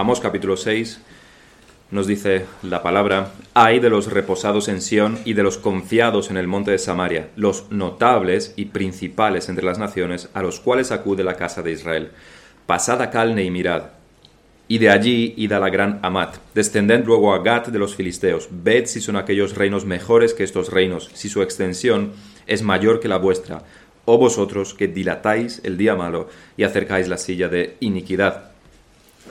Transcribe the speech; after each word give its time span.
Amos 0.00 0.18
capítulo 0.18 0.56
6 0.56 0.98
nos 1.90 2.06
dice 2.06 2.46
la 2.62 2.82
palabra, 2.82 3.32
hay 3.52 3.80
de 3.80 3.90
los 3.90 4.10
reposados 4.10 4.68
en 4.68 4.80
Sión 4.80 5.18
y 5.26 5.34
de 5.34 5.42
los 5.42 5.58
confiados 5.58 6.30
en 6.30 6.38
el 6.38 6.46
monte 6.46 6.70
de 6.70 6.78
Samaria, 6.78 7.28
los 7.36 7.70
notables 7.70 8.54
y 8.56 8.64
principales 8.64 9.50
entre 9.50 9.66
las 9.66 9.78
naciones, 9.78 10.30
a 10.32 10.40
los 10.40 10.58
cuales 10.58 10.90
acude 10.90 11.22
la 11.22 11.36
casa 11.36 11.60
de 11.60 11.72
Israel. 11.72 12.12
Pasad 12.64 13.02
a 13.02 13.10
Calne 13.10 13.44
y 13.44 13.50
mirad, 13.50 13.90
y 14.68 14.78
de 14.78 14.88
allí 14.88 15.34
id 15.36 15.52
a 15.52 15.60
la 15.60 15.68
gran 15.68 16.00
Amat. 16.00 16.36
Descended 16.54 17.04
luego 17.04 17.34
a 17.34 17.40
Gat 17.40 17.68
de 17.68 17.78
los 17.78 17.94
filisteos. 17.94 18.48
Ved 18.50 18.86
si 18.86 19.02
son 19.02 19.16
aquellos 19.16 19.54
reinos 19.54 19.84
mejores 19.84 20.32
que 20.32 20.44
estos 20.44 20.72
reinos, 20.72 21.10
si 21.12 21.28
su 21.28 21.42
extensión 21.42 22.12
es 22.46 22.62
mayor 22.62 23.00
que 23.00 23.08
la 23.08 23.18
vuestra. 23.18 23.64
O 24.06 24.16
vosotros 24.16 24.72
que 24.72 24.88
dilatáis 24.88 25.60
el 25.62 25.76
día 25.76 25.94
malo 25.94 26.30
y 26.56 26.62
acercáis 26.62 27.06
la 27.06 27.18
silla 27.18 27.48
de 27.48 27.76
iniquidad. 27.80 28.50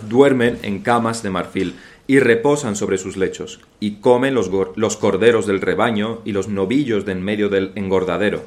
Duermen 0.08 0.60
en 0.64 0.80
camas 0.80 1.24
de 1.24 1.30
marfil 1.30 1.76
y 2.08 2.20
reposan 2.20 2.76
sobre 2.76 2.98
sus 2.98 3.18
lechos, 3.18 3.60
y 3.80 3.98
comen 3.98 4.34
los, 4.34 4.50
los 4.76 4.98
corderos 4.98 5.46
del 5.46 5.62
rebaño 5.62 6.22
y 6.26 6.32
los 6.32 6.48
novillos 6.48 7.06
de 7.06 7.12
en 7.12 7.22
medio 7.22 7.50
del 7.50 7.72
engordadero. 7.76 8.44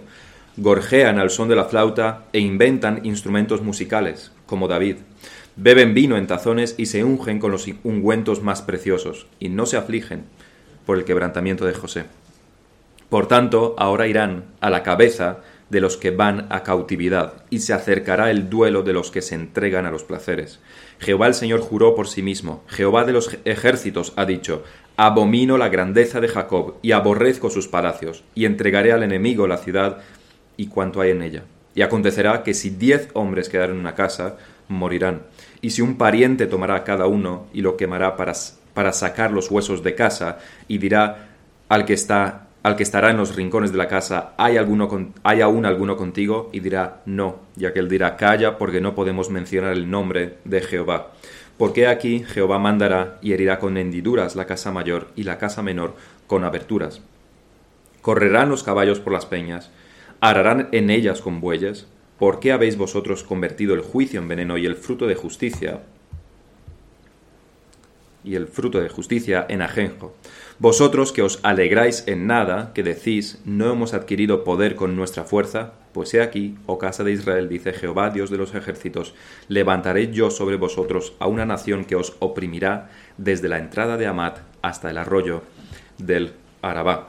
Gorjean 0.57 1.19
al 1.19 1.31
son 1.31 1.49
de 1.49 1.57
la 1.57 1.67
flauta 1.67 2.25
e 2.33 2.41
inventan 2.41 3.01
instrumentos 3.05 3.63
musicales, 3.63 4.33
como 4.47 4.69
David. 4.69 4.97
Beben 5.57 5.95
vino 5.95 6.17
en 6.17 6.27
tazones 6.27 6.75
y 6.77 6.87
se 6.87 7.05
ungen 7.05 7.39
con 7.39 7.53
los 7.53 7.67
ungüentos 7.85 8.43
más 8.43 8.63
preciosos, 8.63 9.27
y 9.39 9.49
no 9.49 9.65
se 9.67 9.77
afligen 9.77 10.25
por 10.85 10.99
el 10.99 11.05
quebrantamiento 11.05 11.65
de 11.65 11.75
José. 11.75 12.05
Por 13.09 13.29
tanto, 13.29 13.75
ahora 13.79 14.09
irán 14.09 14.45
a 14.61 14.71
la 14.71 14.83
cabeza 14.83 15.39
de 15.71 15.81
los 15.81 15.97
que 15.97 16.11
van 16.11 16.47
a 16.51 16.63
cautividad, 16.63 17.45
y 17.49 17.61
se 17.61 17.73
acercará 17.73 18.31
el 18.31 18.51
duelo 18.51 18.83
de 18.83 18.93
los 18.93 19.11
que 19.11 19.23
se 19.23 19.35
entregan 19.35 19.87
a 19.87 19.91
los 19.91 20.03
placeres. 20.03 20.61
Jehová 21.03 21.27
el 21.27 21.35
Señor 21.35 21.61
juró 21.61 21.97
por 21.97 22.07
sí 22.07 22.23
mismo, 22.23 22.63
Jehová 22.69 23.05
de 23.05 23.13
los 23.13 23.37
ejércitos 23.45 24.13
ha 24.15 24.25
dicho, 24.25 24.63
abomino 24.97 25.59
la 25.59 25.69
grandeza 25.69 26.21
de 26.21 26.29
Jacob, 26.29 26.77
y 26.81 26.93
aborrezco 26.93 27.51
sus 27.51 27.67
palacios, 27.67 28.23
y 28.37 28.45
entregaré 28.45 28.93
al 28.93 29.03
enemigo 29.03 29.49
la 29.49 29.59
ciudad 29.59 29.99
y 30.57 30.69
cuanto 30.69 31.01
hay 31.01 31.11
en 31.11 31.23
ella. 31.23 31.43
Y 31.75 31.83
acontecerá 31.83 32.45
que 32.45 32.55
si 32.55 32.71
diez 32.71 33.09
hombres 33.15 33.49
quedaron 33.49 33.77
en 33.77 33.81
una 33.81 33.97
casa, 33.97 34.37
morirán. 34.69 35.23
Y 35.61 35.71
si 35.71 35.83
un 35.83 35.97
pariente 35.99 36.47
tomará 36.47 36.77
a 36.77 36.85
cada 36.85 37.07
uno 37.07 37.47
y 37.53 37.63
lo 37.63 37.77
quemará 37.77 38.17
para, 38.17 38.35
para 38.73 38.93
sacar 38.93 39.33
los 39.33 39.51
huesos 39.51 39.83
de 39.83 39.97
casa, 39.97 40.39
y 40.69 40.79
dirá 40.79 41.31
al 41.69 41.85
que 41.85 41.95
está 41.95 42.47
al 42.63 42.77
que 42.77 42.83
estará 42.83 43.11
en 43.11 43.17
los 43.17 43.35
rincones 43.35 43.73
de 43.73 43.79
la 43.79 43.89
casa, 43.89 44.35
¿hay, 44.37 44.57
alguno 44.57 45.13
¿hay 45.25 45.41
aún 45.41 45.67
alguno 45.67 45.97
contigo? 45.97 46.49
Y 46.53 46.61
dirá, 46.61 47.03
no, 47.07 47.41
ya 47.57 47.73
que 47.73 47.81
él 47.81 47.89
dirá, 47.89 48.17
calla, 48.17 48.57
porque 48.57 48.81
no 48.81 48.95
podemos 48.95 49.31
mencionar 49.31 49.73
el 49.73 49.91
nombre 49.91 50.39
de 50.45 50.61
Jehová. 50.61 51.13
Porque 51.59 51.89
aquí 51.89 52.25
Jehová 52.25 52.59
mandará 52.59 53.19
y 53.21 53.33
herirá 53.33 53.59
con 53.59 53.77
hendiduras 53.77 54.37
la 54.37 54.47
casa 54.47 54.71
mayor 54.71 55.09
y 55.17 55.25
la 55.25 55.39
casa 55.39 55.63
menor 55.63 55.97
con 56.27 56.45
aberturas. 56.45 57.01
Correrán 58.01 58.49
los 58.49 58.63
caballos 58.63 59.01
por 59.01 59.13
las 59.13 59.27
peñas, 59.27 59.71
ararán 60.21 60.69
en 60.73 60.91
ellas 60.91 61.21
con 61.21 61.41
bueyes. 61.41 61.87
¿Por 62.19 62.39
qué 62.39 62.53
habéis 62.53 62.77
vosotros 62.77 63.25
convertido 63.25 63.75
el 63.75 63.81
juicio 63.81 64.21
en 64.21 64.29
veneno 64.29 64.57
y 64.57 64.67
el 64.67 64.77
fruto 64.77 65.07
de 65.07 65.17
justicia 65.17 65.81
y 68.25 68.35
el 68.35 68.47
fruto 68.47 68.81
de 68.81 68.89
justicia 68.89 69.47
en 69.49 69.63
ajenjo. 69.63 70.15
Vosotros 70.63 71.11
que 71.11 71.23
os 71.23 71.41
alegráis 71.43 72.05
en 72.07 72.29
nada, 72.29 72.71
que 72.73 72.85
decís, 72.85 73.41
no 73.45 73.73
hemos 73.73 73.95
adquirido 73.95 74.45
poder 74.45 74.77
con 74.77 74.95
nuestra 74.95 75.25
fuerza, 75.25 75.73
pues 75.93 76.15
he 76.15 76.23
aquí, 76.23 76.55
oh 76.67 76.79
casa 76.79 77.03
de 77.03 77.11
Israel, 77.11 77.49
dice 77.49 77.73
Jehová, 77.73 78.11
Dios 78.11 78.31
de 78.31 78.39
los 78.39 78.55
ejércitos, 78.55 79.13
levantaré 79.49 80.13
yo 80.13 80.31
sobre 80.31 80.55
vosotros 80.55 81.15
a 81.19 81.27
una 81.27 81.45
nación 81.45 81.85
que 81.85 81.97
os 81.97 82.15
oprimirá 82.21 82.91
desde 83.19 83.49
la 83.49 83.59
entrada 83.59 83.97
de 83.97 84.07
Amat 84.07 84.39
hasta 84.63 84.89
el 84.89 84.99
arroyo 84.99 85.43
del 85.99 86.31
Arabá 86.63 87.09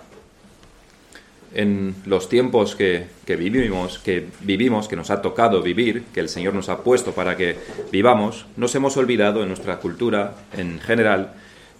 en 1.53 1.93
los 2.07 2.29
tiempos 2.29 2.75
que, 2.75 3.05
vivimos, 3.27 3.99
que 3.99 4.29
vivimos, 4.41 4.87
que 4.87 4.95
nos 4.95 5.11
ha 5.11 5.21
tocado 5.21 5.61
vivir, 5.61 6.05
que 6.11 6.21
el 6.21 6.29
Señor 6.29 6.55
nos 6.55 6.69
ha 6.69 6.79
puesto 6.79 7.11
para 7.11 7.37
que 7.37 7.57
vivamos, 7.91 8.47
nos 8.57 8.73
hemos 8.73 8.97
olvidado 8.97 9.43
en 9.43 9.49
nuestra 9.49 9.77
cultura 9.77 10.33
en 10.57 10.79
general 10.79 11.33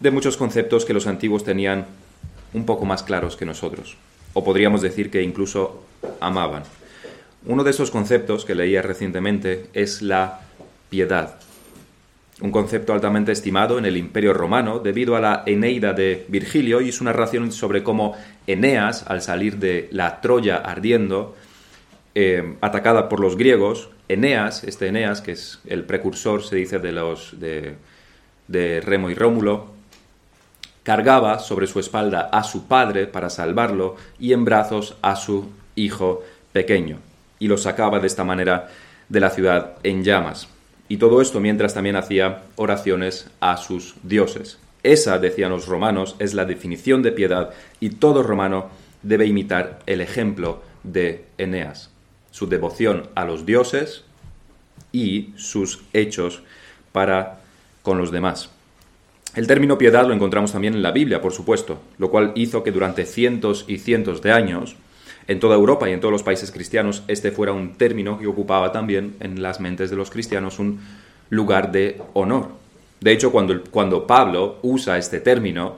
de 0.04 0.12
muchos 0.12 0.38
conceptos 0.38 0.86
que 0.86 0.94
los 0.94 1.08
antiguos 1.08 1.44
tenían 1.44 1.88
un 2.54 2.66
poco 2.66 2.86
más 2.86 3.02
claros 3.02 3.36
que 3.36 3.46
nosotros, 3.46 3.98
o 4.34 4.44
podríamos 4.44 4.82
decir 4.82 5.10
que 5.10 5.24
incluso 5.24 5.82
amaban. 6.20 6.64
Uno 7.46 7.64
de 7.64 7.72
esos 7.72 7.90
conceptos 7.90 8.46
que 8.46 8.54
leía 8.54 8.84
recientemente 8.84 9.66
es 9.74 10.02
la 10.02 10.42
piedad 10.90 11.40
un 12.42 12.52
concepto 12.52 12.94
altamente 12.94 13.32
estimado 13.32 13.78
en 13.78 13.86
el 13.86 13.96
Imperio 13.96 14.34
Romano 14.34 14.80
debido 14.80 15.16
a 15.16 15.22
la 15.22 15.44
Eneida 15.46 15.94
de 15.94 16.26
Virgilio 16.28 16.82
y 16.82 16.90
una 17.00 17.12
narración 17.12 17.52
sobre 17.52 17.84
cómo 17.84 18.18
Eneas, 18.48 19.06
al 19.08 19.22
salir 19.22 19.58
de 19.58 19.88
la 19.92 20.20
Troya 20.20 20.58
ardiendo, 20.58 21.36
eh, 22.16 22.56
atacada 22.60 23.08
por 23.08 23.20
los 23.20 23.38
griegos, 23.38 23.90
Eneas, 24.10 24.64
este 24.64 24.88
Eneas, 24.88 25.22
que 25.22 25.34
es 25.34 25.60
el 25.68 25.86
precursor, 25.86 26.44
se 26.44 26.56
dice, 26.56 26.80
de 26.80 26.92
los 26.92 27.40
de, 27.40 27.76
de 28.48 28.82
Remo 28.82 29.10
y 29.10 29.16
Rómulo, 29.16 29.73
cargaba 30.84 31.40
sobre 31.40 31.68
su 31.68 31.80
espalda 31.80 32.30
a 32.32 32.44
su 32.44 32.68
padre 32.68 33.08
para 33.08 33.30
salvarlo 33.30 33.96
y 34.20 34.34
en 34.34 34.46
brazos 34.46 34.98
a 35.02 35.16
su 35.16 35.50
hijo 35.76 36.24
pequeño, 36.52 37.00
y 37.40 37.48
lo 37.48 37.58
sacaba 37.58 38.00
de 38.00 38.08
esta 38.08 38.24
manera 38.24 38.70
de 39.10 39.20
la 39.20 39.30
ciudad 39.30 39.76
en 39.84 40.04
llamas. 40.04 40.48
Y 40.90 40.98
todo 40.98 41.22
esto 41.22 41.40
mientras 41.40 41.74
también 41.74 41.96
hacía 41.96 42.44
oraciones 42.56 43.30
a 43.40 43.58
sus 43.58 43.96
dioses. 44.04 44.60
Esa, 44.84 45.18
decían 45.18 45.52
los 45.52 45.68
romanos, 45.68 46.16
es 46.20 46.34
la 46.34 46.46
definición 46.46 47.02
de 47.02 47.14
piedad 47.14 47.52
y 47.80 47.92
todo 47.92 48.22
romano 48.22 48.70
debe 49.02 49.26
imitar 49.26 49.80
el 49.86 50.02
ejemplo 50.02 50.62
de 50.84 51.26
Eneas, 51.38 51.90
su 52.32 52.48
devoción 52.48 53.08
a 53.16 53.24
los 53.24 53.46
dioses 53.46 54.04
y 54.92 55.34
sus 55.38 55.82
hechos 55.94 56.44
para 56.92 57.40
con 57.82 57.98
los 57.98 58.12
demás. 58.12 58.53
El 59.36 59.48
término 59.48 59.80
piedad 59.80 60.06
lo 60.06 60.14
encontramos 60.14 60.52
también 60.52 60.76
en 60.76 60.84
la 60.84 60.92
Biblia, 60.92 61.20
por 61.20 61.34
supuesto, 61.34 61.80
lo 61.98 62.12
cual 62.12 62.34
hizo 62.36 62.62
que 62.64 62.72
durante 62.72 63.06
cientos 63.06 63.66
y 63.68 63.80
cientos 63.80 64.22
de 64.22 64.32
años 64.32 64.76
en 65.28 65.40
toda 65.40 65.56
Europa 65.56 65.90
y 65.90 65.94
en 65.94 66.00
todos 66.00 66.12
los 66.12 66.22
países 66.22 66.52
cristianos 66.52 67.04
este 67.08 67.32
fuera 67.32 67.52
un 67.52 67.74
término 67.76 68.20
que 68.20 68.28
ocupaba 68.28 68.72
también 68.72 69.16
en 69.20 69.42
las 69.42 69.60
mentes 69.60 69.90
de 69.90 69.96
los 69.96 70.12
cristianos 70.12 70.60
un 70.60 70.82
lugar 71.30 71.72
de 71.72 72.00
honor. 72.14 72.50
De 73.02 73.12
hecho, 73.12 73.32
cuando, 73.32 73.64
cuando 73.72 74.06
Pablo 74.06 74.60
usa 74.62 75.00
este 75.00 75.20
término, 75.20 75.78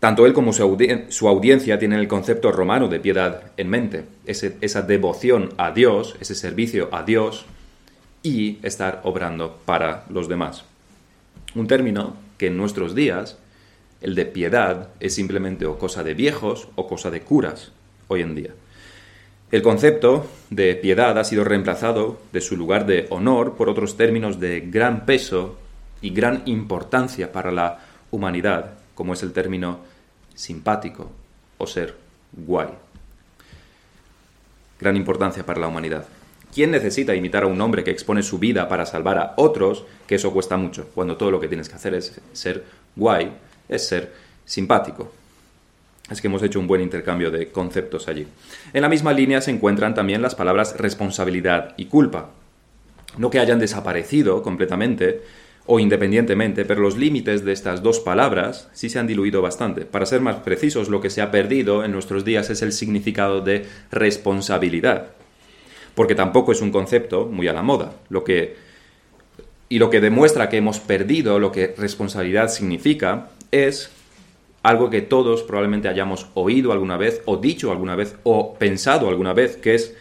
tanto 0.00 0.26
él 0.26 0.32
como 0.32 0.52
su, 0.52 1.28
audiencia 1.28 1.78
tienen 1.78 2.00
el 2.00 2.08
concepto 2.08 2.50
romano 2.50 2.88
de 2.88 2.98
piedad 2.98 3.52
en 3.56 3.68
mente, 3.68 4.04
esa 4.26 4.82
devoción 4.82 5.50
a 5.58 5.70
Dios, 5.70 6.16
ese 6.20 6.34
servicio 6.34 6.88
a 6.90 7.04
Dios 7.04 7.46
y 8.24 8.58
estar 8.62 9.00
obrando 9.04 9.60
para 9.64 10.04
los 10.10 10.28
demás. 10.28 10.64
Un 11.54 11.66
término 11.66 12.16
que 12.42 12.48
en 12.48 12.56
nuestros 12.56 12.96
días, 12.96 13.38
el 14.00 14.16
de 14.16 14.26
piedad, 14.26 14.88
es 14.98 15.14
simplemente 15.14 15.64
o 15.64 15.78
cosa 15.78 16.02
de 16.02 16.12
viejos 16.12 16.66
o 16.74 16.88
cosa 16.88 17.08
de 17.08 17.20
curas 17.20 17.70
hoy 18.08 18.22
en 18.22 18.34
día. 18.34 18.50
El 19.52 19.62
concepto 19.62 20.26
de 20.50 20.74
piedad 20.74 21.16
ha 21.20 21.22
sido 21.22 21.44
reemplazado 21.44 22.18
de 22.32 22.40
su 22.40 22.56
lugar 22.56 22.84
de 22.84 23.06
honor 23.10 23.54
por 23.54 23.68
otros 23.68 23.96
términos 23.96 24.40
de 24.40 24.58
gran 24.62 25.06
peso 25.06 25.56
y 26.00 26.10
gran 26.10 26.42
importancia 26.46 27.30
para 27.30 27.52
la 27.52 27.78
humanidad, 28.10 28.72
como 28.96 29.12
es 29.12 29.22
el 29.22 29.32
término 29.32 29.78
simpático 30.34 31.12
o 31.58 31.66
ser 31.68 31.96
guay. 32.32 32.70
Gran 34.80 34.96
importancia 34.96 35.46
para 35.46 35.60
la 35.60 35.68
humanidad. 35.68 36.08
¿Quién 36.52 36.70
necesita 36.70 37.14
imitar 37.14 37.44
a 37.44 37.46
un 37.46 37.60
hombre 37.62 37.82
que 37.82 37.90
expone 37.90 38.22
su 38.22 38.38
vida 38.38 38.68
para 38.68 38.84
salvar 38.84 39.16
a 39.16 39.32
otros? 39.36 39.86
Que 40.06 40.16
eso 40.16 40.34
cuesta 40.34 40.58
mucho, 40.58 40.90
cuando 40.94 41.16
todo 41.16 41.30
lo 41.30 41.40
que 41.40 41.48
tienes 41.48 41.70
que 41.70 41.76
hacer 41.76 41.94
es 41.94 42.20
ser 42.32 42.64
guay, 42.94 43.32
es 43.70 43.86
ser 43.86 44.12
simpático. 44.44 45.10
Es 46.10 46.20
que 46.20 46.26
hemos 46.26 46.42
hecho 46.42 46.60
un 46.60 46.66
buen 46.66 46.82
intercambio 46.82 47.30
de 47.30 47.50
conceptos 47.50 48.06
allí. 48.06 48.26
En 48.74 48.82
la 48.82 48.90
misma 48.90 49.14
línea 49.14 49.40
se 49.40 49.50
encuentran 49.50 49.94
también 49.94 50.20
las 50.20 50.34
palabras 50.34 50.76
responsabilidad 50.76 51.72
y 51.78 51.86
culpa. 51.86 52.30
No 53.16 53.30
que 53.30 53.38
hayan 53.38 53.58
desaparecido 53.58 54.42
completamente 54.42 55.22
o 55.64 55.80
independientemente, 55.80 56.66
pero 56.66 56.82
los 56.82 56.98
límites 56.98 57.46
de 57.46 57.52
estas 57.52 57.82
dos 57.82 58.00
palabras 58.00 58.68
sí 58.74 58.90
se 58.90 58.98
han 58.98 59.06
diluido 59.06 59.40
bastante. 59.40 59.86
Para 59.86 60.04
ser 60.04 60.20
más 60.20 60.36
precisos, 60.36 60.90
lo 60.90 61.00
que 61.00 61.08
se 61.08 61.22
ha 61.22 61.30
perdido 61.30 61.82
en 61.82 61.92
nuestros 61.92 62.26
días 62.26 62.50
es 62.50 62.60
el 62.60 62.72
significado 62.72 63.40
de 63.40 63.64
responsabilidad, 63.90 65.12
porque 65.94 66.14
tampoco 66.14 66.52
es 66.52 66.60
un 66.60 66.70
concepto 66.70 67.26
muy 67.26 67.48
a 67.48 67.52
la 67.52 67.62
moda. 67.62 67.92
Lo 68.08 68.24
que 68.24 68.56
y 69.68 69.78
lo 69.78 69.88
que 69.88 70.00
demuestra 70.00 70.50
que 70.50 70.58
hemos 70.58 70.80
perdido 70.80 71.38
lo 71.38 71.50
que 71.50 71.74
responsabilidad 71.78 72.48
significa 72.48 73.30
es 73.50 73.90
algo 74.62 74.90
que 74.90 75.00
todos 75.00 75.42
probablemente 75.42 75.88
hayamos 75.88 76.26
oído 76.34 76.72
alguna 76.72 76.96
vez 76.96 77.22
o 77.24 77.38
dicho 77.38 77.72
alguna 77.72 77.96
vez 77.96 78.16
o 78.22 78.54
pensado 78.54 79.08
alguna 79.08 79.32
vez, 79.32 79.56
que 79.56 79.74
es 79.74 79.94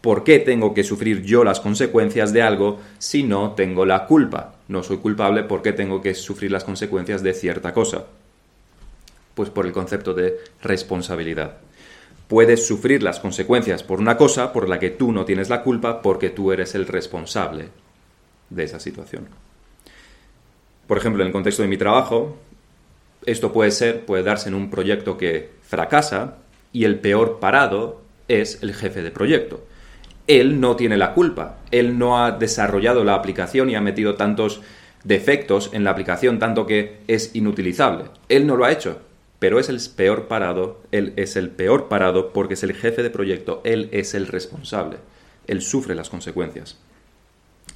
¿por 0.00 0.24
qué 0.24 0.38
tengo 0.38 0.74
que 0.74 0.84
sufrir 0.84 1.22
yo 1.22 1.44
las 1.44 1.60
consecuencias 1.60 2.32
de 2.32 2.42
algo 2.42 2.80
si 2.98 3.22
no 3.22 3.52
tengo 3.52 3.86
la 3.86 4.06
culpa? 4.06 4.56
no 4.68 4.82
soy 4.82 4.98
culpable, 4.98 5.44
¿por 5.44 5.62
qué 5.62 5.72
tengo 5.72 6.02
que 6.02 6.14
sufrir 6.14 6.50
las 6.50 6.64
consecuencias 6.64 7.22
de 7.22 7.34
cierta 7.34 7.72
cosa? 7.72 8.06
Pues 9.34 9.50
por 9.50 9.66
el 9.66 9.72
concepto 9.72 10.14
de 10.14 10.38
responsabilidad. 10.62 11.58
Puedes 12.28 12.66
sufrir 12.66 13.02
las 13.02 13.20
consecuencias 13.20 13.82
por 13.82 14.00
una 14.00 14.16
cosa 14.16 14.52
por 14.52 14.68
la 14.68 14.78
que 14.78 14.90
tú 14.90 15.12
no 15.12 15.24
tienes 15.24 15.48
la 15.48 15.62
culpa 15.62 16.02
porque 16.02 16.30
tú 16.30 16.52
eres 16.52 16.74
el 16.74 16.86
responsable 16.86 17.68
de 18.50 18.64
esa 18.64 18.80
situación. 18.80 19.28
Por 20.86 20.98
ejemplo, 20.98 21.22
en 21.22 21.28
el 21.28 21.32
contexto 21.32 21.62
de 21.62 21.68
mi 21.68 21.76
trabajo, 21.76 22.36
esto 23.24 23.52
puede 23.52 23.70
ser, 23.70 24.04
puede 24.04 24.22
darse 24.22 24.48
en 24.48 24.54
un 24.54 24.70
proyecto 24.70 25.18
que 25.18 25.50
fracasa 25.62 26.38
y 26.72 26.84
el 26.84 26.98
peor 26.98 27.38
parado 27.40 28.02
es 28.28 28.62
el 28.62 28.74
jefe 28.74 29.02
de 29.02 29.10
proyecto. 29.10 29.64
Él 30.26 30.60
no 30.60 30.76
tiene 30.76 30.96
la 30.96 31.14
culpa, 31.14 31.58
él 31.70 31.98
no 31.98 32.22
ha 32.22 32.32
desarrollado 32.32 33.04
la 33.04 33.14
aplicación 33.14 33.70
y 33.70 33.76
ha 33.76 33.80
metido 33.80 34.16
tantos 34.16 34.60
defectos 35.04 35.70
en 35.72 35.84
la 35.84 35.90
aplicación, 35.90 36.38
tanto 36.38 36.66
que 36.66 36.98
es 37.06 37.34
inutilizable. 37.34 38.06
Él 38.28 38.46
no 38.46 38.56
lo 38.56 38.64
ha 38.64 38.72
hecho, 38.72 38.98
pero 39.46 39.60
es 39.60 39.68
el 39.68 39.80
peor 39.94 40.26
parado, 40.26 40.80
él 40.90 41.12
es 41.14 41.36
el 41.36 41.50
peor 41.50 41.86
parado 41.86 42.32
porque 42.32 42.54
es 42.54 42.64
el 42.64 42.74
jefe 42.74 43.04
de 43.04 43.10
proyecto, 43.10 43.60
él 43.62 43.88
es 43.92 44.12
el 44.14 44.26
responsable, 44.26 44.96
él 45.46 45.62
sufre 45.62 45.94
las 45.94 46.10
consecuencias. 46.10 46.78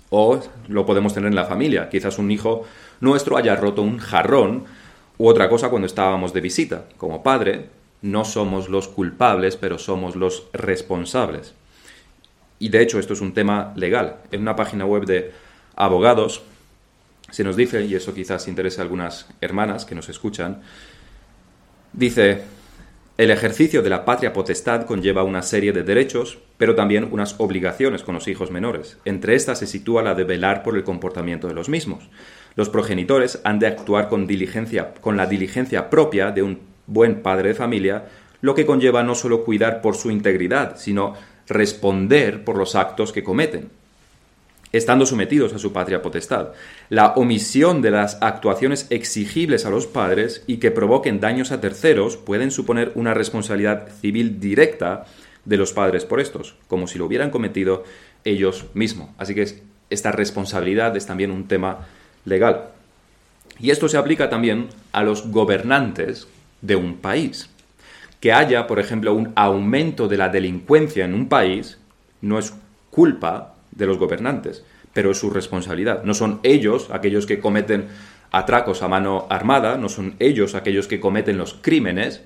O 0.09 0.41
lo 0.67 0.85
podemos 0.85 1.15
tener 1.15 1.29
en 1.29 1.37
la 1.37 1.45
familia, 1.45 1.89
quizás 1.89 2.19
un 2.19 2.33
hijo 2.33 2.65
nuestro 2.99 3.37
haya 3.37 3.55
roto 3.55 3.83
un 3.83 3.99
jarrón 3.99 4.65
u 5.17 5.29
otra 5.29 5.49
cosa 5.49 5.71
cuando 5.71 5.87
estábamos 5.87 6.33
de 6.33 6.41
visita. 6.41 6.87
Como 6.97 7.23
padre, 7.23 7.67
no 8.03 8.25
somos 8.25 8.69
los 8.69 8.89
culpables, 8.89 9.55
pero 9.55 9.79
somos 9.79 10.17
los 10.17 10.49
responsables. 10.53 11.55
Y 12.59 12.71
de 12.71 12.83
hecho 12.83 12.99
esto 12.99 13.13
es 13.13 13.21
un 13.21 13.33
tema 13.33 13.75
legal. 13.77 14.17
En 14.33 14.41
una 14.41 14.57
página 14.57 14.87
web 14.87 15.05
de 15.05 15.31
abogados 15.77 16.43
se 17.31 17.45
nos 17.45 17.55
dice, 17.55 17.85
y 17.85 17.95
eso 17.95 18.13
quizás 18.13 18.49
interese 18.49 18.81
a 18.81 18.83
algunas 18.83 19.29
hermanas 19.41 19.85
que 19.85 19.95
nos 19.95 20.09
escuchan, 20.09 20.63
dice, 21.93 22.43
el 23.21 23.31
ejercicio 23.31 23.83
de 23.83 23.91
la 23.91 24.05
patria 24.05 24.33
potestad 24.33 24.87
conlleva 24.87 25.25
una 25.25 25.43
serie 25.43 25.73
de 25.73 25.83
derechos, 25.83 26.39
pero 26.57 26.75
también 26.75 27.09
unas 27.11 27.35
obligaciones 27.39 28.03
con 28.03 28.15
los 28.15 28.29
hijos 28.29 28.51
menores. 28.51 28.97
Entre 29.05 29.35
estas 29.35 29.59
se 29.59 29.67
sitúa 29.67 30.03
la 30.03 30.15
de 30.15 30.25
velar 30.25 30.63
por 30.63 30.77
el 30.77 30.85
comportamiento 30.85 31.47
de 31.47 31.55
los 31.55 31.69
mismos. 31.69 32.09
Los 32.57 32.71
progenitores 32.71 33.41
han 33.45 33.59
de 33.59 33.67
actuar 33.67 34.09
con 34.09 34.27
diligencia, 34.27 34.95
con 35.01 35.17
la 35.17 35.27
diligencia 35.27 35.91
propia 35.91 36.31
de 36.31 36.43
un 36.43 36.61
buen 36.87 37.23
padre 37.23 37.51
de 37.51 37.55
familia, 37.55 38.07
lo 38.41 38.55
que 38.55 38.67
conlleva 38.67 39.03
no 39.03 39.15
solo 39.15 39.45
cuidar 39.45 39.83
por 39.83 39.97
su 39.97 40.11
integridad, 40.11 40.77
sino 40.79 41.15
responder 41.47 42.45
por 42.45 42.57
los 42.57 42.75
actos 42.75 43.13
que 43.13 43.23
cometen, 43.23 43.71
estando 44.73 45.07
sometidos 45.07 45.53
a 45.53 45.59
su 45.59 45.73
patria 45.73 46.03
potestad. 46.03 46.51
La 46.89 47.15
omisión 47.15 47.83
de 47.83 47.91
las 47.91 48.19
actuaciones 48.21 48.87
exigibles 48.91 49.67
a 49.67 49.71
los 49.71 49.87
padres 49.87 50.45
y 50.47 50.59
que 50.59 50.71
provoquen 50.71 51.21
daños 51.21 51.53
a 51.53 51.61
terceros 51.61 52.17
pueden 52.17 52.51
suponer 52.51 52.93
una 52.95 53.15
responsabilidad 53.15 53.89
civil 54.01 54.41
directa 54.41 55.07
de 55.45 55.57
los 55.57 55.73
padres 55.73 56.05
por 56.05 56.21
estos, 56.21 56.55
como 56.69 56.87
si 56.87 56.99
lo 56.99 57.07
hubieran 57.07 57.31
cometido 57.31 57.85
ellos 58.25 58.67
mismos. 58.75 59.11
Así 59.19 59.35
que 59.35 59.47
esta 59.89 60.13
responsabilidad 60.13 60.97
es 60.97 61.07
también 61.07 61.31
un 61.31 61.49
tema 61.49 61.89
legal. 62.25 62.69
Y 63.59 63.71
esto 63.71 63.89
se 63.89 63.99
aplica 63.99 64.31
también 64.31 64.69
a 64.93 65.03
los 65.03 65.31
gobernantes 65.31 66.29
de 66.63 66.77
un 66.77 66.97
país. 66.97 67.51
Que 68.21 68.33
haya, 68.33 68.67
por 68.67 68.79
ejemplo, 68.79 69.15
un 69.15 69.33
aumento 69.35 70.07
de 70.07 70.17
la 70.17 70.29
delincuencia 70.29 71.05
en 71.05 71.15
un 71.15 71.29
país 71.29 71.79
no 72.21 72.39
es 72.39 72.55
culpa 72.91 73.55
de 73.73 73.87
los 73.87 73.99
gobernantes, 73.99 74.65
pero 74.93 75.11
es 75.11 75.19
su 75.19 75.31
responsabilidad. 75.31 76.05
No 76.05 76.15
son 76.15 76.41
ellos 76.43 76.89
aquellos 76.91 77.27
que 77.27 77.41
cometen 77.41 77.89
atracos 78.31 78.83
a 78.83 78.89
mano 78.89 79.27
armada, 79.29 79.77
no 79.77 79.89
son 79.89 80.15
ellos 80.19 80.55
aquellos 80.55 80.87
que 80.87 81.01
cometen 81.01 81.39
los 81.39 81.55
crímenes, 81.55 82.23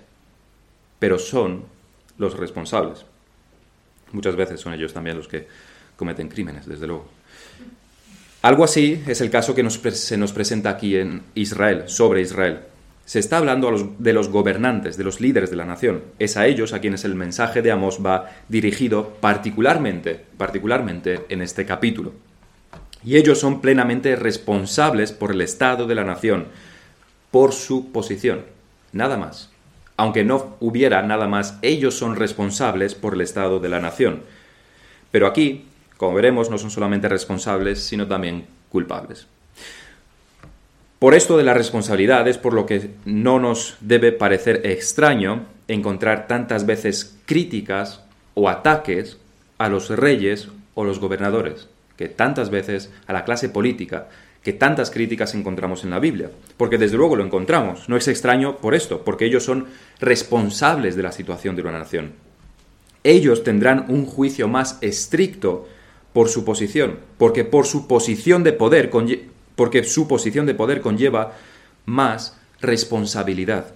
pero 0.98 1.18
son 1.18 1.64
los 2.18 2.36
responsables. 2.36 3.04
Muchas 4.12 4.36
veces 4.36 4.60
son 4.60 4.74
ellos 4.74 4.92
también 4.92 5.16
los 5.16 5.28
que 5.28 5.46
cometen 5.96 6.28
crímenes, 6.28 6.66
desde 6.66 6.86
luego. 6.86 7.08
Algo 8.42 8.64
así 8.64 9.02
es 9.06 9.20
el 9.20 9.30
caso 9.30 9.54
que 9.54 9.68
se 9.70 10.16
nos 10.18 10.32
presenta 10.32 10.70
aquí 10.70 10.96
en 10.96 11.22
Israel, 11.34 11.84
sobre 11.86 12.20
Israel. 12.20 12.60
Se 13.04 13.18
está 13.18 13.36
hablando 13.38 13.96
de 13.98 14.12
los 14.12 14.28
gobernantes, 14.28 14.96
de 14.96 15.04
los 15.04 15.20
líderes 15.20 15.50
de 15.50 15.56
la 15.56 15.66
nación. 15.66 16.02
Es 16.18 16.36
a 16.36 16.46
ellos 16.46 16.72
a 16.72 16.80
quienes 16.80 17.04
el 17.04 17.14
mensaje 17.14 17.60
de 17.60 17.70
Amos 17.70 18.00
va 18.04 18.30
dirigido 18.48 19.10
particularmente, 19.20 20.24
particularmente 20.38 21.26
en 21.28 21.42
este 21.42 21.66
capítulo. 21.66 22.12
Y 23.04 23.16
ellos 23.16 23.38
son 23.38 23.60
plenamente 23.60 24.16
responsables 24.16 25.12
por 25.12 25.32
el 25.32 25.42
estado 25.42 25.86
de 25.86 25.94
la 25.94 26.04
nación, 26.04 26.46
por 27.30 27.52
su 27.52 27.92
posición, 27.92 28.42
nada 28.92 29.18
más. 29.18 29.50
Aunque 29.96 30.24
no 30.24 30.56
hubiera 30.60 31.02
nada 31.02 31.28
más, 31.28 31.58
ellos 31.60 31.94
son 31.94 32.16
responsables 32.16 32.94
por 32.94 33.14
el 33.14 33.20
estado 33.20 33.60
de 33.60 33.68
la 33.68 33.80
nación. 33.80 34.22
Pero 35.10 35.26
aquí 35.26 35.66
como 35.96 36.14
veremos, 36.14 36.50
no 36.50 36.58
son 36.58 36.70
solamente 36.70 37.08
responsables, 37.08 37.82
sino 37.82 38.06
también 38.06 38.46
culpables. 38.68 39.26
Por 41.04 41.14
esto 41.14 41.36
de 41.36 41.44
la 41.44 41.52
responsabilidad 41.52 42.26
es 42.28 42.38
por 42.38 42.54
lo 42.54 42.64
que 42.64 42.92
no 43.04 43.38
nos 43.38 43.76
debe 43.82 44.10
parecer 44.10 44.62
extraño 44.64 45.44
encontrar 45.68 46.26
tantas 46.26 46.64
veces 46.64 47.18
críticas 47.26 48.00
o 48.32 48.48
ataques 48.48 49.18
a 49.58 49.68
los 49.68 49.90
reyes 49.90 50.48
o 50.72 50.82
los 50.82 51.00
gobernadores, 51.00 51.68
que 51.98 52.08
tantas 52.08 52.48
veces 52.48 52.90
a 53.06 53.12
la 53.12 53.26
clase 53.26 53.50
política, 53.50 54.08
que 54.42 54.54
tantas 54.54 54.90
críticas 54.90 55.34
encontramos 55.34 55.84
en 55.84 55.90
la 55.90 55.98
Biblia. 55.98 56.30
Porque 56.56 56.78
desde 56.78 56.96
luego 56.96 57.16
lo 57.16 57.24
encontramos. 57.26 57.86
No 57.90 57.98
es 57.98 58.08
extraño 58.08 58.56
por 58.56 58.74
esto, 58.74 59.04
porque 59.04 59.26
ellos 59.26 59.44
son 59.44 59.66
responsables 60.00 60.96
de 60.96 61.02
la 61.02 61.12
situación 61.12 61.54
de 61.54 61.60
una 61.60 61.72
nación. 61.72 62.12
Ellos 63.02 63.44
tendrán 63.44 63.84
un 63.90 64.06
juicio 64.06 64.48
más 64.48 64.78
estricto 64.80 65.68
por 66.14 66.30
su 66.30 66.46
posición, 66.46 67.00
porque 67.18 67.44
por 67.44 67.66
su 67.66 67.86
posición 67.86 68.42
de 68.42 68.54
poder, 68.54 68.88
porque 69.56 69.84
su 69.84 70.08
posición 70.08 70.46
de 70.46 70.54
poder 70.54 70.80
conlleva 70.80 71.32
más 71.86 72.38
responsabilidad. 72.60 73.74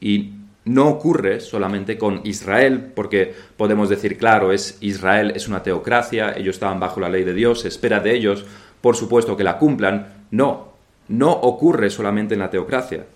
Y 0.00 0.32
no 0.64 0.88
ocurre 0.88 1.40
solamente 1.40 1.96
con 1.96 2.20
Israel, 2.24 2.92
porque 2.94 3.34
podemos 3.56 3.88
decir, 3.88 4.18
claro, 4.18 4.52
es 4.52 4.76
Israel 4.80 5.32
es 5.34 5.48
una 5.48 5.62
teocracia, 5.62 6.36
ellos 6.36 6.56
estaban 6.56 6.78
bajo 6.78 7.00
la 7.00 7.08
ley 7.08 7.24
de 7.24 7.34
Dios, 7.34 7.60
se 7.60 7.68
espera 7.68 8.00
de 8.00 8.14
ellos, 8.14 8.44
por 8.80 8.96
supuesto, 8.96 9.36
que 9.36 9.44
la 9.44 9.58
cumplan. 9.58 10.26
No, 10.30 10.72
no 11.08 11.32
ocurre 11.32 11.90
solamente 11.90 12.34
en 12.34 12.40
la 12.40 12.50
teocracia. 12.50 13.06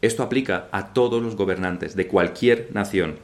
Esto 0.00 0.22
aplica 0.22 0.68
a 0.72 0.92
todos 0.92 1.22
los 1.22 1.36
gobernantes 1.36 1.96
de 1.96 2.06
cualquier 2.06 2.68
nación. 2.72 3.16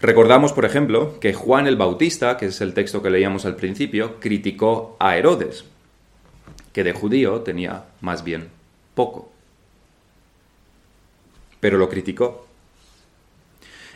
Recordamos, 0.00 0.52
por 0.52 0.64
ejemplo, 0.64 1.18
que 1.18 1.34
Juan 1.34 1.66
el 1.66 1.76
Bautista, 1.76 2.36
que 2.36 2.46
es 2.46 2.60
el 2.60 2.72
texto 2.72 3.02
que 3.02 3.10
leíamos 3.10 3.44
al 3.44 3.56
principio, 3.56 4.20
criticó 4.20 4.96
a 5.00 5.16
Herodes, 5.16 5.64
que 6.72 6.84
de 6.84 6.92
judío 6.92 7.40
tenía 7.40 7.84
más 8.00 8.22
bien 8.22 8.48
poco. 8.94 9.32
Pero 11.58 11.78
lo 11.78 11.88
criticó. 11.88 12.46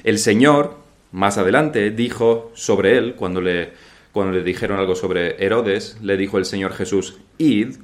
El 0.03 0.19
Señor, 0.19 0.77
más 1.13 1.39
adelante, 1.39 1.93
dijo 1.93 2.51
sobre 2.55 2.99
él, 2.99 3.15
cuando 3.15 3.41
le, 3.41 3.73
cuando 4.11 4.33
le 4.33 4.43
dijeron 4.43 4.81
algo 4.81 4.97
sobre 4.97 5.45
Herodes, 5.45 5.99
le 6.03 6.17
dijo 6.17 6.37
el 6.39 6.45
Señor 6.47 6.73
Jesús, 6.73 7.19
id 7.39 7.77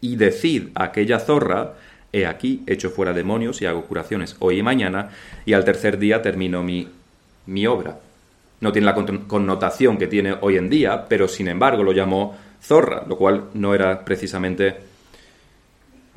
y 0.00 0.16
decid 0.16 0.70
a 0.74 0.84
aquella 0.84 1.20
zorra, 1.20 1.74
he 2.12 2.26
aquí, 2.26 2.64
echo 2.66 2.90
fuera 2.90 3.12
demonios 3.12 3.62
y 3.62 3.66
hago 3.66 3.84
curaciones 3.84 4.34
hoy 4.40 4.58
y 4.58 4.62
mañana, 4.64 5.10
y 5.46 5.52
al 5.52 5.64
tercer 5.64 5.98
día 5.98 6.22
termino 6.22 6.64
mi 6.64 6.88
mi 7.50 7.66
obra. 7.66 7.98
No 8.60 8.72
tiene 8.72 8.86
la 8.86 8.94
connotación 9.26 9.98
que 9.98 10.06
tiene 10.06 10.36
hoy 10.40 10.56
en 10.56 10.68
día, 10.68 11.06
pero 11.08 11.28
sin 11.28 11.48
embargo 11.48 11.82
lo 11.82 11.92
llamó 11.92 12.36
zorra, 12.62 13.04
lo 13.06 13.16
cual 13.16 13.44
no 13.54 13.74
era 13.74 14.04
precisamente 14.04 14.76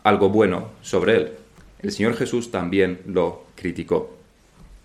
algo 0.03 0.29
bueno 0.29 0.71
sobre 0.81 1.15
él. 1.15 1.31
El 1.81 1.91
Señor 1.91 2.15
Jesús 2.15 2.51
también 2.51 2.99
lo 3.07 3.45
criticó. 3.55 4.17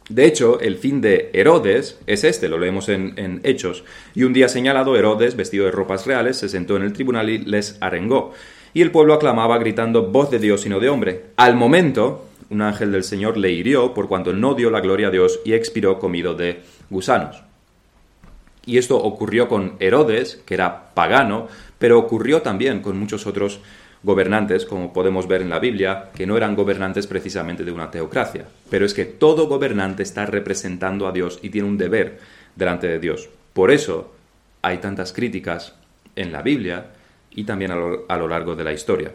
De 0.09 0.25
hecho, 0.25 0.59
el 0.61 0.78
fin 0.78 1.00
de 1.00 1.31
Herodes 1.35 1.99
es 2.07 2.25
este, 2.25 2.49
lo 2.49 2.59
leemos 2.59 2.88
en, 2.88 3.40
Hechos. 3.45 3.85
Y 4.14 4.23
un 4.23 4.33
día 4.33 4.49
señalado, 4.49 4.97
Herodes, 4.97 5.37
vestido 5.37 5.67
de 5.67 5.71
ropas 5.71 6.07
reales, 6.07 6.38
se 6.38 6.49
sentó 6.49 6.76
en 6.76 6.83
el 6.83 6.95
tribunal 6.95 7.28
y 7.28 7.38
les 7.38 7.76
arengó. 7.81 8.33
Y 8.73 8.81
el 8.81 8.90
pueblo 8.90 9.14
aclamaba 9.14 9.59
gritando, 9.59 10.07
voz 10.07 10.31
de 10.31 10.38
Dios 10.38 10.64
y 10.64 10.71
no 10.71 10.81
de 10.81 10.88
hombre. 10.88 11.25
Al 11.37 11.57
momento, 11.57 12.28
un 12.50 12.62
ángel 12.62 12.93
del 12.93 13.05
Señor 13.05 13.37
le 13.37 13.52
hirió 13.52 13.95
por 13.95 14.09
cuanto 14.09 14.33
no 14.33 14.55
dio 14.55 14.71
la 14.71 14.81
gloria 14.81 15.09
a 15.09 15.11
Dios 15.11 15.40
y 15.45 15.52
expiró 15.52 15.99
comido 15.99 16.35
de 16.35 16.62
gusanos. 16.90 17.43
Y 18.64 18.78
esto 18.78 18.97
ocurrió 18.99 19.49
con 19.49 19.76
Herodes, 19.81 20.43
que 20.45 20.55
era 20.55 20.93
pagano, 20.95 21.49
pero 21.78 21.99
ocurrió 21.99 22.43
también 22.43 22.81
con 22.81 22.99
muchos 22.99 23.26
otros 23.26 23.61
gobernantes, 24.02 24.64
como 24.64 24.93
podemos 24.93 25.26
ver 25.26 25.43
en 25.43 25.50
la 25.50 25.59
Biblia, 25.59 26.11
que 26.14 26.26
no 26.26 26.37
eran 26.37 26.55
gobernantes 26.55 27.07
precisamente 27.07 27.64
de 27.64 27.73
una 27.73 27.90
teocracia. 27.90 28.47
Pero 28.71 28.85
es 28.85 28.95
que 28.95 29.05
todo 29.05 29.49
gobernante 29.49 30.02
está 30.02 30.26
representando 30.26 31.07
a 31.07 31.12
Dios 31.12 31.38
y 31.43 31.50
tiene 31.50 31.69
un 31.69 31.78
deber 31.78 32.19
delante 32.55 32.87
de 32.87 32.99
Dios. 32.99 33.28
Por 33.52 33.71
eso, 33.71 34.12
hay 34.62 34.78
tantas 34.78 35.12
críticas 35.12 35.75
en 36.14 36.33
la 36.33 36.43
Biblia 36.43 36.87
y 37.31 37.45
también 37.45 37.71
a 37.71 37.76
lo, 37.76 38.28
largo 38.28 38.55
de 38.55 38.64
la 38.64 38.73
historia. 38.73 39.12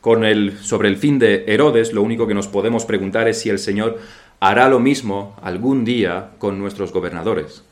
Con 0.00 0.24
el, 0.24 0.58
sobre 0.58 0.88
el 0.88 0.96
fin 0.96 1.18
de 1.18 1.44
Herodes, 1.48 1.92
lo 1.92 2.02
único 2.02 2.26
que 2.26 2.34
nos 2.34 2.46
podemos 2.46 2.84
preguntar 2.84 3.28
es 3.28 3.40
si 3.40 3.50
el 3.50 3.58
Señor 3.58 3.98
hará 4.40 4.68
lo 4.68 4.78
mismo 4.78 5.36
algún 5.42 5.84
día 5.84 6.30
con 6.38 6.58
nuestros 6.58 6.92
gobernadores. 6.92 7.64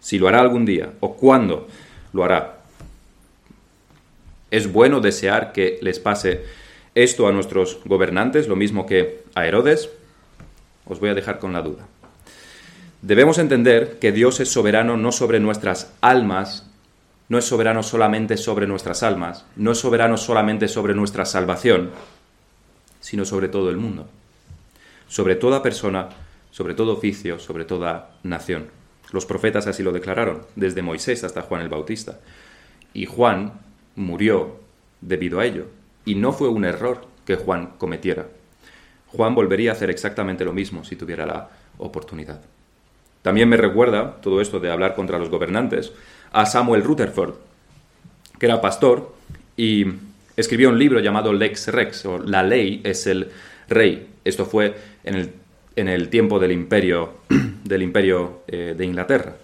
Si 0.00 0.18
lo 0.18 0.28
hará 0.28 0.40
algún 0.40 0.64
día 0.64 0.92
o 1.00 1.14
cuándo 1.14 1.68
lo 2.12 2.24
hará. 2.24 2.58
Es 4.50 4.72
bueno 4.72 5.00
desear 5.00 5.52
que 5.52 5.78
les 5.80 5.98
pase 5.98 6.44
esto 6.94 7.26
a 7.26 7.32
nuestros 7.32 7.80
gobernantes, 7.84 8.48
lo 8.48 8.56
mismo 8.56 8.86
que 8.86 9.24
a 9.34 9.46
Herodes. 9.46 9.90
Os 10.86 11.00
voy 11.00 11.10
a 11.10 11.14
dejar 11.14 11.38
con 11.38 11.52
la 11.52 11.62
duda. 11.62 11.86
Debemos 13.02 13.38
entender 13.38 13.98
que 13.98 14.12
Dios 14.12 14.40
es 14.40 14.50
soberano 14.50 14.96
no 14.96 15.12
sobre 15.12 15.40
nuestras 15.40 15.92
almas, 16.00 16.70
no 17.28 17.38
es 17.38 17.44
soberano 17.44 17.82
solamente 17.82 18.36
sobre 18.36 18.66
nuestras 18.66 19.02
almas, 19.02 19.46
no 19.56 19.72
es 19.72 19.78
soberano 19.78 20.16
solamente 20.16 20.68
sobre 20.68 20.94
nuestra 20.94 21.24
salvación, 21.24 21.90
sino 23.00 23.24
sobre 23.24 23.48
todo 23.48 23.70
el 23.70 23.76
mundo, 23.76 24.06
sobre 25.08 25.36
toda 25.36 25.62
persona, 25.62 26.08
sobre 26.50 26.74
todo 26.74 26.92
oficio, 26.92 27.38
sobre 27.38 27.64
toda 27.64 28.10
nación. 28.22 28.68
Los 29.12 29.26
profetas 29.26 29.66
así 29.66 29.82
lo 29.82 29.92
declararon, 29.92 30.42
desde 30.56 30.82
Moisés 30.82 31.24
hasta 31.24 31.42
Juan 31.42 31.62
el 31.62 31.68
Bautista. 31.68 32.18
Y 32.92 33.06
Juan 33.06 33.60
murió 33.96 34.60
debido 35.00 35.40
a 35.40 35.46
ello. 35.46 35.66
Y 36.04 36.16
no 36.16 36.32
fue 36.32 36.48
un 36.48 36.64
error 36.64 37.06
que 37.24 37.36
Juan 37.36 37.74
cometiera. 37.78 38.26
Juan 39.08 39.34
volvería 39.34 39.70
a 39.70 39.74
hacer 39.74 39.90
exactamente 39.90 40.44
lo 40.44 40.52
mismo 40.52 40.84
si 40.84 40.96
tuviera 40.96 41.26
la 41.26 41.48
oportunidad. 41.78 42.40
También 43.22 43.48
me 43.48 43.56
recuerda 43.56 44.20
todo 44.20 44.40
esto 44.40 44.60
de 44.60 44.70
hablar 44.70 44.94
contra 44.94 45.18
los 45.18 45.30
gobernantes 45.30 45.92
a 46.34 46.46
Samuel 46.46 46.82
Rutherford, 46.82 47.34
que 48.38 48.46
era 48.46 48.60
pastor 48.60 49.14
y 49.56 49.86
escribió 50.36 50.68
un 50.68 50.78
libro 50.78 50.98
llamado 50.98 51.32
Lex 51.32 51.68
Rex, 51.68 52.04
o 52.06 52.18
La 52.18 52.42
ley 52.42 52.80
es 52.84 53.06
el 53.06 53.30
rey. 53.68 54.08
Esto 54.24 54.44
fue 54.44 54.74
en 55.04 55.14
el, 55.14 55.30
en 55.76 55.86
el 55.86 56.08
tiempo 56.08 56.40
del 56.40 56.50
imperio, 56.50 57.14
del 57.64 57.82
imperio 57.82 58.42
eh, 58.48 58.74
de 58.76 58.84
Inglaterra, 58.84 59.36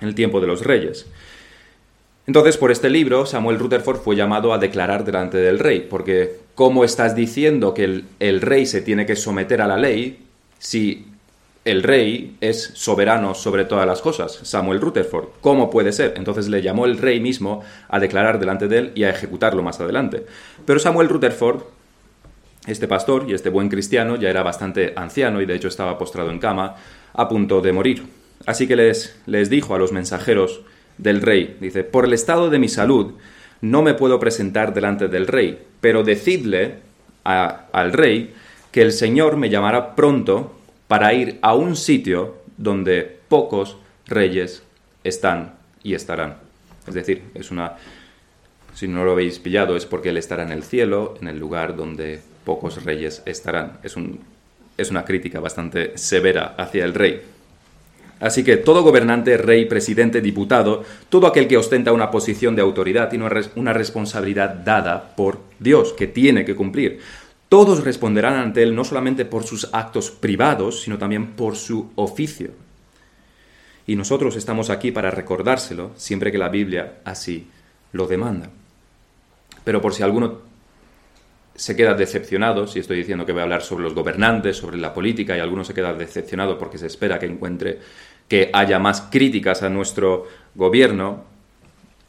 en 0.00 0.06
el 0.06 0.14
tiempo 0.14 0.40
de 0.40 0.46
los 0.46 0.64
reyes. 0.64 1.06
Entonces, 2.28 2.56
por 2.56 2.70
este 2.70 2.90
libro, 2.90 3.26
Samuel 3.26 3.58
Rutherford 3.58 3.98
fue 3.98 4.14
llamado 4.14 4.52
a 4.52 4.58
declarar 4.58 5.04
delante 5.04 5.38
del 5.38 5.58
rey, 5.58 5.84
porque 5.90 6.36
¿cómo 6.54 6.84
estás 6.84 7.16
diciendo 7.16 7.74
que 7.74 7.82
el, 7.84 8.04
el 8.20 8.40
rey 8.40 8.66
se 8.66 8.82
tiene 8.82 9.04
que 9.04 9.16
someter 9.16 9.60
a 9.62 9.66
la 9.66 9.76
ley 9.76 10.20
si 10.60 11.07
el 11.70 11.82
rey 11.82 12.36
es 12.40 12.70
soberano 12.74 13.34
sobre 13.34 13.66
todas 13.66 13.86
las 13.86 14.00
cosas, 14.00 14.40
Samuel 14.42 14.80
Rutherford. 14.80 15.28
¿Cómo 15.42 15.68
puede 15.68 15.92
ser? 15.92 16.14
Entonces 16.16 16.48
le 16.48 16.62
llamó 16.62 16.86
el 16.86 16.96
rey 16.96 17.20
mismo 17.20 17.62
a 17.88 18.00
declarar 18.00 18.38
delante 18.38 18.68
de 18.68 18.78
él 18.78 18.92
y 18.94 19.04
a 19.04 19.10
ejecutarlo 19.10 19.62
más 19.62 19.78
adelante. 19.78 20.24
Pero 20.64 20.78
Samuel 20.78 21.10
Rutherford, 21.10 21.60
este 22.66 22.88
pastor 22.88 23.26
y 23.28 23.34
este 23.34 23.50
buen 23.50 23.68
cristiano, 23.68 24.16
ya 24.16 24.30
era 24.30 24.42
bastante 24.42 24.94
anciano 24.96 25.42
y 25.42 25.46
de 25.46 25.56
hecho 25.56 25.68
estaba 25.68 25.98
postrado 25.98 26.30
en 26.30 26.38
cama, 26.38 26.76
a 27.12 27.28
punto 27.28 27.60
de 27.60 27.72
morir. 27.72 28.06
Así 28.46 28.66
que 28.66 28.76
les, 28.76 29.20
les 29.26 29.50
dijo 29.50 29.74
a 29.74 29.78
los 29.78 29.92
mensajeros 29.92 30.62
del 30.96 31.20
rey, 31.20 31.58
dice, 31.60 31.84
por 31.84 32.06
el 32.06 32.14
estado 32.14 32.48
de 32.48 32.58
mi 32.58 32.68
salud 32.68 33.12
no 33.60 33.82
me 33.82 33.92
puedo 33.92 34.18
presentar 34.18 34.72
delante 34.72 35.08
del 35.08 35.26
rey, 35.26 35.58
pero 35.80 36.02
decidle 36.02 36.76
al 37.24 37.92
rey 37.92 38.32
que 38.72 38.80
el 38.80 38.92
Señor 38.92 39.36
me 39.36 39.50
llamará 39.50 39.94
pronto 39.94 40.57
para 40.88 41.14
ir 41.14 41.38
a 41.42 41.54
un 41.54 41.76
sitio 41.76 42.38
donde 42.56 43.18
pocos 43.28 43.76
reyes 44.06 44.62
están 45.04 45.54
y 45.82 45.94
estarán. 45.94 46.38
Es 46.86 46.94
decir, 46.94 47.22
es 47.34 47.50
una 47.50 47.76
si 48.78 48.86
no 48.86 49.04
lo 49.04 49.10
habéis 49.10 49.40
pillado 49.40 49.76
es 49.76 49.86
porque 49.86 50.10
él 50.10 50.16
estará 50.18 50.44
en 50.44 50.52
el 50.52 50.62
cielo, 50.62 51.16
en 51.20 51.26
el 51.26 51.36
lugar 51.36 51.74
donde 51.74 52.20
pocos 52.44 52.84
reyes 52.84 53.22
estarán. 53.26 53.78
Es, 53.82 53.96
un, 53.96 54.20
es 54.76 54.92
una 54.92 55.04
crítica 55.04 55.40
bastante 55.40 55.98
severa 55.98 56.54
hacia 56.56 56.84
el 56.84 56.94
rey. 56.94 57.20
Así 58.20 58.44
que 58.44 58.56
todo 58.56 58.84
gobernante, 58.84 59.36
rey, 59.36 59.64
presidente, 59.64 60.20
diputado, 60.20 60.84
todo 61.08 61.26
aquel 61.26 61.48
que 61.48 61.56
ostenta 61.56 61.92
una 61.92 62.12
posición 62.12 62.54
de 62.54 62.62
autoridad 62.62 63.08
tiene 63.08 63.28
una 63.56 63.72
responsabilidad 63.72 64.50
dada 64.50 65.16
por 65.16 65.40
Dios 65.58 65.92
que 65.92 66.06
tiene 66.06 66.44
que 66.44 66.54
cumplir. 66.54 67.00
Todos 67.48 67.84
responderán 67.84 68.34
ante 68.34 68.62
Él 68.62 68.74
no 68.74 68.84
solamente 68.84 69.24
por 69.24 69.44
sus 69.44 69.68
actos 69.72 70.10
privados, 70.10 70.82
sino 70.82 70.98
también 70.98 71.32
por 71.32 71.56
su 71.56 71.90
oficio. 71.94 72.50
Y 73.86 73.96
nosotros 73.96 74.36
estamos 74.36 74.68
aquí 74.68 74.90
para 74.90 75.10
recordárselo 75.10 75.92
siempre 75.96 76.30
que 76.30 76.36
la 76.36 76.50
Biblia 76.50 76.98
así 77.04 77.48
lo 77.92 78.06
demanda. 78.06 78.50
Pero 79.64 79.80
por 79.80 79.94
si 79.94 80.02
alguno 80.02 80.40
se 81.54 81.74
queda 81.74 81.94
decepcionado, 81.94 82.66
si 82.66 82.78
estoy 82.78 82.98
diciendo 82.98 83.24
que 83.24 83.32
voy 83.32 83.40
a 83.40 83.44
hablar 83.44 83.62
sobre 83.62 83.84
los 83.84 83.94
gobernantes, 83.94 84.58
sobre 84.58 84.76
la 84.76 84.92
política, 84.92 85.36
y 85.36 85.40
alguno 85.40 85.64
se 85.64 85.74
queda 85.74 85.94
decepcionado 85.94 86.58
porque 86.58 86.78
se 86.78 86.86
espera 86.86 87.18
que 87.18 87.26
encuentre 87.26 87.80
que 88.28 88.50
haya 88.52 88.78
más 88.78 89.00
críticas 89.10 89.62
a 89.62 89.70
nuestro 89.70 90.26
gobierno, 90.54 91.24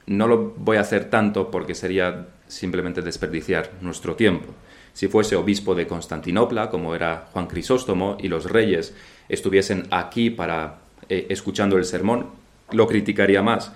no 0.06 0.28
lo 0.28 0.54
voy 0.58 0.78
a 0.78 0.82
hacer 0.82 1.10
tanto 1.10 1.50
porque 1.50 1.76
sería 1.76 2.28
simplemente 2.48 3.02
desperdiciar 3.02 3.72
nuestro 3.82 4.16
tiempo. 4.16 4.54
Si 5.00 5.08
fuese 5.08 5.38
obispo 5.38 5.76
de 5.76 5.88
Constantinopla, 5.88 6.70
como 6.70 6.94
era 6.94 7.30
Juan 7.32 7.48
Crisóstomo, 7.48 8.18
y 8.20 8.28
los 8.28 8.52
reyes 8.52 8.94
estuviesen 9.30 9.88
aquí 9.92 10.30
para 10.30 10.80
eh, 11.08 11.28
escuchando 11.30 11.78
el 11.78 11.86
sermón, 11.86 12.26
lo 12.72 12.86
criticaría 12.86 13.42
más. 13.42 13.72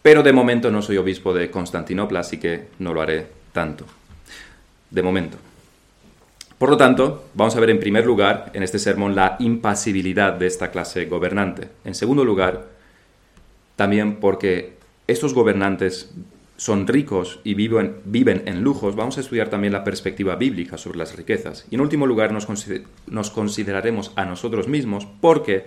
Pero 0.00 0.22
de 0.22 0.32
momento 0.32 0.70
no 0.70 0.80
soy 0.80 0.96
obispo 0.96 1.34
de 1.34 1.50
Constantinopla, 1.50 2.20
así 2.20 2.38
que 2.38 2.68
no 2.78 2.94
lo 2.94 3.02
haré 3.02 3.26
tanto. 3.52 3.84
De 4.92 5.02
momento. 5.02 5.38
Por 6.56 6.70
lo 6.70 6.76
tanto, 6.76 7.24
vamos 7.34 7.56
a 7.56 7.60
ver 7.60 7.70
en 7.70 7.80
primer 7.80 8.06
lugar 8.06 8.52
en 8.54 8.62
este 8.62 8.78
sermón 8.78 9.16
la 9.16 9.34
impasibilidad 9.40 10.34
de 10.34 10.46
esta 10.46 10.70
clase 10.70 11.06
gobernante. 11.06 11.68
En 11.84 11.96
segundo 11.96 12.24
lugar, 12.24 12.68
también 13.74 14.20
porque 14.20 14.74
estos 15.08 15.34
gobernantes 15.34 16.12
son 16.60 16.86
ricos 16.86 17.40
y 17.42 17.54
viven, 17.54 18.02
viven 18.04 18.42
en 18.44 18.60
lujos, 18.60 18.94
vamos 18.94 19.16
a 19.16 19.22
estudiar 19.22 19.48
también 19.48 19.72
la 19.72 19.82
perspectiva 19.82 20.36
bíblica 20.36 20.76
sobre 20.76 20.98
las 20.98 21.16
riquezas. 21.16 21.64
Y 21.70 21.76
en 21.76 21.80
último 21.80 22.06
lugar 22.06 22.32
nos, 22.32 22.46
nos 23.06 23.30
consideraremos 23.30 24.12
a 24.14 24.26
nosotros 24.26 24.68
mismos 24.68 25.08
porque 25.22 25.64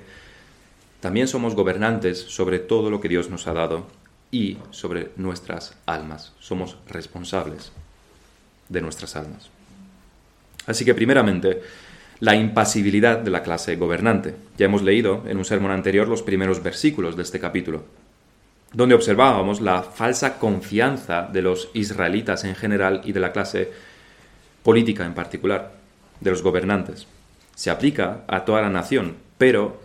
también 0.99 1.27
somos 1.27 1.55
gobernantes 1.55 2.19
sobre 2.19 2.59
todo 2.59 2.91
lo 2.91 3.01
que 3.01 3.09
Dios 3.09 3.31
nos 3.31 3.47
ha 3.47 3.53
dado 3.53 3.87
y 4.29 4.59
sobre 4.69 5.09
nuestras 5.15 5.75
almas. 5.87 6.31
Somos 6.39 6.77
responsables 6.87 7.71
de 8.69 8.81
nuestras 8.81 9.15
almas. 9.15 9.49
Así 10.67 10.85
que 10.85 10.93
primeramente, 10.93 11.63
la 12.19 12.35
impasibilidad 12.35 13.17
de 13.17 13.31
la 13.31 13.41
clase 13.41 13.77
gobernante. 13.77 14.35
Ya 14.59 14.67
hemos 14.67 14.83
leído 14.83 15.23
en 15.25 15.39
un 15.39 15.45
sermón 15.45 15.71
anterior 15.71 16.07
los 16.07 16.21
primeros 16.21 16.61
versículos 16.61 17.15
de 17.15 17.23
este 17.23 17.39
capítulo 17.39 17.83
donde 18.73 18.95
observábamos 18.95 19.61
la 19.61 19.83
falsa 19.83 20.39
confianza 20.39 21.29
de 21.31 21.41
los 21.41 21.69
israelitas 21.73 22.43
en 22.43 22.55
general 22.55 23.01
y 23.05 23.11
de 23.11 23.19
la 23.19 23.31
clase 23.31 23.71
política 24.63 25.05
en 25.05 25.13
particular, 25.13 25.73
de 26.19 26.31
los 26.31 26.41
gobernantes. 26.41 27.07
Se 27.55 27.69
aplica 27.69 28.21
a 28.27 28.45
toda 28.45 28.61
la 28.61 28.69
nación, 28.69 29.15
pero 29.37 29.79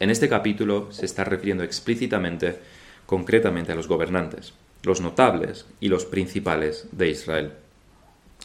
en 0.00 0.10
este 0.10 0.28
capítulo 0.28 0.88
se 0.90 1.06
está 1.06 1.24
refiriendo 1.24 1.62
explícitamente, 1.62 2.58
concretamente 3.06 3.72
a 3.72 3.76
los 3.76 3.86
gobernantes, 3.86 4.54
los 4.82 5.00
notables 5.00 5.66
y 5.80 5.88
los 5.88 6.04
principales 6.04 6.88
de 6.92 7.08
Israel. 7.08 7.52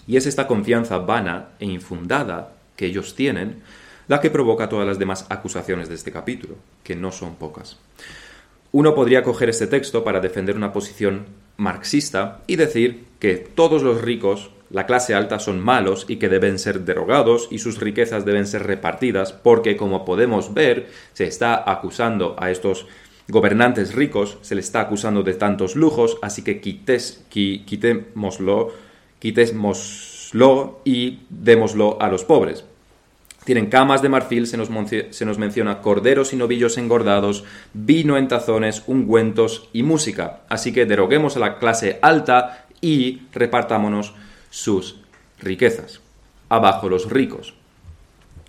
Y 0.07 0.17
es 0.17 0.27
esta 0.27 0.47
confianza 0.47 0.99
vana 0.99 1.49
e 1.59 1.65
infundada 1.65 2.53
que 2.75 2.85
ellos 2.85 3.15
tienen 3.15 3.61
la 4.07 4.19
que 4.19 4.29
provoca 4.29 4.69
todas 4.69 4.87
las 4.87 4.99
demás 4.99 5.25
acusaciones 5.29 5.89
de 5.89 5.95
este 5.95 6.11
capítulo, 6.11 6.55
que 6.83 6.95
no 6.95 7.11
son 7.11 7.35
pocas. 7.35 7.77
Uno 8.73 8.95
podría 8.95 9.23
coger 9.23 9.49
este 9.49 9.67
texto 9.67 10.05
para 10.05 10.21
defender 10.21 10.55
una 10.55 10.71
posición 10.71 11.25
marxista 11.57 12.39
y 12.47 12.55
decir 12.55 13.05
que 13.19 13.35
todos 13.35 13.83
los 13.83 14.01
ricos, 14.01 14.51
la 14.69 14.85
clase 14.85 15.13
alta, 15.13 15.39
son 15.39 15.59
malos 15.59 16.05
y 16.07 16.15
que 16.15 16.29
deben 16.29 16.57
ser 16.57 16.81
derogados 16.81 17.49
y 17.51 17.59
sus 17.59 17.81
riquezas 17.81 18.23
deben 18.23 18.47
ser 18.47 18.63
repartidas 18.63 19.33
porque, 19.33 19.75
como 19.75 20.05
podemos 20.05 20.53
ver, 20.53 20.87
se 21.11 21.25
está 21.25 21.69
acusando 21.69 22.37
a 22.39 22.49
estos 22.49 22.87
gobernantes 23.27 23.93
ricos, 23.93 24.37
se 24.41 24.55
les 24.55 24.65
está 24.65 24.79
acusando 24.79 25.21
de 25.23 25.33
tantos 25.33 25.75
lujos, 25.75 26.17
así 26.21 26.41
que 26.41 26.61
quites, 26.61 27.25
quitémoslo, 27.29 28.69
quitémoslo 29.19 30.81
y 30.85 31.19
démoslo 31.29 32.01
a 32.01 32.07
los 32.07 32.23
pobres. 32.23 32.63
Tienen 33.43 33.67
camas 33.67 34.03
de 34.03 34.09
marfil, 34.09 34.45
se 34.45 34.55
nos, 34.55 34.69
se 35.09 35.25
nos, 35.25 35.37
menciona 35.39 35.81
corderos 35.81 36.31
y 36.31 36.35
novillos 36.35 36.77
engordados, 36.77 37.43
vino 37.73 38.17
en 38.17 38.27
tazones, 38.27 38.83
ungüentos 38.85 39.69
y 39.73 39.81
música. 39.81 40.41
Así 40.47 40.71
que 40.71 40.85
deroguemos 40.85 41.35
a 41.35 41.39
la 41.39 41.57
clase 41.57 41.97
alta 42.03 42.67
y 42.81 43.23
repartámonos 43.33 44.13
sus 44.51 44.99
riquezas. 45.39 46.01
Abajo 46.49 46.87
los 46.87 47.09
ricos. 47.09 47.55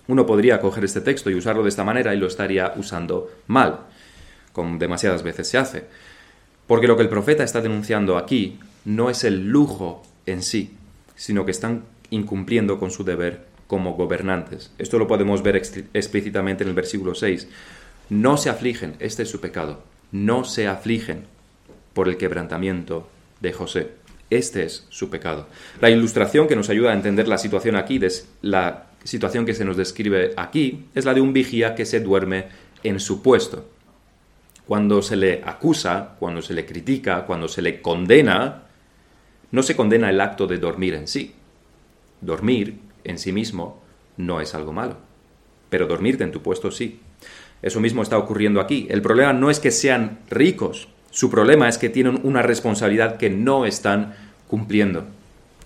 Uno 0.08 0.26
podría 0.26 0.61
coger 0.61 0.84
este 0.84 1.00
texto 1.00 1.30
y 1.30 1.37
usarlo 1.37 1.62
de 1.62 1.70
esta 1.70 1.84
manera 1.84 2.14
y 2.14 2.18
lo 2.18 2.26
estaría 2.26 2.75
usando 2.76 3.30
mal. 3.46 3.80
como 4.52 4.76
demasiadas 4.76 5.22
veces 5.22 5.49
se 5.49 5.56
hace. 5.56 5.84
Porque 6.66 6.87
lo 6.87 6.96
que 6.96 7.02
el 7.02 7.08
profeta 7.08 7.44
está 7.44 7.62
denunciando 7.62 8.18
aquí 8.18 8.58
no 8.84 9.08
es 9.08 9.25
el 9.25 9.49
lujo 9.49 10.02
en 10.26 10.42
sí, 10.42 10.76
sino 11.14 11.46
que 11.46 11.50
están 11.50 11.84
incumpliendo 12.11 12.78
con 12.78 12.90
su 12.90 13.04
deber 13.04 13.51
como 13.73 13.95
gobernantes. 13.95 14.71
Esto 14.76 14.99
lo 14.99 15.09
podemos 15.09 15.43
ver 15.43 15.57
explícitamente 15.57 16.62
en 16.62 16.69
el 16.69 16.75
versículo 16.75 17.14
6. 17.14 17.49
No 18.11 18.37
se 18.37 18.50
afligen, 18.50 18.97
este 18.99 19.23
es 19.23 19.31
su 19.31 19.41
pecado, 19.41 19.83
no 20.11 20.45
se 20.45 20.69
afligen 20.69 21.25
por 21.95 22.07
el 22.07 22.19
quebrantamiento 22.19 23.09
de 23.41 23.55
José. 23.55 23.93
Este 24.29 24.64
es 24.64 24.85
su 24.91 25.09
pecado. 25.09 25.47
La 25.81 25.88
ilustración 25.88 26.49
que 26.49 26.55
nos 26.55 26.69
ayuda 26.69 26.91
a 26.91 26.95
entender 26.95 27.29
la 27.29 27.38
situación 27.38 27.75
aquí, 27.75 27.99
la 28.43 28.88
situación 29.05 29.47
que 29.47 29.55
se 29.55 29.64
nos 29.64 29.79
describe 29.79 30.35
aquí, 30.37 30.85
es 30.95 31.07
la 31.07 31.14
de 31.14 31.23
un 31.23 31.33
vigía 31.33 31.75
que 31.75 31.87
se 31.87 32.00
duerme 32.00 32.49
en 32.83 33.00
su 33.00 33.23
puesto. 33.23 33.71
Cuando 34.67 35.00
se 35.00 35.17
le 35.17 35.41
acusa, 35.47 36.17
cuando 36.19 36.43
se 36.43 36.52
le 36.52 36.67
critica, 36.67 37.25
cuando 37.25 37.49
se 37.49 37.62
le 37.62 37.81
condena, 37.81 38.64
no 39.50 39.62
se 39.62 39.75
condena 39.75 40.11
el 40.11 40.21
acto 40.21 40.47
de 40.47 40.59
dormir 40.59 40.93
en 40.93 41.09
sí. 41.09 41.33
Dormir 42.21 42.91
en 43.04 43.18
sí 43.18 43.32
mismo 43.32 43.82
no 44.16 44.40
es 44.40 44.54
algo 44.54 44.73
malo. 44.73 44.97
Pero 45.71 45.87
dormirte 45.87 46.25
en 46.25 46.32
tu 46.32 46.42
puesto 46.42 46.71
sí. 46.71 47.00
Eso 47.62 47.80
mismo 47.80 48.02
está 48.02 48.18
ocurriendo 48.18 48.61
aquí. 48.61 48.87
El 48.90 49.02
problema 49.02 49.32
no 49.32 49.50
es 49.50 49.61
que 49.61 49.71
sean 49.71 50.18
ricos, 50.28 50.88
su 51.12 51.30
problema 51.30 51.68
es 51.68 51.76
que 51.76 51.90
tienen 51.90 52.21
una 52.23 52.40
responsabilidad 52.40 53.18
que 53.18 53.28
no 53.28 53.66
están 53.66 54.14
cumpliendo 54.49 55.04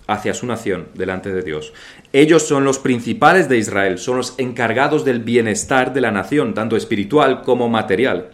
hacia 0.05 0.33
su 0.33 0.45
nación 0.45 0.87
delante 0.93 1.33
de 1.33 1.41
Dios. 1.41 1.73
Ellos 2.11 2.43
son 2.43 2.65
los 2.65 2.79
principales 2.79 3.47
de 3.47 3.57
Israel, 3.57 3.97
son 3.97 4.17
los 4.17 4.35
encargados 4.37 5.05
del 5.05 5.19
bienestar 5.19 5.93
de 5.93 6.01
la 6.01 6.11
nación, 6.11 6.53
tanto 6.53 6.75
espiritual 6.75 7.43
como 7.43 7.69
material. 7.69 8.31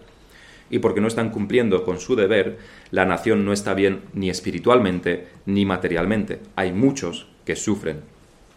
Y 0.69 0.79
porque 0.79 1.01
no 1.01 1.07
están 1.07 1.29
cumpliendo 1.29 1.83
con 1.83 1.99
su 1.99 2.15
deber, 2.15 2.57
la 2.89 3.05
nación 3.05 3.45
no 3.45 3.53
está 3.53 3.75
bien 3.75 4.01
ni 4.13 4.31
espiritualmente 4.31 5.27
ni 5.45 5.65
materialmente. 5.65 6.39
Hay 6.55 6.71
muchos 6.71 7.27
que 7.45 7.55
sufren 7.55 8.01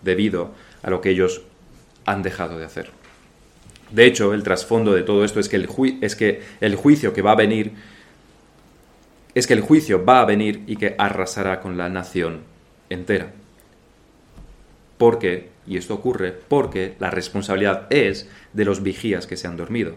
debido 0.02 0.52
a 0.82 0.90
lo 0.90 1.00
que 1.00 1.10
ellos 1.10 1.42
han 2.04 2.22
dejado 2.22 2.58
de 2.58 2.64
hacer. 2.64 2.90
De 3.90 4.06
hecho, 4.06 4.34
el 4.34 4.42
trasfondo 4.42 4.92
de 4.92 5.02
todo 5.02 5.24
esto 5.24 5.40
es 5.40 5.48
que 5.48 5.56
el, 5.56 5.68
es 6.00 6.16
que 6.16 6.42
el 6.60 6.74
juicio 6.74 7.12
que 7.12 7.22
va 7.22 7.32
a 7.32 7.36
venir 7.36 7.72
es 9.34 9.46
que 9.46 9.52
el 9.52 9.60
juicio 9.60 10.02
va 10.02 10.22
a 10.22 10.24
venir 10.24 10.62
y 10.66 10.76
que 10.76 10.94
arrasará 10.96 11.60
con 11.60 11.76
la 11.76 11.90
nación 11.90 12.40
entera. 12.88 13.32
Porque, 14.96 15.50
y 15.66 15.76
esto 15.76 15.92
ocurre 15.92 16.32
porque 16.32 16.94
la 16.98 17.10
responsabilidad 17.10 17.86
es 17.90 18.30
de 18.54 18.64
los 18.64 18.82
vigías 18.82 19.26
que 19.26 19.36
se 19.36 19.46
han 19.46 19.58
dormido. 19.58 19.94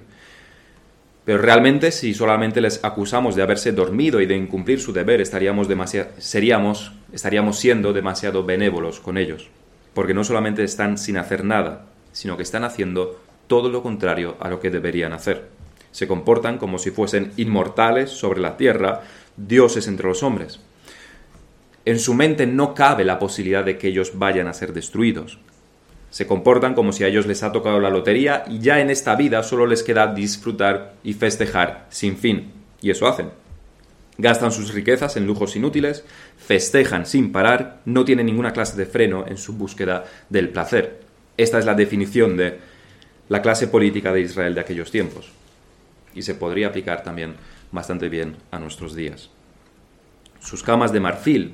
Pero 1.23 1.37
realmente 1.37 1.91
si 1.91 2.13
solamente 2.13 2.59
les 2.59 2.83
acusamos 2.83 3.37
de 3.37 3.43
haberse 3.43 3.71
dormido 3.71 4.19
y 4.19 4.25
de 4.25 4.35
incumplir 4.35 4.81
su 4.81 4.91
deber, 4.91 5.21
estaríamos, 5.21 5.69
seríamos, 6.17 6.91
estaríamos 7.13 7.57
siendo 7.57 7.93
demasiado 7.93 8.43
benévolos 8.43 8.99
con 8.99 9.17
ellos 9.17 9.49
porque 9.93 10.13
no 10.13 10.23
solamente 10.23 10.63
están 10.63 10.97
sin 10.97 11.17
hacer 11.17 11.43
nada, 11.43 11.85
sino 12.11 12.37
que 12.37 12.43
están 12.43 12.63
haciendo 12.63 13.19
todo 13.47 13.69
lo 13.69 13.81
contrario 13.81 14.37
a 14.39 14.49
lo 14.49 14.59
que 14.59 14.69
deberían 14.69 15.13
hacer. 15.13 15.49
Se 15.91 16.07
comportan 16.07 16.57
como 16.57 16.77
si 16.77 16.91
fuesen 16.91 17.31
inmortales 17.37 18.11
sobre 18.11 18.39
la 18.39 18.57
tierra, 18.57 19.01
dioses 19.37 19.87
entre 19.87 20.07
los 20.07 20.23
hombres. 20.23 20.59
En 21.85 21.99
su 21.99 22.13
mente 22.13 22.45
no 22.45 22.73
cabe 22.73 23.03
la 23.05 23.19
posibilidad 23.19 23.65
de 23.65 23.77
que 23.77 23.87
ellos 23.87 24.11
vayan 24.19 24.47
a 24.47 24.53
ser 24.53 24.73
destruidos. 24.73 25.39
Se 26.11 26.27
comportan 26.27 26.73
como 26.73 26.91
si 26.91 27.03
a 27.03 27.07
ellos 27.07 27.25
les 27.25 27.43
ha 27.43 27.51
tocado 27.51 27.79
la 27.79 27.89
lotería 27.89 28.43
y 28.47 28.59
ya 28.59 28.79
en 28.79 28.89
esta 28.89 29.15
vida 29.15 29.43
solo 29.43 29.65
les 29.65 29.83
queda 29.83 30.13
disfrutar 30.13 30.93
y 31.03 31.13
festejar 31.13 31.87
sin 31.89 32.17
fin. 32.17 32.51
Y 32.81 32.91
eso 32.91 33.07
hacen. 33.07 33.29
Gastan 34.17 34.51
sus 34.51 34.73
riquezas 34.73 35.15
en 35.17 35.25
lujos 35.25 35.55
inútiles, 35.55 36.03
festejan 36.49 37.05
sin 37.05 37.31
parar, 37.31 37.79
no 37.85 38.03
tienen 38.03 38.25
ninguna 38.25 38.53
clase 38.53 38.75
de 38.75 38.87
freno 38.87 39.23
en 39.27 39.37
su 39.37 39.53
búsqueda 39.53 40.05
del 40.29 40.49
placer. 40.49 40.99
Esta 41.37 41.59
es 41.59 41.65
la 41.65 41.75
definición 41.75 42.37
de 42.37 42.57
la 43.27 43.43
clase 43.43 43.67
política 43.67 44.11
de 44.11 44.21
Israel 44.21 44.55
de 44.55 44.61
aquellos 44.61 44.89
tiempos. 44.89 45.29
Y 46.15 46.23
se 46.23 46.33
podría 46.33 46.69
aplicar 46.69 47.03
también 47.03 47.35
bastante 47.71 48.09
bien 48.09 48.37
a 48.49 48.57
nuestros 48.57 48.95
días. 48.95 49.29
Sus 50.39 50.63
camas 50.63 50.91
de 50.91 50.99
marfil, 50.99 51.53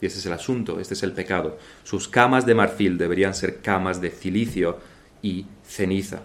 y 0.00 0.06
ese 0.06 0.18
es 0.18 0.24
el 0.24 0.32
asunto, 0.32 0.80
este 0.80 0.94
es 0.94 1.02
el 1.02 1.12
pecado, 1.12 1.58
sus 1.84 2.08
camas 2.08 2.46
de 2.46 2.54
marfil 2.54 2.96
deberían 2.96 3.34
ser 3.34 3.60
camas 3.60 4.00
de 4.00 4.08
cilicio 4.08 4.78
y 5.20 5.44
ceniza. 5.62 6.22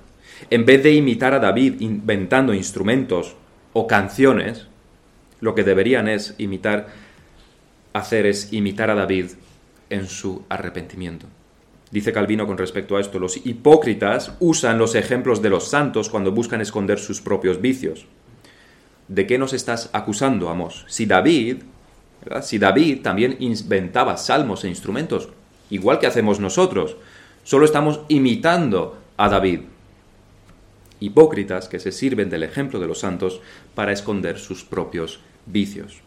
En 0.50 0.66
vez 0.66 0.82
de 0.82 0.94
imitar 0.94 1.34
a 1.34 1.40
David 1.40 1.82
inventando 1.82 2.54
instrumentos 2.54 3.36
o 3.74 3.86
canciones, 3.86 4.68
lo 5.42 5.56
que 5.56 5.66
deberían 5.66 6.08
es 6.08 6.36
imitar, 6.38 6.88
hacer 7.94 8.26
es 8.26 8.54
imitar 8.54 8.90
a 8.90 8.96
David 8.96 9.32
en 9.90 10.08
su 10.08 10.44
arrepentimiento. 10.50 11.28
Dice 11.92 12.12
Calvino 12.12 12.46
con 12.46 12.58
respecto 12.58 12.98
a 12.98 13.02
esto, 13.02 13.18
los 13.18 13.46
hipócritas 13.46 14.34
usan 14.40 14.78
los 14.78 14.96
ejemplos 14.96 15.42
de 15.42 15.50
los 15.50 15.70
santos 15.70 16.10
cuando 16.10 16.32
buscan 16.32 16.60
esconder 16.60 17.00
sus 17.00 17.22
propios 17.22 17.62
vicios. 17.62 18.06
¿De 19.08 19.26
qué 19.26 19.38
nos 19.38 19.54
estás 19.54 19.90
acusando, 19.94 20.50
Amos? 20.50 20.86
Si 20.90 21.06
David, 21.06 21.64
si 22.42 22.60
David 22.60 23.02
también 23.02 23.38
inventaba 23.40 24.18
salmos 24.18 24.66
e 24.66 24.68
instrumentos, 24.68 25.30
igual 25.70 26.00
que 26.00 26.08
hacemos 26.08 26.42
nosotros, 26.42 26.98
solo 27.44 27.64
estamos 27.64 28.02
imitando 28.10 28.98
a 29.16 29.30
David 29.30 29.62
hipócritas 31.00 31.68
que 31.68 31.80
se 31.80 31.92
sirven 31.92 32.30
del 32.30 32.44
ejemplo 32.44 32.80
de 32.80 32.88
los 32.88 33.00
santos 33.00 33.42
para 33.76 33.92
esconder 33.92 34.40
sus 34.40 34.64
propios 34.64 35.20
vicios. 35.46 36.02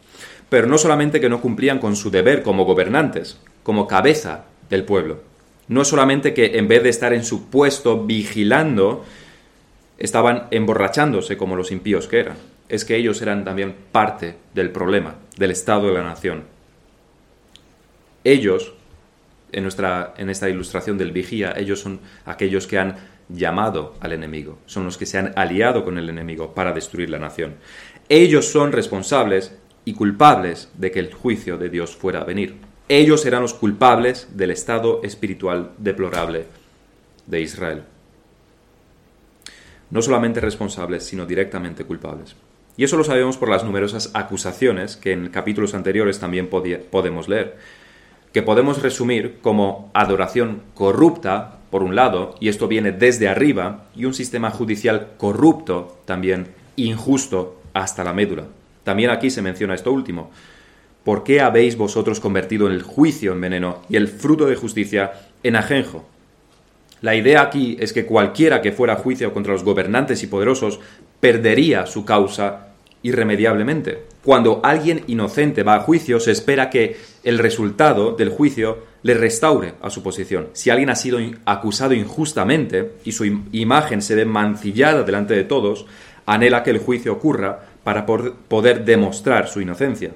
Pero 0.51 0.67
no 0.67 0.77
solamente 0.77 1.21
que 1.21 1.29
no 1.29 1.39
cumplían 1.39 1.79
con 1.79 1.95
su 1.95 2.11
deber 2.11 2.43
como 2.43 2.65
gobernantes, 2.65 3.39
como 3.63 3.87
cabeza 3.87 4.43
del 4.69 4.83
pueblo. 4.83 5.21
No 5.69 5.85
solamente 5.85 6.33
que 6.33 6.57
en 6.57 6.67
vez 6.67 6.83
de 6.83 6.89
estar 6.89 7.13
en 7.13 7.23
su 7.23 7.49
puesto 7.49 8.03
vigilando, 8.03 9.05
estaban 9.97 10.49
emborrachándose 10.51 11.37
como 11.37 11.55
los 11.55 11.71
impíos 11.71 12.09
que 12.09 12.19
eran. 12.19 12.35
Es 12.67 12.83
que 12.83 12.97
ellos 12.97 13.21
eran 13.21 13.45
también 13.45 13.73
parte 13.93 14.35
del 14.53 14.71
problema, 14.71 15.15
del 15.37 15.51
estado 15.51 15.87
de 15.87 15.93
la 15.93 16.03
nación. 16.03 16.43
Ellos, 18.25 18.73
en, 19.53 19.63
nuestra, 19.63 20.13
en 20.17 20.29
esta 20.29 20.49
ilustración 20.49 20.97
del 20.97 21.13
vigía, 21.13 21.53
ellos 21.55 21.79
son 21.79 22.01
aquellos 22.25 22.67
que 22.67 22.77
han 22.77 22.97
llamado 23.29 23.95
al 24.01 24.11
enemigo, 24.11 24.59
son 24.65 24.83
los 24.83 24.97
que 24.97 25.05
se 25.05 25.17
han 25.17 25.31
aliado 25.37 25.85
con 25.85 25.97
el 25.97 26.09
enemigo 26.09 26.53
para 26.53 26.73
destruir 26.73 27.09
la 27.09 27.19
nación. 27.19 27.55
Ellos 28.09 28.47
son 28.47 28.73
responsables 28.73 29.55
y 29.85 29.93
culpables 29.93 30.69
de 30.75 30.91
que 30.91 30.99
el 30.99 31.13
juicio 31.13 31.57
de 31.57 31.69
Dios 31.69 31.95
fuera 31.95 32.21
a 32.21 32.25
venir. 32.25 32.57
Ellos 32.87 33.25
eran 33.25 33.41
los 33.41 33.53
culpables 33.53 34.29
del 34.35 34.51
estado 34.51 35.01
espiritual 35.03 35.71
deplorable 35.77 36.45
de 37.25 37.41
Israel. 37.41 37.83
No 39.89 40.01
solamente 40.01 40.39
responsables, 40.39 41.03
sino 41.03 41.25
directamente 41.25 41.85
culpables. 41.85 42.35
Y 42.77 42.83
eso 42.83 42.97
lo 42.97 43.03
sabemos 43.03 43.37
por 43.37 43.49
las 43.49 43.63
numerosas 43.63 44.11
acusaciones 44.13 44.97
que 44.97 45.11
en 45.11 45.29
capítulos 45.29 45.73
anteriores 45.73 46.19
también 46.19 46.47
podemos 46.47 47.27
leer, 47.27 47.57
que 48.33 48.41
podemos 48.41 48.81
resumir 48.81 49.39
como 49.41 49.91
adoración 49.93 50.61
corrupta 50.73 51.57
por 51.69 51.83
un 51.83 51.95
lado, 51.95 52.35
y 52.39 52.49
esto 52.49 52.67
viene 52.67 52.91
desde 52.91 53.29
arriba, 53.29 53.85
y 53.95 54.05
un 54.05 54.13
sistema 54.13 54.51
judicial 54.51 55.11
corrupto, 55.17 55.99
también 56.05 56.47
injusto 56.75 57.61
hasta 57.73 58.03
la 58.03 58.13
médula. 58.13 58.45
También 58.83 59.09
aquí 59.09 59.29
se 59.29 59.41
menciona 59.41 59.75
esto 59.75 59.91
último. 59.91 60.31
¿Por 61.03 61.23
qué 61.23 61.41
habéis 61.41 61.77
vosotros 61.77 62.19
convertido 62.19 62.67
el 62.67 62.83
juicio 62.83 63.33
en 63.33 63.41
veneno 63.41 63.81
y 63.89 63.95
el 63.95 64.07
fruto 64.07 64.45
de 64.45 64.55
justicia 64.55 65.13
en 65.43 65.55
ajenjo? 65.55 66.05
La 67.01 67.15
idea 67.15 67.41
aquí 67.41 67.77
es 67.79 67.93
que 67.93 68.05
cualquiera 68.05 68.61
que 68.61 68.71
fuera 68.71 68.93
a 68.93 68.97
juicio 68.97 69.33
contra 69.33 69.53
los 69.53 69.63
gobernantes 69.63 70.21
y 70.21 70.27
poderosos 70.27 70.79
perdería 71.19 71.87
su 71.87 72.05
causa 72.05 72.67
irremediablemente. 73.01 74.03
Cuando 74.23 74.59
alguien 74.63 75.03
inocente 75.07 75.63
va 75.63 75.75
a 75.75 75.79
juicio, 75.79 76.19
se 76.19 76.31
espera 76.31 76.69
que 76.69 76.97
el 77.23 77.39
resultado 77.39 78.11
del 78.11 78.29
juicio 78.29 78.85
le 79.01 79.15
restaure 79.15 79.73
a 79.81 79.89
su 79.89 80.03
posición. 80.03 80.49
Si 80.53 80.69
alguien 80.69 80.91
ha 80.91 80.95
sido 80.95 81.17
acusado 81.45 81.93
injustamente 81.95 82.91
y 83.03 83.13
su 83.13 83.25
imagen 83.25 84.03
se 84.03 84.13
ve 84.13 84.25
mancillada 84.25 85.01
delante 85.01 85.33
de 85.33 85.43
todos, 85.43 85.87
anhela 86.27 86.61
que 86.61 86.69
el 86.69 86.77
juicio 86.77 87.13
ocurra 87.13 87.70
para 87.83 88.05
poder 88.05 88.85
demostrar 88.85 89.47
su 89.47 89.61
inocencia. 89.61 90.11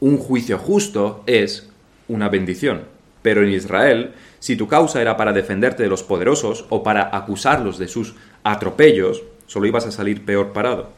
Un 0.00 0.18
juicio 0.18 0.58
justo 0.58 1.22
es 1.26 1.70
una 2.08 2.28
bendición, 2.28 2.82
pero 3.22 3.42
en 3.42 3.50
Israel, 3.50 4.12
si 4.38 4.56
tu 4.56 4.68
causa 4.68 5.00
era 5.00 5.16
para 5.16 5.32
defenderte 5.32 5.82
de 5.82 5.88
los 5.88 6.02
poderosos 6.02 6.66
o 6.68 6.82
para 6.82 7.16
acusarlos 7.16 7.78
de 7.78 7.88
sus 7.88 8.14
atropellos, 8.42 9.22
solo 9.46 9.66
ibas 9.66 9.86
a 9.86 9.92
salir 9.92 10.24
peor 10.24 10.52
parado. 10.52 10.90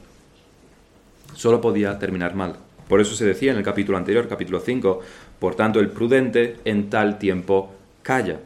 Solo 1.34 1.60
podía 1.60 1.98
terminar 1.98 2.34
mal. 2.34 2.56
Por 2.88 3.00
eso 3.00 3.14
se 3.14 3.24
decía 3.24 3.52
en 3.52 3.58
el 3.58 3.64
capítulo 3.64 3.98
anterior, 3.98 4.26
capítulo 4.28 4.60
5, 4.60 5.00
por 5.38 5.54
tanto 5.54 5.80
el 5.80 5.90
prudente 5.90 6.56
en 6.64 6.88
tal 6.88 7.18
tiempo 7.18 7.72
calla, 8.02 8.40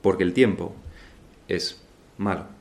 porque 0.00 0.24
el 0.24 0.32
tiempo 0.32 0.74
es 1.48 1.80
malo. 2.18 2.51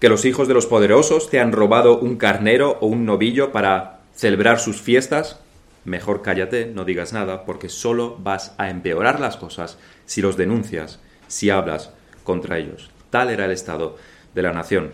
Que 0.00 0.08
los 0.08 0.24
hijos 0.24 0.48
de 0.48 0.54
los 0.54 0.66
poderosos 0.66 1.28
te 1.28 1.40
han 1.40 1.52
robado 1.52 1.98
un 1.98 2.16
carnero 2.16 2.78
o 2.80 2.86
un 2.86 3.04
novillo 3.04 3.50
para 3.50 4.00
celebrar 4.14 4.60
sus 4.60 4.80
fiestas, 4.80 5.40
mejor 5.84 6.22
cállate, 6.22 6.66
no 6.66 6.84
digas 6.84 7.12
nada, 7.12 7.44
porque 7.44 7.68
solo 7.68 8.16
vas 8.18 8.54
a 8.58 8.70
empeorar 8.70 9.20
las 9.20 9.36
cosas 9.36 9.78
si 10.06 10.22
los 10.22 10.36
denuncias, 10.36 11.00
si 11.26 11.50
hablas 11.50 11.90
contra 12.22 12.58
ellos. 12.58 12.90
Tal 13.10 13.30
era 13.30 13.46
el 13.46 13.50
estado 13.50 13.96
de 14.34 14.42
la 14.42 14.52
nación 14.52 14.92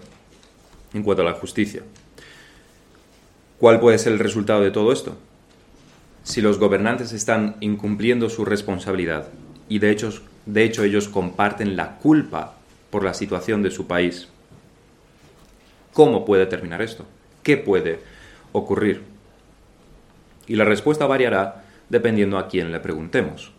en 0.94 1.02
cuanto 1.02 1.22
a 1.22 1.26
la 1.26 1.34
justicia. 1.34 1.82
¿Cuál 3.58 3.80
puede 3.80 3.98
ser 3.98 4.12
el 4.12 4.18
resultado 4.18 4.62
de 4.62 4.70
todo 4.70 4.92
esto? 4.92 5.16
Si 6.22 6.40
los 6.40 6.58
gobernantes 6.58 7.12
están 7.12 7.56
incumpliendo 7.60 8.30
su 8.30 8.44
responsabilidad 8.44 9.28
y 9.68 9.80
de 9.80 9.90
hecho, 9.90 10.12
de 10.46 10.64
hecho 10.64 10.84
ellos 10.84 11.08
comparten 11.08 11.76
la 11.76 11.96
culpa 11.96 12.54
por 12.90 13.04
la 13.04 13.14
situación 13.14 13.62
de 13.62 13.70
su 13.70 13.86
país, 13.86 14.28
¿cómo 15.94 16.26
puede 16.26 16.44
terminar 16.44 16.83
esto? 16.83 17.07
¿Qué 17.42 17.57
puede 17.57 18.00
ocurrir? 18.52 19.02
Y 20.46 20.57
la 20.57 20.64
respuesta 20.64 21.07
variará 21.07 21.64
dependiendo 21.88 22.37
a 22.37 22.48
quién 22.48 22.70
le 22.72 22.80
preguntemos. 22.80 23.52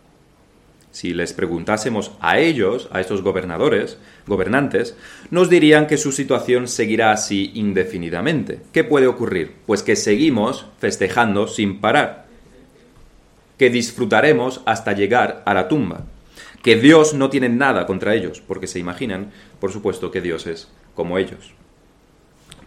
Si 0.92 1.12
les 1.12 1.34
preguntásemos 1.34 2.12
a 2.20 2.38
ellos, 2.38 2.88
a 2.90 3.00
estos 3.00 3.20
gobernadores, 3.20 3.98
gobernantes, 4.26 4.96
nos 5.30 5.50
dirían 5.50 5.86
que 5.86 5.98
su 5.98 6.10
situación 6.10 6.68
seguirá 6.68 7.12
así 7.12 7.50
indefinidamente. 7.54 8.60
¿Qué 8.72 8.82
puede 8.82 9.06
ocurrir? 9.06 9.56
Pues 9.66 9.82
que 9.82 9.94
seguimos 9.94 10.64
festejando 10.78 11.48
sin 11.48 11.80
parar, 11.80 12.26
que 13.58 13.68
disfrutaremos 13.68 14.62
hasta 14.64 14.92
llegar 14.94 15.42
a 15.44 15.52
la 15.52 15.68
tumba, 15.68 16.06
que 16.62 16.76
Dios 16.76 17.12
no 17.12 17.28
tiene 17.28 17.50
nada 17.50 17.84
contra 17.84 18.14
ellos, 18.14 18.40
porque 18.40 18.66
se 18.66 18.78
imaginan, 18.78 19.32
por 19.60 19.72
supuesto, 19.72 20.10
que 20.10 20.22
Dios 20.22 20.46
es 20.46 20.68
como 20.94 21.18
ellos. 21.18 21.52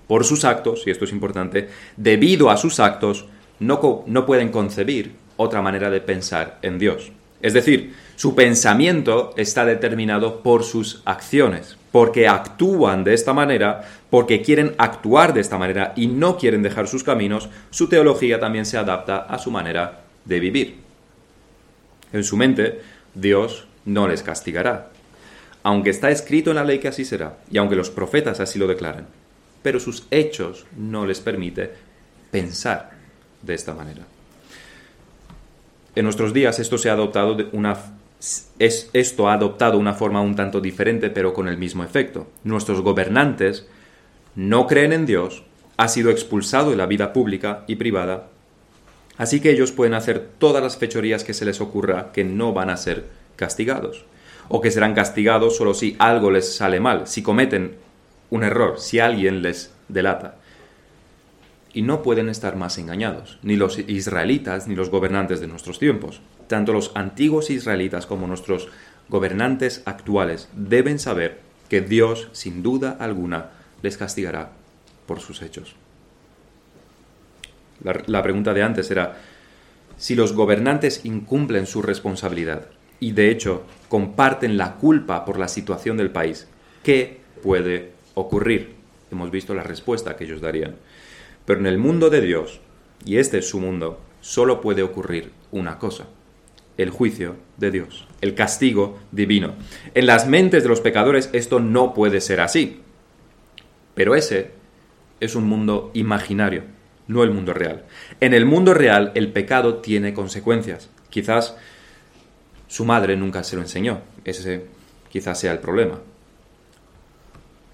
Por 0.09 0.25
sus 0.25 0.43
actos, 0.43 0.87
y 0.87 0.89
esto 0.89 1.05
es 1.05 1.11
importante, 1.11 1.69
debido 1.95 2.49
a 2.49 2.57
sus 2.57 2.79
actos, 2.79 3.27
no, 3.59 4.03
no 4.07 4.25
pueden 4.25 4.49
concebir 4.49 5.13
otra 5.37 5.61
manera 5.61 5.91
de 5.91 6.01
pensar 6.01 6.57
en 6.63 6.79
Dios. 6.79 7.11
Es 7.43 7.53
decir, 7.53 7.93
su 8.15 8.33
pensamiento 8.33 9.35
está 9.37 9.65
determinado 9.65 10.41
por 10.41 10.63
sus 10.63 11.03
acciones, 11.05 11.77
porque 11.91 12.27
actúan 12.27 13.03
de 13.03 13.13
esta 13.13 13.33
manera, 13.33 13.87
porque 14.09 14.41
quieren 14.41 14.73
actuar 14.79 15.35
de 15.35 15.41
esta 15.41 15.59
manera 15.59 15.93
y 15.95 16.07
no 16.07 16.39
quieren 16.39 16.63
dejar 16.63 16.87
sus 16.87 17.03
caminos, 17.03 17.47
su 17.69 17.87
teología 17.87 18.39
también 18.39 18.65
se 18.65 18.79
adapta 18.79 19.19
a 19.19 19.37
su 19.37 19.51
manera 19.51 20.01
de 20.25 20.39
vivir. 20.39 20.77
En 22.11 22.23
su 22.23 22.35
mente, 22.35 22.81
Dios 23.13 23.67
no 23.85 24.07
les 24.07 24.23
castigará, 24.23 24.89
aunque 25.61 25.91
está 25.91 26.09
escrito 26.09 26.49
en 26.49 26.55
la 26.55 26.63
ley 26.63 26.79
que 26.79 26.87
así 26.87 27.05
será, 27.05 27.37
y 27.51 27.59
aunque 27.59 27.75
los 27.75 27.91
profetas 27.91 28.39
así 28.39 28.57
lo 28.57 28.65
declaran, 28.65 29.05
pero 29.61 29.79
sus 29.79 30.07
hechos 30.11 30.65
no 30.77 31.05
les 31.05 31.19
permite 31.19 31.71
pensar 32.31 32.91
de 33.41 33.53
esta 33.53 33.73
manera. 33.73 34.05
En 35.95 36.03
nuestros 36.03 36.33
días 36.33 36.59
esto 36.59 36.77
se 36.77 36.89
ha 36.89 36.93
adoptado 36.93 37.35
de 37.35 37.47
una 37.51 37.77
es, 38.59 38.89
esto 38.93 39.29
ha 39.29 39.33
adoptado 39.33 39.77
una 39.77 39.93
forma 39.93 40.21
un 40.21 40.35
tanto 40.35 40.59
diferente, 40.59 41.09
pero 41.09 41.33
con 41.33 41.47
el 41.47 41.57
mismo 41.57 41.83
efecto. 41.83 42.27
Nuestros 42.43 42.81
gobernantes 42.81 43.65
no 44.35 44.67
creen 44.67 44.93
en 44.93 45.05
Dios, 45.05 45.43
ha 45.77 45.87
sido 45.87 46.11
expulsado 46.11 46.71
de 46.71 46.75
la 46.75 46.85
vida 46.85 47.13
pública 47.13 47.63
y 47.67 47.75
privada, 47.75 48.27
así 49.17 49.39
que 49.39 49.51
ellos 49.51 49.71
pueden 49.71 49.93
hacer 49.93 50.27
todas 50.37 50.61
las 50.61 50.77
fechorías 50.77 51.23
que 51.23 51.33
se 51.33 51.45
les 51.45 51.61
ocurra 51.61 52.11
que 52.11 52.23
no 52.23 52.53
van 52.53 52.69
a 52.69 52.77
ser 52.77 53.05
castigados, 53.37 54.05
o 54.49 54.59
que 54.59 54.71
serán 54.71 54.93
castigados 54.93 55.55
solo 55.55 55.73
si 55.73 55.95
algo 55.99 56.31
les 56.31 56.53
sale 56.55 56.81
mal, 56.81 57.07
si 57.07 57.23
cometen 57.23 57.75
un 58.29 58.43
error, 58.43 58.79
si 58.79 58.99
alguien 58.99 59.41
les 59.41 59.71
delata 59.87 60.35
y 61.73 61.81
no 61.81 62.01
pueden 62.01 62.29
estar 62.29 62.55
más 62.55 62.77
engañados, 62.77 63.37
ni 63.43 63.55
los 63.55 63.77
israelitas 63.79 64.67
ni 64.67 64.75
los 64.75 64.89
gobernantes 64.89 65.39
de 65.39 65.47
nuestros 65.47 65.79
tiempos. 65.79 66.21
Tanto 66.47 66.73
los 66.73 66.91
antiguos 66.95 67.49
israelitas 67.49 68.05
como 68.05 68.27
nuestros 68.27 68.69
gobernantes 69.07 69.83
actuales 69.85 70.49
deben 70.53 70.99
saber 70.99 71.39
que 71.69 71.81
Dios, 71.81 72.29
sin 72.31 72.63
duda 72.63 72.97
alguna, 72.99 73.51
les 73.81 73.97
castigará 73.97 74.51
por 75.05 75.19
sus 75.19 75.41
hechos. 75.41 75.75
La, 77.81 78.23
pregunta 78.23 78.53
de 78.53 78.63
antes 78.63 78.91
era, 78.91 79.17
si 79.97 80.15
los 80.15 80.33
gobernantes 80.33 81.05
incumplen 81.05 81.65
su 81.65 81.81
responsabilidad 81.81 82.65
y 82.99 83.13
de 83.13 83.31
hecho 83.31 83.63
comparten 83.87 84.57
la 84.57 84.75
culpa 84.75 85.23
por 85.23 85.39
la 85.39 85.47
situación 85.47 85.95
del 85.95 86.11
país, 86.11 86.47
¿qué 86.83 87.21
puede 87.41 87.93
ocurrir? 88.19 88.75
Hemos 89.11 89.31
visto 89.31 89.53
la 89.53 89.63
respuesta 89.63 90.15
que 90.15 90.25
ellos 90.25 90.41
darían. 90.41 90.75
Pero 91.45 91.59
en 91.59 91.65
el 91.65 91.77
mundo 91.77 92.09
de 92.09 92.21
Dios, 92.21 92.59
y 93.05 93.17
este 93.17 93.39
es 93.39 93.49
su 93.49 93.59
mundo, 93.59 93.99
solo 94.21 94.61
puede 94.61 94.83
ocurrir 94.83 95.31
una 95.51 95.79
cosa, 95.79 96.07
el 96.77 96.89
juicio 96.89 97.35
de 97.57 97.71
Dios, 97.71 98.07
el 98.21 98.35
castigo 98.35 98.99
divino. 99.11 99.55
En 99.93 100.05
las 100.05 100.27
mentes 100.27 100.63
de 100.63 100.69
los 100.69 100.81
pecadores 100.81 101.29
esto 101.33 101.59
no 101.59 101.93
puede 101.93 102.21
ser 102.21 102.39
así, 102.41 102.81
pero 103.95 104.15
ese 104.15 104.51
es 105.19 105.35
un 105.35 105.45
mundo 105.45 105.91
imaginario, 105.93 106.63
no 107.07 107.23
el 107.23 107.31
mundo 107.31 107.53
real. 107.53 107.85
En 108.19 108.33
el 108.33 108.45
mundo 108.45 108.73
real 108.73 109.11
el 109.15 109.31
pecado 109.31 109.77
tiene 109.77 110.13
consecuencias. 110.13 110.89
Quizás 111.09 111.57
su 112.67 112.85
madre 112.85 113.17
nunca 113.17 113.43
se 113.43 113.55
lo 113.55 113.61
enseñó, 113.61 114.01
ese 114.23 114.65
quizás 115.09 115.39
sea 115.39 115.51
el 115.51 115.59
problema. 115.59 115.99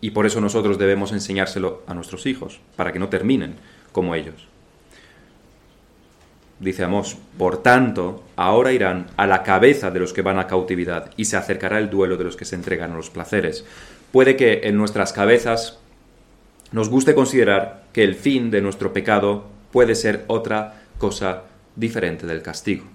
Y 0.02 0.12
por 0.12 0.26
eso 0.26 0.42
nosotros 0.42 0.78
debemos 0.78 1.12
enseñárselo 1.12 1.84
a 1.88 1.94
nuestros 1.94 2.26
hijos, 2.26 2.60
para 2.76 2.92
que 2.92 3.00
no 3.00 3.10
terminen 3.10 3.56
como 3.92 4.16
ellos. 4.16 4.48
Dice 6.60 6.84
Amós, 6.84 7.18
por 7.38 7.62
tanto, 7.62 8.24
ahora 8.38 8.72
irán 8.72 9.08
a 9.18 9.28
la 9.28 9.44
cabeza 9.44 9.92
de 9.92 10.00
los 10.00 10.14
que 10.14 10.22
van 10.22 10.40
a 10.40 10.48
cautividad 10.48 11.12
y 11.18 11.26
se 11.26 11.36
acercará 11.36 11.80
el 11.80 11.90
duelo 11.90 12.16
de 12.16 12.24
los 12.24 12.38
que 12.38 12.46
se 12.46 12.56
entregan 12.56 12.92
a 12.92 12.96
los 12.96 13.10
placeres. 13.10 13.66
Puede 14.12 14.38
que 14.38 14.62
en 14.64 14.78
nuestras 14.78 15.12
cabezas 15.12 15.80
nos 16.72 16.90
guste 16.90 17.14
considerar 17.14 17.84
que 17.92 18.04
el 18.04 18.16
fin 18.16 18.52
de 18.52 18.62
nuestro 18.62 18.94
pecado 18.94 19.46
puede 19.72 19.96
ser 19.96 20.24
otra 20.28 20.84
cosa 20.98 21.44
diferente 21.76 22.26
del 22.26 22.42
castigo. 22.42 22.86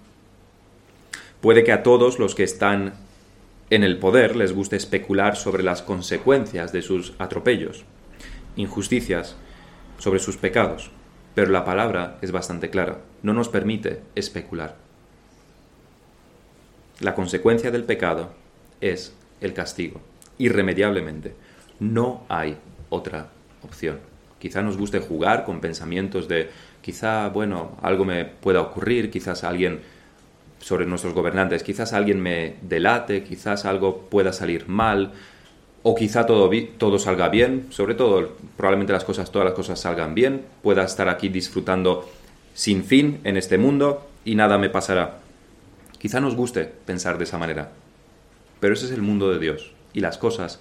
Puede 1.43 1.65
que 1.65 1.73
a 1.73 1.83
todos 1.83 2.19
los 2.19 2.35
que 2.35 2.45
están 2.45 2.95
en 3.71 3.85
el 3.85 3.99
poder 3.99 4.35
les 4.35 4.53
guste 4.53 4.75
especular 4.75 5.37
sobre 5.37 5.63
las 5.63 5.81
consecuencias 5.81 6.73
de 6.73 6.83
sus 6.83 7.15
atropellos, 7.19 7.85
injusticias, 8.57 9.37
sobre 9.99 10.19
sus 10.19 10.37
pecados. 10.37 10.91
Pero 11.37 11.53
la 11.53 11.65
palabra 11.65 12.19
es 12.21 12.33
bastante 12.33 12.69
clara, 12.69 12.99
no 13.23 13.33
nos 13.33 13.49
permite 13.49 14.01
especular. 14.17 14.77
La 16.99 17.15
consecuencia 17.15 17.71
del 17.71 17.85
pecado 17.85 18.33
es 18.81 19.15
el 19.41 19.55
castigo, 19.55 20.01
irremediablemente. 20.37 21.35
No 21.79 22.25
hay 22.29 22.59
otra 22.91 23.29
opción. 23.63 24.01
Quizá 24.41 24.63
nos 24.63 24.77
guste 24.77 24.99
jugar 24.99 25.45
con 25.45 25.61
pensamientos 25.61 26.27
de, 26.27 26.51
quizá, 26.83 27.29
bueno, 27.29 27.79
algo 27.83 28.05
me 28.05 28.25
pueda 28.25 28.61
ocurrir, 28.61 29.11
quizás 29.11 29.45
alguien 29.45 29.81
sobre 30.61 30.87
nuestros 30.87 31.15
gobernantes. 31.15 31.63
Quizás 31.63 31.93
alguien 31.93 32.21
me 32.21 32.57
delate, 32.63 33.25
quizás 33.25 33.65
algo 33.65 34.09
pueda 34.09 34.33
salir 34.33 34.69
mal, 34.69 35.13
o 35.83 35.95
quizá 35.95 36.27
todo, 36.27 36.51
todo 36.79 36.99
salga 36.99 37.29
bien, 37.29 37.67
sobre 37.71 37.95
todo 37.95 38.37
probablemente 38.57 38.93
las 38.93 39.05
cosas, 39.05 39.33
todas 39.33 39.47
las 39.47 39.55
cosas 39.55 39.81
salgan 39.81 40.15
bien, 40.15 40.45
pueda 40.63 40.85
estar 40.85 41.09
aquí 41.09 41.29
disfrutando 41.29 42.09
sin 42.55 42.85
fin 42.85 43.21
en 43.25 43.37
este 43.37 43.57
mundo 43.57 44.07
y 44.25 44.35
nada 44.35 44.59
me 44.59 44.69
pasará. 44.69 45.21
Quizá 45.99 46.21
nos 46.21 46.35
guste 46.35 46.65
pensar 46.65 47.17
de 47.19 47.25
esa 47.25 47.39
manera, 47.39 47.71
pero 48.61 48.75
ese 48.75 48.87
es 48.87 48.93
el 48.93 49.03
mundo 49.03 49.31
de 49.31 49.39
Dios 49.39 49.73
y 49.95 50.01
las 50.01 50.19
cosas 50.19 50.61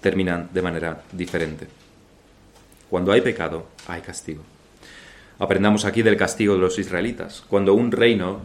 terminan 0.00 0.48
de 0.52 0.62
manera 0.62 1.02
diferente. 1.12 1.68
Cuando 2.90 3.12
hay 3.12 3.20
pecado, 3.20 3.66
hay 3.86 4.00
castigo. 4.00 4.42
Aprendamos 5.38 5.84
aquí 5.84 6.02
del 6.02 6.16
castigo 6.16 6.54
de 6.54 6.60
los 6.60 6.78
israelitas. 6.78 7.44
Cuando 7.48 7.74
un 7.74 7.92
reino 7.92 8.40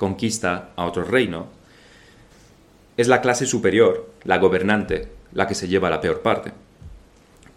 conquista 0.00 0.70
a 0.76 0.86
otro 0.86 1.04
reino, 1.04 1.48
es 2.96 3.06
la 3.06 3.20
clase 3.20 3.44
superior, 3.44 4.08
la 4.24 4.38
gobernante, 4.38 5.08
la 5.34 5.46
que 5.46 5.54
se 5.54 5.68
lleva 5.68 5.90
la 5.90 6.00
peor 6.00 6.22
parte. 6.22 6.52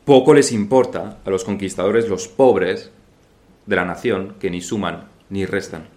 Poco 0.03 0.33
les 0.33 0.51
importa 0.51 1.19
a 1.23 1.29
los 1.29 1.45
conquistadores 1.45 2.09
los 2.09 2.27
pobres 2.27 2.91
de 3.65 3.77
la 3.77 3.85
nación 3.85 4.35
que 4.41 4.49
ni 4.49 4.59
suman 4.59 5.05
ni 5.29 5.45
restan. 5.45 5.87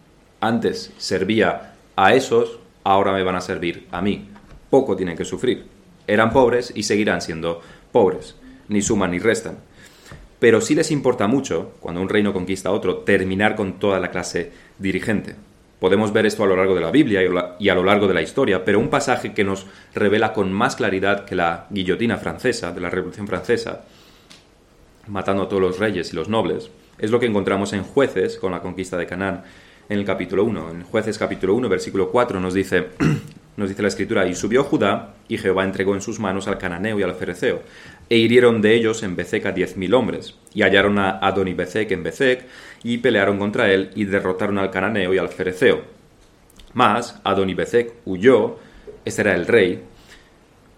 Antes 0.41 0.93
servía 0.99 1.75
a 1.97 2.15
esos, 2.15 2.61
ahora 2.85 3.13
me 3.13 3.25
van 3.25 3.35
a 3.35 3.41
servir 3.41 3.89
a 3.91 4.01
mí. 4.01 4.29
Poco 4.71 4.95
tienen 4.95 5.17
que 5.17 5.25
sufrir. 5.25 5.67
Eran 6.07 6.33
pobres 6.33 6.73
y 6.77 6.85
seguirán 6.85 7.23
siendo 7.23 7.61
pobres. 7.91 8.37
Ni 8.69 8.83
suman 8.83 9.11
ni 9.11 9.19
restan. 9.19 9.59
Pero 10.39 10.61
sí 10.61 10.77
les 10.77 10.93
importa 10.93 11.27
mucho, 11.27 11.73
cuando 11.81 12.01
un 12.01 12.09
reino 12.09 12.33
conquista 12.33 12.69
a 12.69 12.73
otro, 12.73 12.99
terminar 12.99 13.57
con 13.57 13.81
toda 13.81 13.99
la 13.99 14.13
clase 14.13 14.53
dirigente. 14.79 15.35
Podemos 15.79 16.13
ver 16.13 16.25
esto 16.25 16.43
a 16.43 16.47
lo 16.47 16.57
largo 16.57 16.75
de 16.75 16.81
la 16.81 16.91
Biblia 16.91 17.21
y 17.59 17.69
a 17.69 17.75
lo 17.75 17.85
largo 17.85 18.09
de 18.09 18.15
la 18.15 18.23
historia, 18.23 18.65
pero 18.65 18.79
un 18.79 18.89
pasaje 18.89 19.35
que 19.35 19.45
nos 19.45 19.67
revela 19.95 20.33
con 20.33 20.51
más 20.53 20.75
claridad 20.75 21.27
que 21.27 21.35
la 21.35 21.67
guillotina 21.69 22.17
francesa, 22.17 22.73
de 22.73 22.81
la 22.81 22.89
Revolución 22.89 23.27
Francesa, 23.27 23.85
matando 25.07 25.43
a 25.43 25.49
todos 25.49 25.61
los 25.61 25.79
reyes 25.79 26.13
y 26.13 26.17
los 26.17 26.29
nobles. 26.29 26.71
Es 26.99 27.11
lo 27.11 27.21
que 27.21 27.27
encontramos 27.27 27.75
en 27.75 27.83
jueces 27.83 28.39
con 28.39 28.53
la 28.53 28.61
conquista 28.61 28.97
de 28.97 29.07
Canaán 29.07 29.45
en 29.89 29.99
el 29.99 30.05
capítulo 30.05 30.45
1. 30.45 30.71
En 30.71 30.83
jueces 30.83 31.19
capítulo 31.19 31.55
1, 31.55 31.69
versículo 31.69 32.11
4 32.11 32.41
nos 32.41 32.55
dice, 32.55 32.89
nos 33.57 33.69
dice 33.69 33.83
la 33.83 33.89
escritura, 33.89 34.27
y 34.27 34.35
subió 34.35 34.65
Judá, 34.65 35.15
y 35.29 35.39
Jehová 35.39 35.65
entregó 35.65 35.95
en 35.95 36.03
sus 36.03 36.21
manos 36.21 36.49
al 36.49 36.59
cananeo 36.59 36.99
y 36.99 37.03
al 37.03 37.15
fereceo, 37.15 37.63
e 38.09 38.17
hirieron 38.17 38.61
de 38.63 38.75
ellos 38.75 39.03
en 39.03 39.17
Bezek 39.17 39.47
a 39.47 39.53
diez 39.53 39.77
mil 39.77 39.95
hombres, 39.95 40.35
y 40.55 40.63
hallaron 40.63 40.99
a 40.99 41.19
Adoni 41.19 41.55
Bezek 41.55 41.91
en 41.91 42.03
Bezek, 42.03 42.45
y 42.83 42.99
pelearon 42.99 43.39
contra 43.39 43.71
él, 43.73 43.91
y 43.95 44.05
derrotaron 44.05 44.59
al 44.59 44.71
cananeo 44.71 45.15
y 45.15 45.19
al 45.19 45.29
fereceo. 45.29 45.83
Mas 46.75 47.21
Adoni 47.25 47.55
Bezek 47.55 47.95
huyó, 48.05 48.59
este 49.05 49.23
era 49.23 49.35
el 49.35 49.47
rey, 49.47 49.81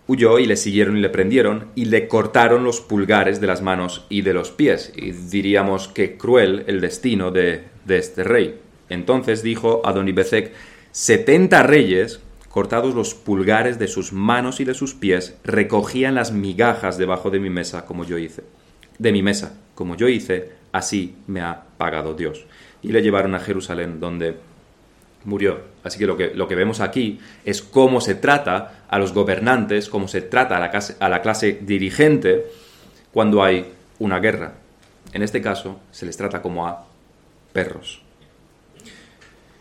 huyó 0.07 0.39
y 0.39 0.47
le 0.47 0.57
siguieron 0.57 0.97
y 0.97 1.01
le 1.01 1.11
prendieron 1.11 1.67
y 1.75 1.85
le 1.85 2.09
cortaron 2.09 2.65
los 2.65 2.81
pulgares 2.81 3.41
de 3.41 3.47
las 3.47 3.63
manos 3.63 4.07
y 4.09 4.23
de 4.23 4.33
los 4.33 4.51
pies. 4.51 4.93
Y 4.97 5.11
diríamos 5.11 5.89
que 5.89 6.17
cruel 6.17 6.65
el 6.67 6.81
destino 6.81 7.31
de, 7.31 7.65
de 7.85 7.99
este 7.99 8.25
rey. 8.25 8.59
Entonces 8.89 9.43
dijo 9.43 9.83
Adonibezek, 9.85 10.53
setenta 10.93 11.63
reyes, 11.63 12.21
cortados 12.49 12.95
los 12.95 13.15
pulgares 13.15 13.79
de 13.79 13.89
sus 13.89 14.13
manos 14.13 14.61
y 14.61 14.65
de 14.65 14.75
sus 14.75 14.95
pies, 14.95 15.37
recogían 15.45 16.15
las 16.15 16.33
migajas 16.33 16.99
debajo 16.99 17.31
de 17.31 17.41
mi 17.41 17.51
mesa 17.51 17.85
como 17.85 18.05
yo 18.05 18.19
hice. 18.19 18.45
De 18.99 19.13
mi 19.13 19.23
mesa, 19.23 19.59
como 19.75 19.97
yo 19.97 20.09
hice, 20.09 20.51
así 20.73 21.17
me 21.27 21.41
ha 21.41 21.63
pagado 21.77 22.15
Dios. 22.15 22.47
Y 22.83 22.93
le 22.93 23.03
llevaron 23.03 23.35
a 23.35 23.41
Jerusalén, 23.41 24.01
donde 24.01 24.37
murió. 25.25 25.61
Así 25.85 25.99
que 25.99 26.07
lo 26.07 26.17
que, 26.17 26.35
lo 26.35 26.49
que 26.49 26.55
vemos 26.55 26.81
aquí 26.81 27.21
es 27.45 27.63
cómo 27.63 28.01
se 28.01 28.15
trata 28.15 28.85
a 28.89 28.99
los 28.99 29.13
gobernantes, 29.13 29.89
cómo 29.89 30.09
se 30.09 30.23
trata 30.23 30.57
a 30.57 30.61
la, 30.61 30.71
clase, 30.71 30.97
a 31.01 31.09
la 31.09 31.23
clase 31.23 31.59
dirigente 31.61 32.47
cuando 33.13 33.43
hay 33.43 33.73
una 33.99 34.19
guerra. 34.21 34.55
En 35.13 35.23
este 35.23 35.41
caso, 35.41 35.81
se 35.91 36.07
les 36.07 36.17
trata 36.17 36.43
como 36.43 36.67
a 36.67 36.87
perros. 37.53 38.03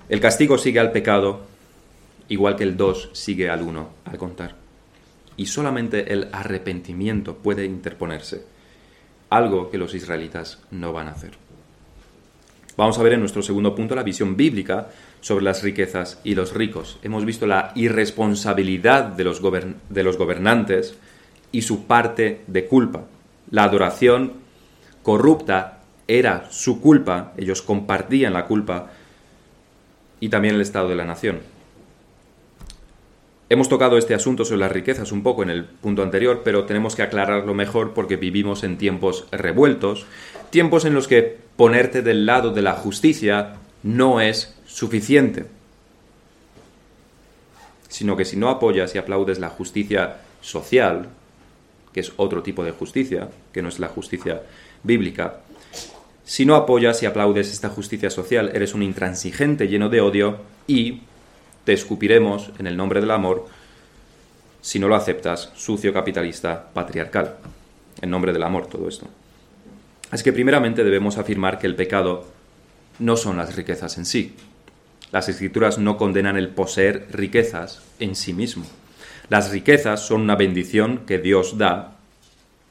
El 0.10 0.20
castigo 0.20 0.58
sigue 0.58 0.80
al 0.80 0.92
pecado, 0.92 1.42
igual 2.30 2.56
que 2.56 2.64
el 2.64 2.78
2 2.78 3.10
sigue 3.14 3.50
al 3.50 3.62
1 3.62 3.90
al 4.06 4.18
contar. 4.18 4.56
Y 5.36 5.46
solamente 5.46 6.12
el 6.12 6.30
arrepentimiento 6.32 7.36
puede 7.36 7.66
interponerse, 7.66 8.44
algo 9.30 9.70
que 9.70 9.78
los 9.78 9.94
israelitas 9.94 10.60
no 10.72 10.94
van 10.94 11.08
a 11.08 11.12
hacer. 11.12 11.32
Vamos 12.76 13.00
a 13.00 13.04
ver 13.04 13.14
en 13.14 13.22
nuestro 13.22 13.42
segundo 13.42 13.74
punto 13.74 13.96
la 13.96 14.04
visión 14.04 14.38
bíblica 14.38 14.90
sobre 15.20 15.44
las 15.44 15.64
riquezas 15.64 16.20
y 16.24 16.36
los 16.36 16.54
ricos. 16.54 17.00
Hemos 17.02 17.26
visto 17.26 17.48
la 17.48 17.72
irresponsabilidad 17.76 19.04
de 19.06 19.24
los, 19.24 19.42
de 19.90 20.04
los 20.04 20.18
gobernantes 20.18 20.96
y 21.52 21.64
su 21.64 21.86
parte 21.86 22.42
de 22.46 22.66
culpa. 22.66 23.06
La 23.50 23.64
adoración 23.64 24.34
corrupta 25.02 25.80
era 26.08 26.48
su 26.52 26.80
culpa, 26.80 27.34
ellos 27.38 27.62
compartían 27.62 28.34
la 28.34 28.46
culpa 28.46 28.92
y 30.20 30.30
también 30.30 30.56
el 30.56 30.62
estado 30.62 30.88
de 30.90 30.96
la 30.96 31.06
nación. 31.06 31.40
Hemos 33.50 33.70
tocado 33.70 33.98
este 33.98 34.14
asunto 34.14 34.44
sobre 34.44 34.60
las 34.60 34.72
riquezas 34.72 35.14
un 35.14 35.24
poco 35.24 35.42
en 35.42 35.50
el 35.50 35.64
punto 35.64 36.04
anterior, 36.04 36.42
pero 36.44 36.66
tenemos 36.66 36.98
que 36.98 37.02
aclararlo 37.02 37.54
mejor 37.54 37.94
porque 37.94 38.18
vivimos 38.18 38.66
en 38.66 38.78
tiempos 38.78 39.26
revueltos, 39.32 40.06
tiempos 40.50 40.84
en 40.84 40.94
los 40.94 41.08
que 41.08 41.38
ponerte 41.56 42.02
del 42.02 42.26
lado 42.26 42.52
de 42.52 42.62
la 42.62 42.74
justicia 42.74 43.56
no 43.84 44.20
es 44.20 44.54
suficiente, 44.66 45.46
sino 47.88 48.18
que 48.18 48.26
si 48.26 48.36
no 48.36 48.50
apoyas 48.50 48.94
y 48.96 48.98
aplaudes 48.98 49.40
la 49.40 49.50
justicia 49.50 50.18
social, 50.42 51.08
que 51.94 52.02
es 52.02 52.12
otro 52.18 52.44
tipo 52.44 52.66
de 52.66 52.72
justicia, 52.72 53.30
que 53.54 53.62
no 53.62 53.70
es 53.70 53.80
la 53.80 53.88
justicia 53.88 54.42
bíblica, 54.84 55.40
si 56.26 56.46
no 56.46 56.56
apoyas 56.56 57.02
y 57.02 57.06
aplaudes 57.06 57.54
esta 57.54 57.70
justicia 57.70 58.10
social, 58.10 58.52
eres 58.54 58.74
un 58.74 58.84
intransigente 58.84 59.70
lleno 59.70 59.88
de 59.88 60.02
odio 60.02 60.40
y 60.68 61.04
te 61.68 61.74
escupiremos 61.74 62.52
en 62.60 62.68
el 62.68 62.78
nombre 62.78 63.02
del 63.02 63.12
amor 63.12 63.46
si 64.62 64.80
no 64.80 64.88
lo 64.88 64.96
aceptas, 64.96 65.52
sucio 65.58 65.92
capitalista 65.92 66.70
patriarcal. 66.74 67.36
En 68.02 68.10
nombre 68.10 68.32
del 68.32 68.44
amor 68.44 68.68
todo 68.68 68.88
esto. 68.88 69.06
Así 70.10 70.24
que 70.24 70.32
primeramente 70.32 70.86
debemos 70.86 71.18
afirmar 71.18 71.60
que 71.60 71.68
el 71.68 71.76
pecado 71.76 72.26
no 73.00 73.18
son 73.18 73.36
las 73.36 73.54
riquezas 73.58 73.98
en 73.98 74.06
sí. 74.06 74.34
Las 75.12 75.28
escrituras 75.28 75.78
no 75.78 75.98
condenan 75.98 76.38
el 76.38 76.48
poseer 76.48 77.10
riquezas 77.12 77.82
en 78.00 78.16
sí 78.16 78.32
mismo. 78.32 78.64
Las 79.28 79.52
riquezas 79.52 80.00
son 80.08 80.22
una 80.22 80.38
bendición 80.38 81.00
que 81.06 81.20
Dios 81.20 81.58
da, 81.58 81.98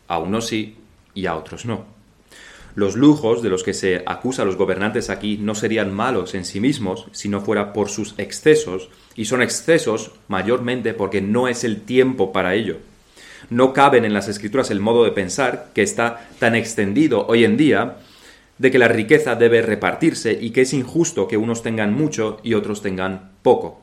a 0.09 0.19
unos 0.19 0.47
sí 0.47 0.79
y 1.13 1.27
a 1.27 1.37
otros 1.37 1.67
no. 1.67 1.96
Los 2.77 2.95
lujos 2.95 3.43
de 3.43 3.49
los 3.49 3.63
que 3.65 3.73
se 3.73 4.03
acusa 4.05 4.43
a 4.43 4.45
los 4.45 4.57
gobernantes 4.57 5.09
aquí 5.09 5.39
no 5.39 5.55
serían 5.55 5.95
malos 5.95 6.35
en 6.35 6.45
sí 6.45 6.61
mismos 6.61 7.07
si 7.11 7.31
no 7.31 7.41
fuera 7.41 7.73
por 7.73 7.89
sus 7.89 8.15
excesos, 8.19 8.91
y 9.15 9.25
son 9.25 9.41
excesos 9.41 10.11
mayormente 10.29 10.93
porque 10.93 11.23
no 11.23 11.49
es 11.49 11.65
el 11.65 11.81
tiempo 11.81 12.33
para 12.33 12.55
ello. 12.55 12.77
No 13.49 13.73
caben 13.73 14.05
en 14.05 14.13
las 14.13 14.29
escrituras 14.29 14.71
el 14.71 14.81
modo 14.81 15.05
de 15.05 15.13
pensar 15.13 15.71
que 15.73 15.81
está 15.81 16.29
tan 16.39 16.55
extendido 16.55 17.27
hoy 17.29 17.47
en 17.47 17.57
día 17.57 17.97
de 18.59 18.71
que 18.71 18.79
la 18.79 18.89
riqueza 18.89 19.37
debe 19.37 19.63
repartirse 19.63 20.37
y 20.39 20.51
que 20.51 20.61
es 20.61 20.75
injusto 20.75 21.29
que 21.29 21.39
unos 21.39 21.63
tengan 21.63 21.95
mucho 21.95 22.41
y 22.43 22.53
otros 22.53 22.83
tengan 22.83 23.31
poco. 23.43 23.81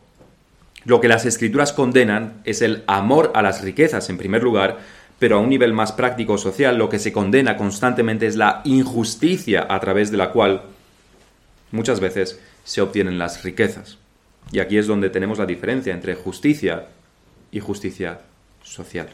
Lo 0.86 1.02
que 1.02 1.08
las 1.08 1.26
escrituras 1.26 1.74
condenan 1.74 2.42
es 2.44 2.62
el 2.62 2.84
amor 2.86 3.32
a 3.34 3.42
las 3.42 3.62
riquezas 3.64 4.10
en 4.12 4.18
primer 4.18 4.44
lugar, 4.44 4.80
pero 5.24 5.38
a 5.38 5.40
un 5.40 5.48
nivel 5.48 5.72
más 5.72 5.94
práctico 5.94 6.38
social 6.38 6.78
lo 6.78 6.90
que 6.90 7.00
se 7.00 7.14
condena 7.14 7.56
constantemente 7.56 8.28
es 8.28 8.36
la 8.36 8.60
injusticia 8.66 9.66
a 9.70 9.80
través 9.80 10.12
de 10.12 10.18
la 10.18 10.32
cual 10.32 10.64
muchas 11.72 12.02
veces 12.02 12.42
se 12.66 12.82
obtienen 12.82 13.18
las 13.18 13.42
riquezas. 13.42 14.00
Y 14.52 14.60
aquí 14.60 14.78
es 14.78 14.86
donde 14.86 15.10
tenemos 15.10 15.40
la 15.40 15.46
diferencia 15.46 15.94
entre 15.94 16.16
justicia 16.16 16.88
y 17.54 17.62
justicia 17.62 18.20
social. 18.64 19.08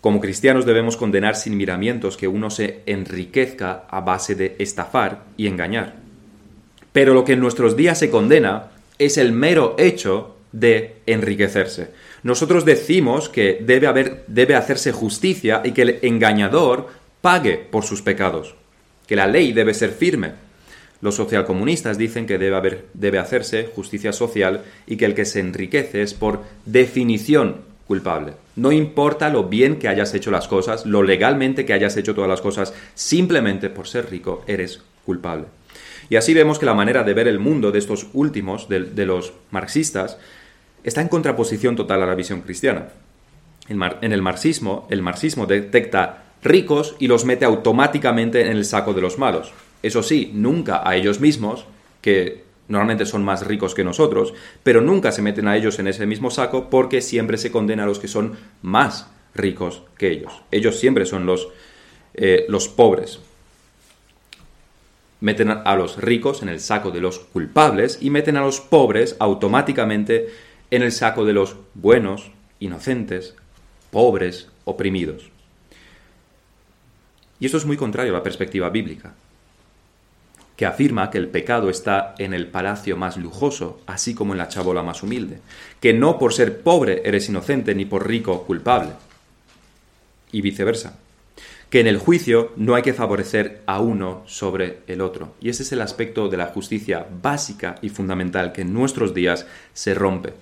Como 0.00 0.20
cristianos 0.20 0.66
debemos 0.66 0.96
condenar 0.96 1.34
sin 1.34 1.56
miramientos 1.56 2.16
que 2.16 2.28
uno 2.28 2.48
se 2.48 2.82
enriquezca 2.86 3.86
a 3.90 4.02
base 4.02 4.36
de 4.36 4.54
estafar 4.60 5.24
y 5.36 5.48
engañar. 5.48 5.96
Pero 6.92 7.12
lo 7.12 7.24
que 7.24 7.32
en 7.32 7.40
nuestros 7.40 7.76
días 7.76 7.98
se 7.98 8.08
condena 8.08 8.68
es 9.00 9.18
el 9.18 9.32
mero 9.32 9.74
hecho 9.78 10.36
de 10.52 10.98
enriquecerse. 11.06 11.90
Nosotros 12.22 12.64
decimos 12.64 13.28
que 13.28 13.58
debe, 13.60 13.86
haber, 13.86 14.24
debe 14.26 14.54
hacerse 14.54 14.92
justicia 14.92 15.62
y 15.64 15.72
que 15.72 15.82
el 15.82 15.98
engañador 16.02 16.88
pague 17.20 17.56
por 17.56 17.84
sus 17.84 18.02
pecados, 18.02 18.54
que 19.06 19.16
la 19.16 19.26
ley 19.26 19.52
debe 19.52 19.74
ser 19.74 19.90
firme. 19.90 20.32
Los 21.00 21.14
socialcomunistas 21.14 21.96
dicen 21.96 22.26
que 22.26 22.36
debe, 22.36 22.56
haber, 22.56 22.86
debe 22.92 23.18
hacerse 23.18 23.70
justicia 23.74 24.12
social 24.12 24.64
y 24.86 24.96
que 24.96 25.06
el 25.06 25.14
que 25.14 25.24
se 25.24 25.40
enriquece 25.40 26.02
es 26.02 26.12
por 26.12 26.42
definición 26.66 27.62
culpable. 27.86 28.34
No 28.54 28.70
importa 28.70 29.30
lo 29.30 29.44
bien 29.44 29.78
que 29.78 29.88
hayas 29.88 30.12
hecho 30.14 30.30
las 30.30 30.46
cosas, 30.46 30.84
lo 30.84 31.02
legalmente 31.02 31.64
que 31.64 31.72
hayas 31.72 31.96
hecho 31.96 32.14
todas 32.14 32.28
las 32.28 32.42
cosas, 32.42 32.74
simplemente 32.94 33.70
por 33.70 33.88
ser 33.88 34.10
rico 34.10 34.44
eres 34.46 34.82
culpable. 35.06 35.46
Y 36.10 36.16
así 36.16 36.34
vemos 36.34 36.58
que 36.58 36.66
la 36.66 36.74
manera 36.74 37.02
de 37.02 37.14
ver 37.14 37.28
el 37.28 37.38
mundo 37.38 37.72
de 37.72 37.78
estos 37.78 38.08
últimos, 38.12 38.68
de 38.68 39.06
los 39.06 39.32
marxistas, 39.50 40.18
está 40.84 41.00
en 41.00 41.08
contraposición 41.08 41.76
total 41.76 42.02
a 42.02 42.06
la 42.06 42.14
visión 42.14 42.40
cristiana. 42.42 42.88
En 43.68 44.12
el 44.12 44.22
marxismo, 44.22 44.86
el 44.90 45.02
marxismo 45.02 45.46
detecta 45.46 46.24
ricos 46.42 46.96
y 46.98 47.06
los 47.06 47.24
mete 47.24 47.44
automáticamente 47.44 48.42
en 48.42 48.48
el 48.48 48.64
saco 48.64 48.94
de 48.94 49.00
los 49.00 49.18
malos. 49.18 49.52
Eso 49.82 50.02
sí, 50.02 50.30
nunca 50.34 50.82
a 50.84 50.96
ellos 50.96 51.20
mismos, 51.20 51.66
que 52.02 52.44
normalmente 52.68 53.06
son 53.06 53.24
más 53.24 53.46
ricos 53.46 53.74
que 53.74 53.84
nosotros, 53.84 54.34
pero 54.62 54.80
nunca 54.80 55.12
se 55.12 55.22
meten 55.22 55.48
a 55.48 55.56
ellos 55.56 55.78
en 55.78 55.88
ese 55.88 56.06
mismo 56.06 56.30
saco 56.30 56.70
porque 56.70 57.00
siempre 57.00 57.36
se 57.36 57.50
condena 57.50 57.84
a 57.84 57.86
los 57.86 57.98
que 57.98 58.08
son 58.08 58.36
más 58.62 59.08
ricos 59.34 59.82
que 59.98 60.10
ellos. 60.10 60.32
Ellos 60.50 60.78
siempre 60.78 61.06
son 61.06 61.26
los, 61.26 61.48
eh, 62.14 62.46
los 62.48 62.68
pobres. 62.68 63.20
Meten 65.20 65.50
a 65.50 65.76
los 65.76 65.98
ricos 65.98 66.42
en 66.42 66.48
el 66.48 66.60
saco 66.60 66.90
de 66.90 67.00
los 67.00 67.18
culpables 67.18 67.98
y 68.00 68.08
meten 68.08 68.36
a 68.36 68.40
los 68.40 68.60
pobres 68.60 69.16
automáticamente 69.18 70.28
en 70.70 70.82
el 70.82 70.92
saco 70.92 71.24
de 71.24 71.32
los 71.32 71.56
buenos, 71.74 72.30
inocentes, 72.60 73.34
pobres, 73.90 74.48
oprimidos. 74.64 75.30
Y 77.40 77.46
esto 77.46 77.58
es 77.58 77.66
muy 77.66 77.76
contrario 77.76 78.12
a 78.14 78.18
la 78.18 78.22
perspectiva 78.22 78.70
bíblica, 78.70 79.14
que 80.56 80.66
afirma 80.66 81.10
que 81.10 81.18
el 81.18 81.28
pecado 81.28 81.70
está 81.70 82.14
en 82.18 82.34
el 82.34 82.46
palacio 82.46 82.96
más 82.96 83.16
lujoso, 83.16 83.80
así 83.86 84.14
como 84.14 84.34
en 84.34 84.38
la 84.38 84.48
chabola 84.48 84.82
más 84.82 85.02
humilde, 85.02 85.40
que 85.80 85.94
no 85.94 86.18
por 86.18 86.34
ser 86.34 86.60
pobre 86.60 87.02
eres 87.04 87.28
inocente 87.28 87.74
ni 87.74 87.86
por 87.86 88.06
rico 88.06 88.44
culpable, 88.44 88.90
y 90.30 90.42
viceversa, 90.42 90.98
que 91.70 91.80
en 91.80 91.86
el 91.86 91.98
juicio 91.98 92.52
no 92.56 92.74
hay 92.74 92.82
que 92.82 92.92
favorecer 92.92 93.62
a 93.64 93.80
uno 93.80 94.22
sobre 94.26 94.80
el 94.86 95.00
otro. 95.00 95.34
Y 95.40 95.48
ese 95.48 95.62
es 95.62 95.72
el 95.72 95.80
aspecto 95.80 96.28
de 96.28 96.36
la 96.36 96.46
justicia 96.46 97.06
básica 97.22 97.76
y 97.80 97.88
fundamental 97.88 98.52
que 98.52 98.60
en 98.60 98.74
nuestros 98.74 99.14
días 99.14 99.46
se 99.72 99.94
rompe 99.94 100.34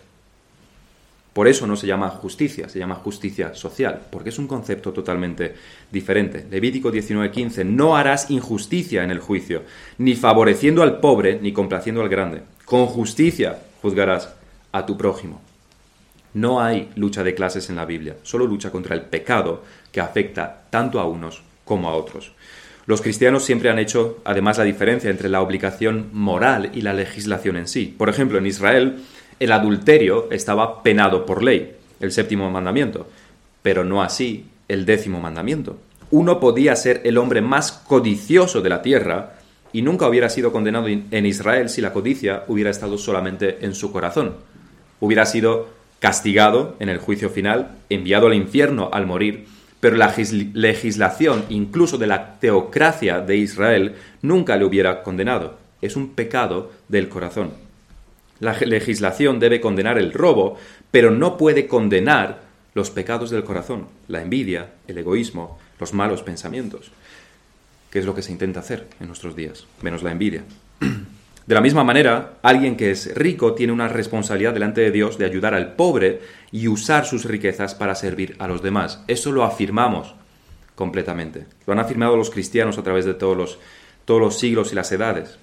Por 1.38 1.46
eso 1.46 1.68
no 1.68 1.77
se 1.77 1.87
llama 1.87 2.11
justicia, 2.11 2.68
se 2.68 2.81
llama 2.81 2.96
justicia 2.96 3.55
social, 3.55 4.01
porque 4.11 4.31
es 4.31 4.40
un 4.40 4.48
concepto 4.48 4.92
totalmente 4.92 5.55
diferente. 5.88 6.44
Levítico 6.51 6.90
19:15, 6.90 7.64
no 7.64 7.96
harás 7.96 8.29
injusticia 8.29 9.05
en 9.05 9.12
el 9.12 9.20
juicio, 9.20 9.62
ni 9.98 10.16
favoreciendo 10.16 10.83
al 10.83 10.98
pobre, 10.98 11.38
ni 11.40 11.53
complaciendo 11.53 12.03
al 12.03 12.09
grande. 12.09 12.42
Con 12.64 12.87
justicia 12.87 13.57
juzgarás 13.81 14.35
a 14.72 14.85
tu 14.85 14.96
prójimo. 14.96 15.40
No 16.35 16.61
hay 16.61 16.90
lucha 16.96 17.22
de 17.22 17.37
clases 17.37 17.70
en 17.70 17.77
la 17.77 17.85
Biblia, 17.85 18.16
solo 18.24 18.44
lucha 18.44 18.72
contra 18.72 18.96
el 18.96 19.03
pecado 19.03 19.62
que 19.92 20.01
afecta 20.01 20.62
tanto 20.70 20.98
a 20.98 21.07
unos 21.07 21.42
como 21.64 21.88
a 21.88 21.94
otros. 21.94 22.33
Los 22.87 23.01
cristianos 23.01 23.44
siempre 23.44 23.68
han 23.70 23.79
hecho, 23.79 24.18
además, 24.24 24.59
la 24.59 24.64
diferencia 24.64 25.11
entre 25.11 25.29
la 25.29 25.42
obligación 25.42 26.09
moral 26.14 26.70
y 26.74 26.81
la 26.81 26.94
legislación 26.94 27.59
en 27.59 27.68
sí. 27.68 27.94
Por 27.96 28.09
ejemplo, 28.09 28.38
en 28.38 28.46
Israel, 28.46 29.05
el 29.40 29.53
adulterio 29.53 30.29
estaba 30.31 30.83
penado 30.83 31.27
por 31.27 31.42
ley, 31.42 31.77
el 32.01 32.12
séptimo 32.12 32.51
mandamiento, 32.51 33.07
pero 33.62 33.85
no 33.85 34.03
así 34.03 34.46
el 34.68 34.85
décimo 34.85 35.20
mandamiento. 35.20 35.77
Uno 36.11 36.40
podía 36.40 36.74
ser 36.77 37.03
el 37.05 37.18
hombre 37.18 37.40
más 37.40 37.72
codicioso 37.72 38.61
de 38.61 38.68
la 38.68 38.83
tierra 38.83 39.35
y 39.72 39.83
nunca 39.83 40.09
hubiera 40.09 40.31
sido 40.31 40.53
condenado 40.53 40.88
en 40.88 41.27
Israel 41.27 41.68
si 41.68 41.81
la 41.81 41.92
codicia 41.92 42.44
hubiera 42.48 42.70
estado 42.70 42.96
solamente 42.96 43.59
en 43.64 43.74
su 43.74 43.92
corazón. 43.92 44.37
Hubiera 45.01 45.27
sido 45.27 45.68
castigado 46.01 46.77
en 46.79 46.88
el 46.88 46.98
juicio 46.98 47.29
final, 47.29 47.72
enviado 47.90 48.29
al 48.29 48.35
infierno 48.35 48.88
al 48.92 49.07
morir, 49.07 49.46
pero 49.81 49.96
la 49.96 50.14
legislación, 50.55 51.44
incluso 51.48 51.98
de 51.98 52.07
la 52.07 52.38
teocracia 52.40 53.20
de 53.20 53.37
Israel, 53.37 53.94
nunca 54.22 54.57
le 54.57 54.64
hubiera 54.64 55.03
condenado. 55.03 55.59
Es 55.83 55.94
un 55.94 56.14
pecado 56.14 56.72
del 56.88 57.09
corazón. 57.09 57.67
La 58.40 58.53
legislación 58.53 59.40
debe 59.40 59.61
condenar 59.61 59.98
el 59.98 60.12
robo, 60.12 60.57
pero 60.90 61.11
no 61.11 61.37
puede 61.37 61.66
condenar 61.66 62.42
los 62.74 62.90
pecados 62.90 63.31
del 63.31 63.44
corazón, 63.44 63.87
la 64.07 64.22
envidia, 64.22 64.70
el 64.87 64.98
egoísmo, 64.98 65.59
los 65.81 65.94
malos 65.94 66.22
pensamientos, 66.22 66.90
que 67.90 67.98
es 67.98 68.05
lo 68.05 68.14
que 68.14 68.22
se 68.22 68.33
intenta 68.33 68.61
hacer 68.61 68.87
en 69.01 69.09
nuestros 69.09 69.35
días, 69.35 69.66
menos 69.83 70.03
la 70.03 70.12
envidia. 70.12 70.44
De 71.48 71.55
la 71.55 71.62
misma 71.62 71.83
manera, 71.83 72.35
alguien 72.42 72.77
que 72.77 72.90
es 72.90 73.14
rico 73.14 73.55
tiene 73.55 73.72
una 73.72 73.88
responsabilidad 73.88 74.53
delante 74.53 74.83
de 74.83 74.90
Dios 74.90 75.16
de 75.16 75.24
ayudar 75.24 75.55
al 75.55 75.77
pobre 75.77 76.20
y 76.53 76.68
usar 76.68 77.07
sus 77.07 77.24
riquezas 77.24 77.74
para 77.74 77.94
servir 77.94 78.37
a 78.38 78.46
los 78.46 78.62
demás. 78.62 79.03
Eso 79.09 79.33
lo 79.33 79.44
afirmamos 79.44 80.14
completamente. 80.74 81.46
Lo 81.66 81.72
han 81.72 81.79
afirmado 81.79 82.16
los 82.16 82.29
cristianos 82.29 82.77
a 82.77 82.83
través 82.83 83.07
de 83.07 83.14
todos 83.14 83.35
los, 83.35 83.59
todos 84.05 84.20
los 84.20 84.38
siglos 84.38 84.72
y 84.72 84.74
las 84.74 84.92
edades. 84.92 85.38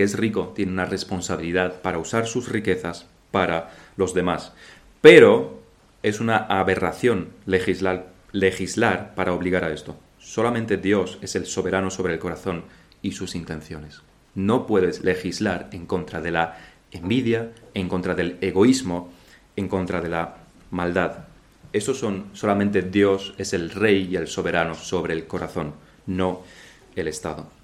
Que 0.00 0.04
es 0.04 0.16
rico 0.16 0.54
tiene 0.56 0.72
una 0.72 0.86
responsabilidad 0.86 1.82
para 1.82 1.98
usar 1.98 2.26
sus 2.26 2.48
riquezas 2.48 3.04
para 3.30 3.68
los 3.98 4.14
demás. 4.14 4.54
Pero 5.02 5.60
es 6.02 6.20
una 6.20 6.38
aberración 6.38 7.28
legislar, 7.44 8.10
legislar 8.32 9.14
para 9.14 9.34
obligar 9.34 9.62
a 9.62 9.74
esto. 9.74 9.98
Solamente 10.18 10.78
Dios 10.78 11.18
es 11.20 11.36
el 11.36 11.44
soberano 11.44 11.90
sobre 11.90 12.14
el 12.14 12.18
corazón 12.18 12.64
y 13.02 13.12
sus 13.12 13.34
intenciones. 13.34 14.00
No 14.34 14.66
puedes 14.66 15.04
legislar 15.04 15.68
en 15.70 15.84
contra 15.84 16.22
de 16.22 16.30
la 16.30 16.56
envidia, 16.92 17.52
en 17.74 17.90
contra 17.90 18.14
del 18.14 18.38
egoísmo, 18.40 19.12
en 19.54 19.68
contra 19.68 20.00
de 20.00 20.08
la 20.08 20.36
maldad. 20.70 21.26
Esos 21.74 21.98
son 21.98 22.30
solamente 22.32 22.80
Dios 22.80 23.34
es 23.36 23.52
el 23.52 23.68
rey 23.68 24.08
y 24.10 24.16
el 24.16 24.28
soberano 24.28 24.72
sobre 24.72 25.12
el 25.12 25.26
corazón, 25.26 25.74
no 26.06 26.40
el 26.96 27.06
Estado. 27.06 27.59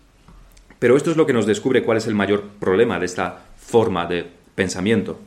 Pero 0.78 0.96
esto 0.96 1.10
es 1.10 1.16
lo 1.16 1.26
que 1.26 1.32
nos 1.32 1.46
descubre 1.46 1.82
cuál 1.82 1.98
es 1.98 2.06
el 2.06 2.14
mayor 2.14 2.44
problema 2.60 2.98
de 2.98 3.06
esta 3.06 3.44
forma 3.56 4.06
de 4.06 4.26
pensamiento. 4.54 5.18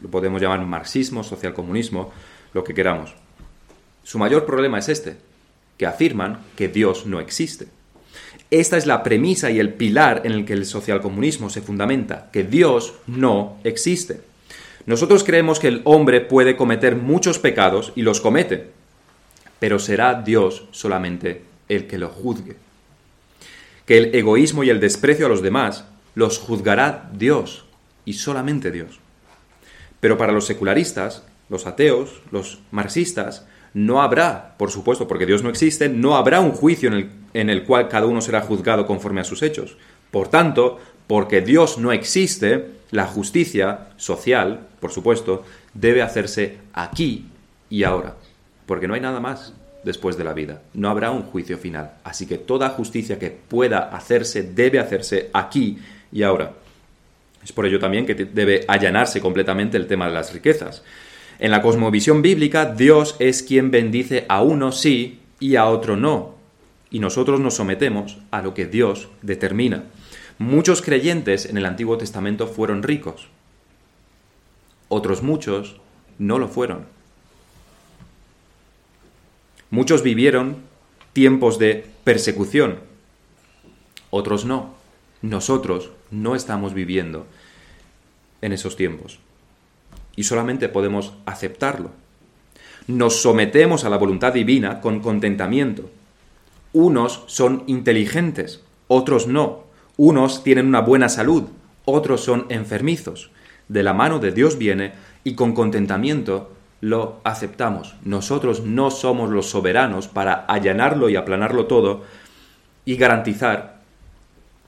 Lo 0.00 0.08
podemos 0.08 0.40
llamar 0.40 0.64
marxismo, 0.64 1.24
socialcomunismo, 1.24 2.12
lo 2.52 2.64
que 2.64 2.74
queramos. 2.74 3.14
Su 4.02 4.18
mayor 4.18 4.44
problema 4.44 4.78
es 4.78 4.88
este, 4.88 5.16
que 5.78 5.86
afirman 5.86 6.40
que 6.56 6.68
Dios 6.68 7.06
no 7.06 7.20
existe. 7.20 7.66
Esta 8.50 8.76
es 8.76 8.86
la 8.86 9.02
premisa 9.02 9.50
y 9.50 9.58
el 9.58 9.72
pilar 9.72 10.22
en 10.24 10.32
el 10.32 10.44
que 10.44 10.52
el 10.52 10.66
socialcomunismo 10.66 11.50
se 11.50 11.62
fundamenta, 11.62 12.30
que 12.32 12.44
Dios 12.44 12.94
no 13.06 13.56
existe. 13.64 14.20
Nosotros 14.86 15.24
creemos 15.24 15.58
que 15.58 15.68
el 15.68 15.80
hombre 15.84 16.20
puede 16.20 16.56
cometer 16.56 16.94
muchos 16.94 17.38
pecados 17.38 17.92
y 17.96 18.02
los 18.02 18.20
comete, 18.20 18.68
pero 19.58 19.78
será 19.78 20.22
Dios 20.22 20.66
solamente 20.72 21.42
el 21.68 21.86
que 21.86 21.98
lo 21.98 22.10
juzgue. 22.10 22.56
Que 23.86 23.98
el 23.98 24.14
egoísmo 24.14 24.64
y 24.64 24.70
el 24.70 24.80
desprecio 24.80 25.26
a 25.26 25.28
los 25.28 25.42
demás 25.42 25.84
los 26.14 26.38
juzgará 26.38 27.10
Dios 27.12 27.64
y 28.04 28.14
solamente 28.14 28.70
Dios. 28.70 29.00
Pero 30.00 30.18
para 30.18 30.32
los 30.32 30.46
secularistas, 30.46 31.24
los 31.48 31.66
ateos, 31.66 32.22
los 32.30 32.60
marxistas, 32.70 33.46
no 33.74 34.00
habrá, 34.02 34.54
por 34.56 34.70
supuesto, 34.70 35.08
porque 35.08 35.26
Dios 35.26 35.42
no 35.42 35.50
existe, 35.50 35.88
no 35.88 36.16
habrá 36.16 36.40
un 36.40 36.52
juicio 36.52 36.88
en 36.88 36.94
el, 36.94 37.10
en 37.34 37.50
el 37.50 37.64
cual 37.64 37.88
cada 37.88 38.06
uno 38.06 38.20
será 38.20 38.40
juzgado 38.40 38.86
conforme 38.86 39.20
a 39.20 39.24
sus 39.24 39.42
hechos. 39.42 39.76
Por 40.10 40.28
tanto, 40.28 40.78
porque 41.06 41.40
Dios 41.40 41.78
no 41.78 41.92
existe, 41.92 42.70
la 42.90 43.06
justicia 43.06 43.88
social, 43.96 44.68
por 44.78 44.92
supuesto, 44.92 45.44
debe 45.74 46.02
hacerse 46.02 46.58
aquí 46.72 47.26
y 47.68 47.82
ahora, 47.82 48.14
porque 48.66 48.86
no 48.86 48.94
hay 48.94 49.00
nada 49.00 49.18
más 49.18 49.52
después 49.84 50.16
de 50.16 50.24
la 50.24 50.32
vida. 50.32 50.62
No 50.72 50.88
habrá 50.88 51.10
un 51.10 51.22
juicio 51.22 51.58
final. 51.58 51.92
Así 52.04 52.26
que 52.26 52.38
toda 52.38 52.70
justicia 52.70 53.18
que 53.18 53.30
pueda 53.30 53.78
hacerse 53.78 54.42
debe 54.42 54.78
hacerse 54.78 55.30
aquí 55.32 55.78
y 56.12 56.22
ahora. 56.22 56.52
Es 57.42 57.52
por 57.52 57.66
ello 57.66 57.78
también 57.78 58.06
que 58.06 58.14
debe 58.14 58.64
allanarse 58.68 59.20
completamente 59.20 59.76
el 59.76 59.86
tema 59.86 60.06
de 60.06 60.14
las 60.14 60.32
riquezas. 60.32 60.82
En 61.38 61.50
la 61.50 61.62
cosmovisión 61.62 62.22
bíblica, 62.22 62.64
Dios 62.66 63.16
es 63.18 63.42
quien 63.42 63.70
bendice 63.70 64.24
a 64.28 64.42
uno 64.42 64.72
sí 64.72 65.20
y 65.40 65.56
a 65.56 65.66
otro 65.66 65.96
no. 65.96 66.36
Y 66.90 67.00
nosotros 67.00 67.40
nos 67.40 67.54
sometemos 67.54 68.18
a 68.30 68.40
lo 68.40 68.54
que 68.54 68.66
Dios 68.66 69.08
determina. 69.22 69.84
Muchos 70.38 70.80
creyentes 70.80 71.46
en 71.46 71.58
el 71.58 71.66
Antiguo 71.66 71.98
Testamento 71.98 72.46
fueron 72.46 72.82
ricos. 72.82 73.28
Otros 74.88 75.22
muchos 75.22 75.80
no 76.18 76.38
lo 76.38 76.48
fueron. 76.48 76.86
Muchos 79.74 80.04
vivieron 80.04 80.58
tiempos 81.12 81.58
de 81.58 81.84
persecución. 82.04 82.78
Otros 84.10 84.44
no. 84.44 84.72
Nosotros 85.20 85.90
no 86.12 86.36
estamos 86.36 86.74
viviendo 86.74 87.26
en 88.40 88.52
esos 88.52 88.76
tiempos 88.76 89.18
y 90.14 90.22
solamente 90.22 90.68
podemos 90.68 91.14
aceptarlo. 91.26 91.90
Nos 92.86 93.20
sometemos 93.20 93.82
a 93.82 93.88
la 93.88 93.98
voluntad 93.98 94.32
divina 94.32 94.80
con 94.80 95.00
contentamiento. 95.00 95.90
Unos 96.72 97.24
son 97.26 97.64
inteligentes, 97.66 98.62
otros 98.86 99.26
no. 99.26 99.64
Unos 99.96 100.44
tienen 100.44 100.68
una 100.68 100.82
buena 100.82 101.08
salud, 101.08 101.48
otros 101.84 102.20
son 102.20 102.46
enfermizos. 102.48 103.32
De 103.66 103.82
la 103.82 103.92
mano 103.92 104.20
de 104.20 104.30
Dios 104.30 104.56
viene 104.56 104.92
y 105.24 105.34
con 105.34 105.52
contentamiento 105.52 106.53
lo 106.84 107.20
aceptamos. 107.24 107.94
Nosotros 108.04 108.62
no 108.62 108.90
somos 108.90 109.30
los 109.30 109.48
soberanos 109.48 110.06
para 110.06 110.34
allanarlo 110.34 111.08
y 111.08 111.16
aplanarlo 111.16 111.64
todo 111.64 112.02
y 112.84 112.96
garantizar 112.96 113.80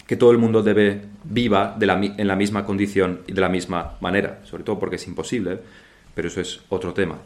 que 0.06 0.16
todo 0.16 0.30
el 0.30 0.38
mundo 0.38 0.62
debe 0.62 1.02
viva 1.24 1.76
en 1.78 2.26
la 2.26 2.36
misma 2.36 2.64
condición 2.64 3.20
y 3.26 3.34
de 3.34 3.40
la 3.42 3.50
misma 3.50 3.96
manera, 4.00 4.40
sobre 4.44 4.64
todo 4.64 4.78
porque 4.78 4.96
es 4.96 5.06
imposible, 5.06 5.58
pero 6.14 6.28
eso 6.28 6.40
es 6.40 6.60
otro 6.70 6.94
tema. 6.94 7.16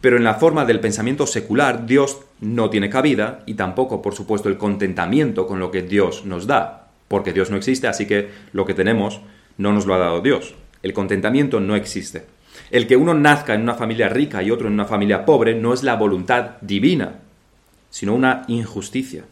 Pero 0.00 0.16
en 0.16 0.22
la 0.22 0.34
forma 0.34 0.64
del 0.64 0.78
pensamiento 0.78 1.26
secular, 1.26 1.84
Dios 1.84 2.20
no 2.40 2.70
tiene 2.70 2.88
cabida 2.88 3.42
y 3.46 3.54
tampoco, 3.54 4.00
por 4.00 4.14
supuesto, 4.14 4.48
el 4.48 4.58
contentamiento 4.58 5.48
con 5.48 5.58
lo 5.58 5.72
que 5.72 5.82
Dios 5.82 6.24
nos 6.24 6.46
da, 6.46 6.90
porque 7.08 7.32
Dios 7.32 7.50
no 7.50 7.56
existe, 7.56 7.88
así 7.88 8.06
que 8.06 8.30
lo 8.52 8.64
que 8.64 8.74
tenemos 8.74 9.20
no 9.58 9.72
nos 9.72 9.86
lo 9.86 9.94
ha 9.94 9.98
dado 9.98 10.20
Dios. 10.20 10.54
El 10.84 10.92
contentamiento 10.92 11.58
no 11.58 11.74
existe. 11.74 12.35
El 12.70 12.86
que 12.86 12.96
uno 12.96 13.14
nazca 13.14 13.54
en 13.54 13.62
una 13.62 13.74
familia 13.74 14.08
rica 14.08 14.42
y 14.42 14.50
otro 14.50 14.68
en 14.68 14.74
una 14.74 14.86
familia 14.86 15.24
pobre 15.24 15.54
no 15.54 15.74
es 15.74 15.82
la 15.82 15.96
voluntad 15.96 16.52
divina, 16.60 17.20
sino 17.90 18.14
una 18.14 18.44
injusticia 18.48 19.24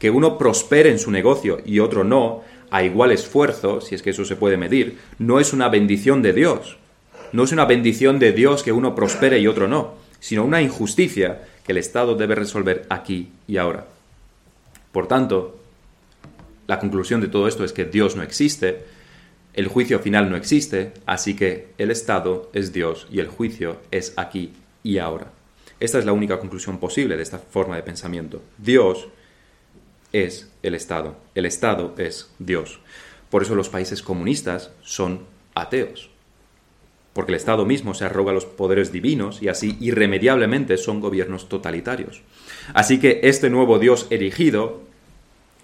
que 0.00 0.10
uno 0.10 0.38
prospere 0.38 0.90
en 0.90 0.98
su 0.98 1.10
negocio 1.10 1.60
y 1.64 1.78
otro 1.78 2.04
no, 2.04 2.42
a 2.70 2.82
igual 2.82 3.12
esfuerzo, 3.12 3.82
si 3.82 3.94
es 3.94 4.02
que 4.02 4.10
eso 4.10 4.24
se 4.24 4.34
puede 4.34 4.56
medir, 4.56 4.98
no 5.18 5.38
es 5.38 5.52
una 5.52 5.68
bendición 5.68 6.22
de 6.22 6.32
Dios. 6.32 6.78
No 7.32 7.44
es 7.44 7.52
una 7.52 7.66
bendición 7.66 8.18
de 8.18 8.32
Dios 8.32 8.62
que 8.62 8.72
uno 8.72 8.94
prospere 8.94 9.38
y 9.38 9.46
otro 9.46 9.68
no, 9.68 9.94
sino 10.18 10.44
una 10.44 10.62
injusticia 10.62 11.42
que 11.64 11.72
el 11.72 11.78
Estado 11.78 12.16
debe 12.16 12.34
resolver 12.34 12.86
aquí 12.88 13.28
y 13.46 13.58
ahora. 13.58 13.86
Por 14.90 15.06
tanto, 15.06 15.60
la 16.66 16.78
conclusión 16.78 17.20
de 17.20 17.28
todo 17.28 17.46
esto 17.46 17.62
es 17.62 17.72
que 17.72 17.84
Dios 17.84 18.16
no 18.16 18.22
existe, 18.22 18.84
el 19.54 19.68
juicio 19.68 19.98
final 19.98 20.30
no 20.30 20.36
existe, 20.36 20.92
así 21.06 21.34
que 21.34 21.68
el 21.78 21.90
Estado 21.90 22.50
es 22.52 22.72
Dios 22.72 23.06
y 23.10 23.20
el 23.20 23.28
juicio 23.28 23.78
es 23.90 24.14
aquí 24.16 24.52
y 24.82 24.98
ahora. 24.98 25.32
Esta 25.80 25.98
es 25.98 26.04
la 26.04 26.12
única 26.12 26.38
conclusión 26.38 26.78
posible 26.78 27.16
de 27.16 27.22
esta 27.22 27.38
forma 27.38 27.76
de 27.76 27.82
pensamiento. 27.82 28.42
Dios 28.58 29.08
es 30.12 30.50
el 30.62 30.74
Estado. 30.74 31.16
El 31.34 31.46
Estado 31.46 31.94
es 31.96 32.30
Dios. 32.38 32.80
Por 33.30 33.42
eso 33.42 33.54
los 33.54 33.68
países 33.68 34.02
comunistas 34.02 34.70
son 34.82 35.24
ateos. 35.54 36.10
porque 37.12 37.32
el 37.32 37.36
Estado 37.36 37.66
mismo 37.66 37.92
se 37.92 38.04
arroga 38.04 38.32
los 38.32 38.46
poderes 38.46 38.92
divinos 38.92 39.42
y 39.42 39.48
así 39.48 39.76
irremediablemente 39.80 40.76
son 40.76 41.00
gobiernos 41.00 41.48
totalitarios. 41.48 42.22
Así 42.72 43.00
que 43.00 43.20
este 43.24 43.50
nuevo 43.50 43.80
Dios 43.80 44.06
erigido, 44.10 44.82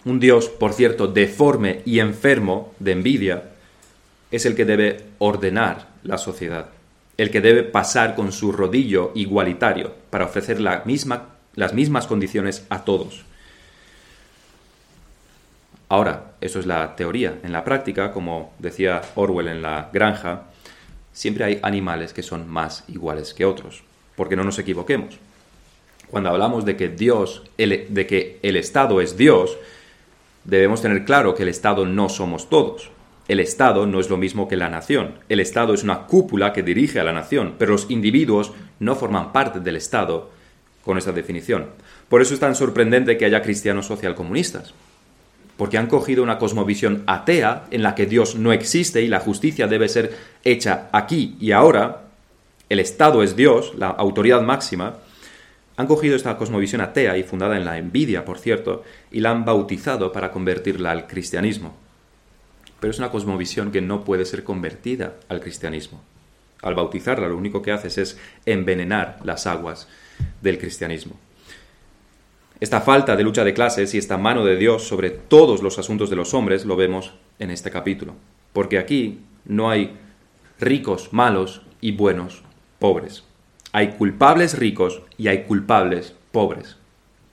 un 0.04 0.18
Dios, 0.18 0.48
por 0.48 0.72
cierto, 0.72 1.06
deforme 1.06 1.82
y 1.84 2.00
enfermo 2.00 2.74
de 2.80 2.92
envidia, 2.92 3.52
es 4.30 4.46
el 4.46 4.54
que 4.54 4.64
debe 4.64 5.04
ordenar 5.18 5.88
la 6.02 6.18
sociedad, 6.18 6.68
el 7.16 7.30
que 7.30 7.40
debe 7.40 7.62
pasar 7.62 8.14
con 8.14 8.32
su 8.32 8.52
rodillo 8.52 9.12
igualitario 9.14 9.94
para 10.10 10.26
ofrecer 10.26 10.60
las 10.60 10.84
mismas 10.86 12.06
condiciones 12.06 12.64
a 12.68 12.84
todos. 12.84 13.24
Ahora, 15.88 16.32
eso 16.40 16.58
es 16.58 16.66
la 16.66 16.96
teoría. 16.96 17.38
En 17.44 17.52
la 17.52 17.64
práctica, 17.64 18.10
como 18.10 18.52
decía 18.58 19.02
Orwell 19.14 19.48
en 19.48 19.62
la 19.62 19.88
granja, 19.92 20.46
siempre 21.12 21.44
hay 21.44 21.60
animales 21.62 22.12
que 22.12 22.24
son 22.24 22.48
más 22.48 22.84
iguales 22.88 23.32
que 23.32 23.44
otros. 23.44 23.84
Porque 24.16 24.34
no 24.34 24.42
nos 24.42 24.58
equivoquemos. 24.58 25.18
Cuando 26.08 26.30
hablamos 26.30 26.64
de 26.64 26.76
que 26.76 26.88
Dios, 26.88 27.42
de 27.56 28.06
que 28.08 28.40
el 28.42 28.56
Estado 28.56 29.00
es 29.00 29.16
Dios, 29.16 29.56
debemos 30.44 30.82
tener 30.82 31.04
claro 31.04 31.34
que 31.34 31.44
el 31.44 31.48
Estado 31.50 31.86
no 31.86 32.08
somos 32.08 32.48
todos. 32.48 32.90
El 33.28 33.40
Estado 33.40 33.86
no 33.86 33.98
es 33.98 34.08
lo 34.08 34.16
mismo 34.16 34.46
que 34.46 34.56
la 34.56 34.68
nación. 34.68 35.14
El 35.28 35.40
Estado 35.40 35.74
es 35.74 35.82
una 35.82 36.06
cúpula 36.06 36.52
que 36.52 36.62
dirige 36.62 37.00
a 37.00 37.04
la 37.04 37.12
nación, 37.12 37.54
pero 37.58 37.72
los 37.72 37.90
individuos 37.90 38.52
no 38.78 38.94
forman 38.94 39.32
parte 39.32 39.58
del 39.58 39.76
Estado 39.76 40.30
con 40.84 40.96
esa 40.96 41.10
definición. 41.10 41.66
Por 42.08 42.22
eso 42.22 42.34
es 42.34 42.40
tan 42.40 42.54
sorprendente 42.54 43.18
que 43.18 43.24
haya 43.24 43.42
cristianos 43.42 43.86
socialcomunistas, 43.86 44.74
porque 45.56 45.76
han 45.76 45.88
cogido 45.88 46.22
una 46.22 46.38
cosmovisión 46.38 47.02
atea 47.06 47.64
en 47.72 47.82
la 47.82 47.96
que 47.96 48.06
Dios 48.06 48.36
no 48.36 48.52
existe 48.52 49.02
y 49.02 49.08
la 49.08 49.18
justicia 49.18 49.66
debe 49.66 49.88
ser 49.88 50.16
hecha 50.44 50.88
aquí 50.92 51.36
y 51.40 51.50
ahora, 51.50 52.02
el 52.68 52.78
Estado 52.78 53.24
es 53.24 53.34
Dios, 53.34 53.72
la 53.76 53.88
autoridad 53.88 54.42
máxima, 54.42 54.98
han 55.76 55.88
cogido 55.88 56.14
esta 56.14 56.36
cosmovisión 56.36 56.80
atea 56.80 57.18
y 57.18 57.24
fundada 57.24 57.56
en 57.56 57.64
la 57.64 57.76
envidia, 57.78 58.24
por 58.24 58.38
cierto, 58.38 58.84
y 59.10 59.20
la 59.20 59.30
han 59.30 59.44
bautizado 59.44 60.12
para 60.12 60.30
convertirla 60.30 60.92
al 60.92 61.06
cristianismo. 61.08 61.85
Pero 62.80 62.90
es 62.90 62.98
una 62.98 63.10
cosmovisión 63.10 63.72
que 63.72 63.80
no 63.80 64.04
puede 64.04 64.24
ser 64.24 64.44
convertida 64.44 65.14
al 65.28 65.40
cristianismo. 65.40 66.02
Al 66.62 66.74
bautizarla 66.74 67.28
lo 67.28 67.36
único 67.36 67.62
que 67.62 67.72
haces 67.72 67.98
es 67.98 68.18
envenenar 68.44 69.18
las 69.24 69.46
aguas 69.46 69.88
del 70.42 70.58
cristianismo. 70.58 71.16
Esta 72.58 72.80
falta 72.80 73.16
de 73.16 73.22
lucha 73.22 73.44
de 73.44 73.52
clases 73.52 73.94
y 73.94 73.98
esta 73.98 74.16
mano 74.16 74.44
de 74.44 74.56
Dios 74.56 74.88
sobre 74.88 75.10
todos 75.10 75.62
los 75.62 75.78
asuntos 75.78 76.08
de 76.08 76.16
los 76.16 76.32
hombres 76.32 76.64
lo 76.64 76.76
vemos 76.76 77.12
en 77.38 77.50
este 77.50 77.70
capítulo. 77.70 78.14
Porque 78.54 78.78
aquí 78.78 79.20
no 79.44 79.70
hay 79.70 79.94
ricos 80.58 81.12
malos 81.12 81.62
y 81.82 81.92
buenos 81.92 82.42
pobres. 82.78 83.24
Hay 83.72 83.92
culpables 83.92 84.58
ricos 84.58 85.02
y 85.18 85.28
hay 85.28 85.44
culpables 85.44 86.14
pobres. 86.32 86.76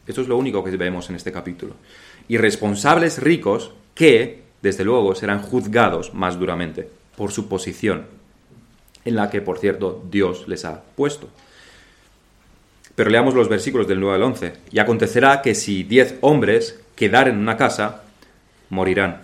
Esto 0.05 0.21
es 0.21 0.27
lo 0.27 0.37
único 0.37 0.61
que 0.63 0.75
vemos 0.75 1.09
en 1.09 1.15
este 1.15 1.31
capítulo. 1.31 1.75
Y 2.27 2.35
responsables 2.35 3.21
ricos 3.21 3.71
que, 3.95 4.42
desde 4.63 4.85
luego, 4.85 5.13
serán 5.13 5.41
juzgados 5.41 6.13
más 6.13 6.39
duramente 6.39 6.89
por 7.17 7.33
su 7.33 7.49
posición, 7.49 8.05
en 9.03 9.15
la 9.17 9.29
que, 9.29 9.41
por 9.41 9.59
cierto, 9.59 10.01
Dios 10.09 10.47
les 10.47 10.63
ha 10.63 10.81
puesto. 10.95 11.27
Pero 12.95 13.09
leamos 13.09 13.33
los 13.33 13.49
versículos 13.49 13.89
del 13.89 13.99
9 13.99 14.15
al 14.15 14.23
11. 14.23 14.53
Y 14.71 14.79
acontecerá 14.79 15.41
que 15.41 15.53
si 15.53 15.83
diez 15.83 16.15
hombres 16.21 16.81
quedaren 16.95 17.35
en 17.35 17.41
una 17.41 17.57
casa, 17.57 18.03
morirán. 18.69 19.23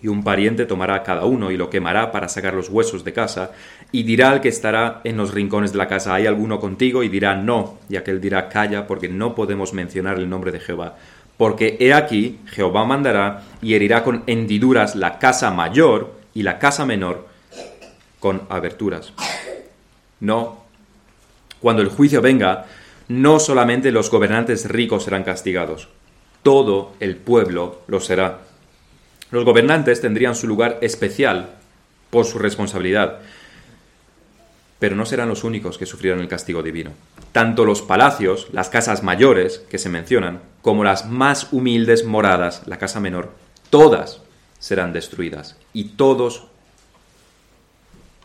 Y 0.00 0.06
un 0.06 0.22
pariente 0.22 0.64
tomará 0.64 1.02
cada 1.02 1.24
uno 1.24 1.50
y 1.50 1.56
lo 1.56 1.68
quemará 1.68 2.12
para 2.12 2.28
sacar 2.28 2.54
los 2.54 2.68
huesos 2.68 3.02
de 3.02 3.12
casa, 3.12 3.50
y 3.90 4.04
dirá 4.04 4.30
al 4.30 4.40
que 4.40 4.48
estará 4.48 5.00
en 5.02 5.16
los 5.16 5.34
rincones 5.34 5.72
de 5.72 5.78
la 5.78 5.88
casa, 5.88 6.14
¿hay 6.14 6.26
alguno 6.26 6.60
contigo? 6.60 7.02
Y 7.02 7.08
dirá, 7.08 7.34
no, 7.34 7.78
y 7.88 7.96
aquel 7.96 8.20
dirá, 8.20 8.48
calla, 8.48 8.86
porque 8.86 9.08
no 9.08 9.34
podemos 9.34 9.72
mencionar 9.72 10.18
el 10.18 10.28
nombre 10.28 10.52
de 10.52 10.60
Jehová. 10.60 10.96
Porque 11.36 11.76
he 11.80 11.92
aquí, 11.92 12.38
Jehová 12.46 12.84
mandará 12.84 13.42
y 13.60 13.74
herirá 13.74 14.02
con 14.02 14.22
hendiduras 14.26 14.94
la 14.94 15.18
casa 15.18 15.50
mayor 15.50 16.14
y 16.34 16.42
la 16.42 16.58
casa 16.58 16.86
menor 16.86 17.26
con 18.20 18.42
aberturas. 18.48 19.12
No 20.20 20.66
cuando 21.60 21.82
el 21.82 21.88
juicio 21.88 22.20
venga, 22.20 22.66
no 23.08 23.40
solamente 23.40 23.90
los 23.90 24.10
gobernantes 24.10 24.68
ricos 24.68 25.04
serán 25.04 25.24
castigados, 25.24 25.88
todo 26.42 26.94
el 27.00 27.16
pueblo 27.16 27.82
lo 27.88 28.00
será. 28.00 28.40
Los 29.30 29.44
gobernantes 29.44 30.00
tendrían 30.00 30.36
su 30.36 30.46
lugar 30.46 30.78
especial 30.80 31.50
por 32.10 32.24
su 32.24 32.38
responsabilidad, 32.38 33.20
pero 34.78 34.94
no 34.94 35.06
serán 35.06 35.28
los 35.28 35.44
únicos 35.44 35.78
que 35.78 35.86
sufrirán 35.86 36.20
el 36.20 36.28
castigo 36.28 36.62
divino. 36.62 36.92
Tanto 37.36 37.66
los 37.66 37.82
palacios, 37.82 38.48
las 38.52 38.70
casas 38.70 39.02
mayores 39.02 39.58
que 39.68 39.76
se 39.76 39.90
mencionan, 39.90 40.40
como 40.62 40.84
las 40.84 41.04
más 41.04 41.52
humildes 41.52 42.06
moradas, 42.06 42.62
la 42.64 42.78
casa 42.78 42.98
menor, 42.98 43.34
todas 43.68 44.22
serán 44.58 44.94
destruidas 44.94 45.58
y 45.74 45.84
todos 45.98 46.46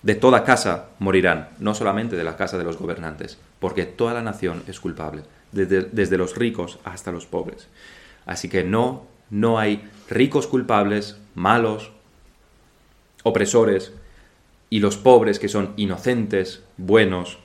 de 0.02 0.16
toda 0.16 0.46
casa 0.46 0.92
morirán, 1.00 1.50
no 1.60 1.76
solamente 1.76 2.16
de 2.16 2.24
la 2.24 2.38
casa 2.38 2.58
de 2.58 2.64
los 2.64 2.78
gobernantes, 2.78 3.38
porque 3.60 3.86
toda 3.86 4.14
la 4.14 4.22
nación 4.22 4.64
es 4.66 4.80
culpable, 4.80 5.24
desde, 5.52 6.18
los 6.18 6.38
ricos 6.38 6.80
hasta 6.86 7.12
los 7.12 7.26
pobres. 7.26 7.68
Así 8.26 8.48
que 8.48 8.64
no, 8.64 9.08
no 9.30 9.60
hay 9.60 9.90
ricos 10.10 10.48
culpables, 10.48 11.18
malos, 11.36 11.92
opresores, 13.24 13.92
y 14.70 14.80
los 14.80 14.96
pobres 14.96 15.38
que 15.38 15.50
son 15.50 15.74
inocentes, 15.76 16.64
buenos, 16.78 17.40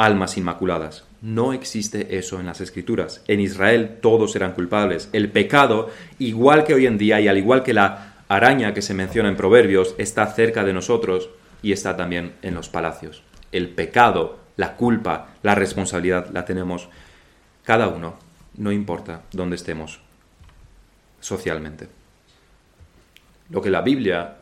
almas 0.00 0.38
inmaculadas. 0.38 1.04
No 1.20 1.52
existe 1.52 2.16
eso 2.16 2.40
en 2.40 2.46
las 2.46 2.62
escrituras. 2.62 3.22
En 3.28 3.38
Israel 3.38 3.98
todos 4.00 4.34
eran 4.34 4.52
culpables. 4.54 5.10
El 5.12 5.30
pecado, 5.30 5.90
igual 6.18 6.64
que 6.64 6.72
hoy 6.72 6.86
en 6.86 6.96
día 6.96 7.20
y 7.20 7.28
al 7.28 7.36
igual 7.36 7.62
que 7.62 7.74
la 7.74 8.14
araña 8.26 8.72
que 8.72 8.80
se 8.80 8.94
menciona 8.94 9.28
en 9.28 9.36
Proverbios, 9.36 9.94
está 9.98 10.26
cerca 10.28 10.64
de 10.64 10.72
nosotros 10.72 11.28
y 11.62 11.72
está 11.72 11.98
también 11.98 12.32
en 12.40 12.54
los 12.54 12.70
palacios. 12.70 13.22
El 13.52 13.68
pecado, 13.68 14.38
la 14.56 14.74
culpa, 14.74 15.34
la 15.42 15.54
responsabilidad 15.54 16.30
la 16.32 16.46
tenemos 16.46 16.88
cada 17.62 17.88
uno, 17.88 18.14
no 18.56 18.72
importa 18.72 19.24
dónde 19.32 19.56
estemos 19.56 20.00
socialmente. 21.20 21.88
Lo 23.50 23.60
que 23.60 23.68
la 23.68 23.82
Biblia 23.82 24.38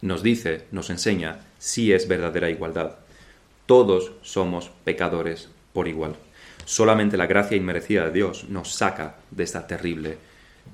nos 0.00 0.22
dice, 0.22 0.64
nos 0.70 0.88
enseña, 0.88 1.40
sí 1.58 1.92
es 1.92 2.08
verdadera 2.08 2.48
igualdad. 2.48 2.92
Todos 3.66 4.12
somos 4.22 4.70
pecadores 4.84 5.48
por 5.72 5.88
igual. 5.88 6.16
Solamente 6.64 7.16
la 7.16 7.26
gracia 7.26 7.56
inmerecida 7.56 8.06
de 8.06 8.12
Dios 8.12 8.44
nos 8.48 8.72
saca 8.72 9.16
de 9.30 9.44
esta 9.44 9.66
terrible 9.66 10.18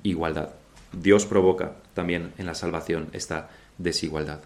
igualdad. 0.03 0.51
Dios 0.93 1.27
provoca 1.27 1.73
también 1.95 2.33
en 2.39 2.47
la 2.47 2.55
salvación 2.55 3.09
esta 3.13 3.51
desigualdad. 3.79 4.41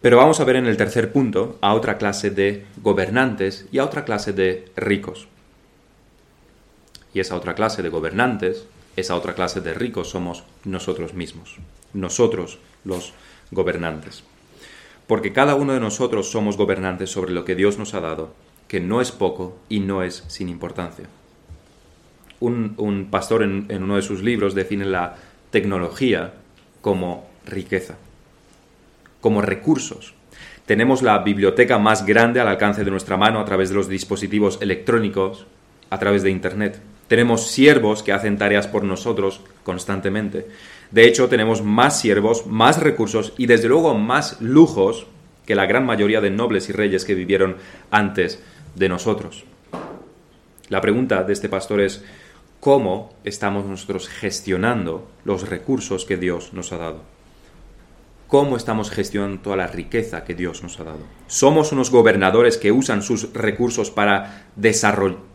Pero 0.00 0.18
vamos 0.18 0.40
a 0.40 0.44
ver 0.44 0.56
en 0.56 0.66
el 0.66 0.76
tercer 0.76 1.10
punto 1.10 1.58
a 1.62 1.74
otra 1.74 1.98
clase 1.98 2.30
de 2.30 2.64
gobernantes 2.82 3.66
y 3.72 3.78
a 3.78 3.84
otra 3.84 4.04
clase 4.04 4.32
de 4.32 4.70
ricos. 4.76 5.26
Y 7.14 7.20
esa 7.20 7.34
otra 7.34 7.54
clase 7.54 7.82
de 7.82 7.88
gobernantes, 7.88 8.66
esa 8.94 9.16
otra 9.16 9.34
clase 9.34 9.60
de 9.62 9.74
ricos 9.74 10.10
somos 10.10 10.44
nosotros 10.64 11.14
mismos, 11.14 11.56
nosotros 11.94 12.58
los 12.84 13.14
gobernantes. 13.50 14.22
Porque 15.06 15.32
cada 15.32 15.54
uno 15.54 15.72
de 15.72 15.80
nosotros 15.80 16.30
somos 16.30 16.56
gobernantes 16.56 17.10
sobre 17.10 17.32
lo 17.32 17.44
que 17.44 17.54
Dios 17.54 17.78
nos 17.78 17.94
ha 17.94 18.00
dado, 18.00 18.34
que 18.68 18.80
no 18.80 19.00
es 19.00 19.12
poco 19.12 19.56
y 19.68 19.80
no 19.80 20.02
es 20.02 20.24
sin 20.26 20.48
importancia. 20.48 21.06
Un, 22.40 23.08
pastor 23.10 23.42
en 23.42 23.82
uno 23.82 23.96
de 23.96 24.02
sus 24.02 24.22
libros 24.22 24.54
define 24.54 24.84
la 24.84 25.16
tecnología 25.50 26.34
como 26.80 27.28
riqueza 27.46 27.96
como 29.26 29.42
recursos. 29.42 30.14
Tenemos 30.66 31.02
la 31.02 31.18
biblioteca 31.18 31.78
más 31.78 32.06
grande 32.06 32.38
al 32.38 32.46
alcance 32.46 32.84
de 32.84 32.92
nuestra 32.92 33.16
mano 33.16 33.40
a 33.40 33.44
través 33.44 33.70
de 33.70 33.74
los 33.74 33.88
dispositivos 33.88 34.58
electrónicos, 34.60 35.48
a 35.90 35.98
través 35.98 36.22
de 36.22 36.30
Internet. 36.30 36.80
Tenemos 37.08 37.48
siervos 37.48 38.04
que 38.04 38.12
hacen 38.12 38.38
tareas 38.38 38.68
por 38.68 38.84
nosotros 38.84 39.40
constantemente. 39.64 40.46
De 40.90 41.06
hecho, 41.06 41.28
tenemos 41.28 41.62
más 41.62 42.00
siervos, 42.00 42.46
más 42.46 42.80
recursos 42.80 43.32
y 43.36 43.46
desde 43.46 43.68
luego 43.68 43.94
más 43.94 44.40
lujos 44.40 45.06
que 45.44 45.54
la 45.54 45.66
gran 45.66 45.86
mayoría 45.86 46.20
de 46.20 46.30
nobles 46.30 46.68
y 46.68 46.72
reyes 46.72 47.04
que 47.04 47.14
vivieron 47.14 47.56
antes 47.90 48.42
de 48.74 48.88
nosotros. 48.88 49.44
La 50.68 50.80
pregunta 50.80 51.22
de 51.22 51.32
este 51.32 51.48
pastor 51.48 51.80
es, 51.80 52.04
¿cómo 52.60 53.14
estamos 53.24 53.66
nosotros 53.66 54.08
gestionando 54.08 55.08
los 55.24 55.48
recursos 55.48 56.04
que 56.04 56.16
Dios 56.16 56.52
nos 56.52 56.72
ha 56.72 56.78
dado? 56.78 57.16
cómo 58.26 58.56
estamos 58.56 58.90
gestionando 58.90 59.40
toda 59.40 59.56
la 59.56 59.66
riqueza 59.66 60.24
que 60.24 60.34
Dios 60.34 60.62
nos 60.62 60.80
ha 60.80 60.84
dado. 60.84 60.98
Somos 61.26 61.72
unos 61.72 61.90
gobernadores 61.90 62.56
que 62.56 62.72
usan 62.72 63.02
sus 63.02 63.32
recursos 63.32 63.90
para, 63.90 64.48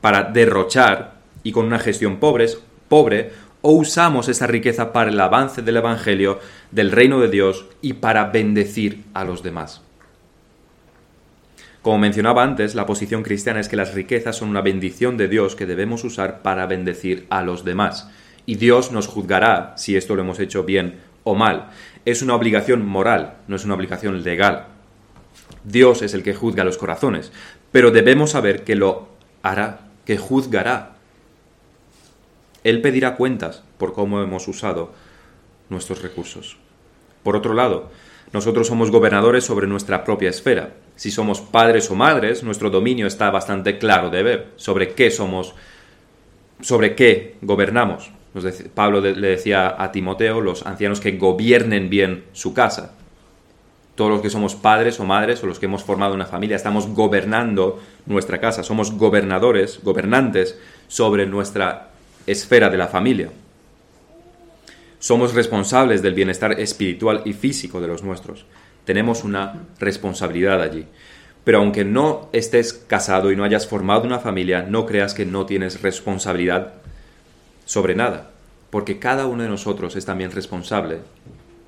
para 0.01 0.23
derrochar 0.23 1.21
y 1.43 1.51
con 1.51 1.65
una 1.65 1.79
gestión 1.79 2.17
pobre, 2.17 2.47
pobre, 2.89 3.31
o 3.61 3.71
usamos 3.71 4.27
esa 4.27 4.47
riqueza 4.47 4.91
para 4.91 5.09
el 5.09 5.19
avance 5.19 5.61
del 5.61 5.77
Evangelio, 5.77 6.39
del 6.71 6.91
reino 6.91 7.19
de 7.19 7.29
Dios 7.29 7.65
y 7.81 7.93
para 7.93 8.25
bendecir 8.25 9.03
a 9.13 9.23
los 9.23 9.43
demás. 9.43 9.81
Como 11.81 11.97
mencionaba 11.97 12.43
antes, 12.43 12.75
la 12.75 12.85
posición 12.85 13.23
cristiana 13.23 13.59
es 13.59 13.67
que 13.67 13.75
las 13.75 13.95
riquezas 13.95 14.35
son 14.35 14.49
una 14.49 14.61
bendición 14.61 15.17
de 15.17 15.27
Dios 15.27 15.55
que 15.55 15.65
debemos 15.65 16.03
usar 16.03 16.43
para 16.43 16.67
bendecir 16.67 17.25
a 17.29 17.41
los 17.41 17.65
demás. 17.65 18.07
Y 18.45 18.55
Dios 18.55 18.91
nos 18.91 19.07
juzgará 19.07 19.73
si 19.77 19.95
esto 19.95 20.15
lo 20.15 20.21
hemos 20.21 20.39
hecho 20.39 20.63
bien 20.63 20.99
o 21.23 21.33
mal. 21.33 21.69
Es 22.05 22.21
una 22.21 22.35
obligación 22.35 22.85
moral, 22.85 23.37
no 23.47 23.55
es 23.55 23.65
una 23.65 23.73
obligación 23.73 24.23
legal. 24.23 24.67
Dios 25.63 26.01
es 26.01 26.13
el 26.13 26.23
que 26.23 26.35
juzga 26.35 26.63
los 26.63 26.77
corazones, 26.77 27.31
pero 27.71 27.91
debemos 27.91 28.31
saber 28.31 28.63
que 28.63 28.75
lo 28.75 29.09
hará, 29.41 29.79
que 30.05 30.17
juzgará. 30.17 30.93
Él 32.63 32.81
pedirá 32.81 33.15
cuentas 33.15 33.63
por 33.77 33.93
cómo 33.93 34.21
hemos 34.21 34.47
usado 34.47 34.91
nuestros 35.69 36.01
recursos. 36.01 36.57
Por 37.23 37.35
otro 37.35 37.53
lado, 37.53 37.89
nosotros 38.33 38.67
somos 38.67 38.91
gobernadores 38.91 39.43
sobre 39.43 39.67
nuestra 39.67 40.03
propia 40.03 40.29
esfera. 40.29 40.73
Si 40.95 41.11
somos 41.11 41.41
padres 41.41 41.89
o 41.91 41.95
madres, 41.95 42.43
nuestro 42.43 42.69
dominio 42.69 43.07
está 43.07 43.29
bastante 43.29 43.77
claro 43.77 44.09
de 44.09 44.23
ver 44.23 44.47
sobre 44.55 44.93
qué 44.93 45.11
somos, 45.11 45.53
sobre 46.61 46.95
qué 46.95 47.35
gobernamos. 47.41 48.11
Pablo 48.73 49.01
le 49.01 49.27
decía 49.27 49.75
a 49.77 49.91
Timoteo, 49.91 50.39
los 50.39 50.65
ancianos 50.65 51.01
que 51.01 51.17
gobiernen 51.17 51.89
bien 51.89 52.23
su 52.31 52.53
casa. 52.53 52.93
Todos 53.95 54.11
los 54.11 54.21
que 54.21 54.29
somos 54.29 54.55
padres 54.55 54.99
o 55.01 55.03
madres 55.03 55.43
o 55.43 55.47
los 55.47 55.59
que 55.59 55.65
hemos 55.65 55.83
formado 55.83 56.15
una 56.15 56.25
familia 56.25 56.55
estamos 56.55 56.87
gobernando 56.87 57.81
nuestra 58.05 58.39
casa, 58.39 58.63
somos 58.63 58.93
gobernadores, 58.93 59.81
gobernantes 59.83 60.57
sobre 60.87 61.25
nuestra 61.25 61.90
esfera 62.27 62.69
de 62.69 62.77
la 62.77 62.87
familia. 62.87 63.29
Somos 64.99 65.33
responsables 65.33 66.01
del 66.01 66.13
bienestar 66.13 66.59
espiritual 66.59 67.23
y 67.25 67.33
físico 67.33 67.81
de 67.81 67.87
los 67.87 68.03
nuestros. 68.03 68.45
Tenemos 68.85 69.23
una 69.23 69.63
responsabilidad 69.79 70.61
allí. 70.61 70.85
Pero 71.43 71.57
aunque 71.57 71.83
no 71.83 72.29
estés 72.33 72.73
casado 72.73 73.31
y 73.31 73.35
no 73.35 73.43
hayas 73.43 73.67
formado 73.67 74.03
una 74.03 74.19
familia, 74.19 74.61
no 74.61 74.85
creas 74.85 75.13
que 75.13 75.25
no 75.25 75.45
tienes 75.45 75.81
responsabilidad 75.81 76.73
sobre 77.65 77.95
nada, 77.95 78.29
porque 78.69 78.99
cada 78.99 79.25
uno 79.25 79.43
de 79.43 79.49
nosotros 79.49 79.95
es 79.95 80.05
también 80.05 80.31
responsable 80.31 80.99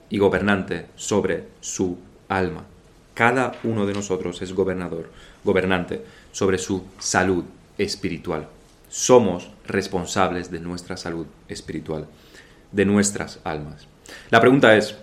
y 0.10 0.20
gobernante 0.20 0.86
sobre 0.96 1.46
su 1.60 1.98
alma. 2.28 2.66
Cada 3.14 3.54
uno 3.64 3.86
de 3.86 3.94
nosotros 3.94 4.42
es 4.42 4.54
gobernador, 4.54 5.10
gobernante 5.44 6.04
sobre 6.32 6.58
su 6.58 6.84
salud 7.00 7.44
espiritual. 7.78 8.48
Somos 8.90 9.50
responsables 9.66 10.52
de 10.52 10.60
nuestra 10.60 10.98
salud 10.98 11.26
espiritual 11.48 12.08
de 12.74 12.86
nuestras 12.86 13.40
almas. 13.44 13.88
La 14.30 14.42
pregunta 14.42 14.76
es, 14.76 14.98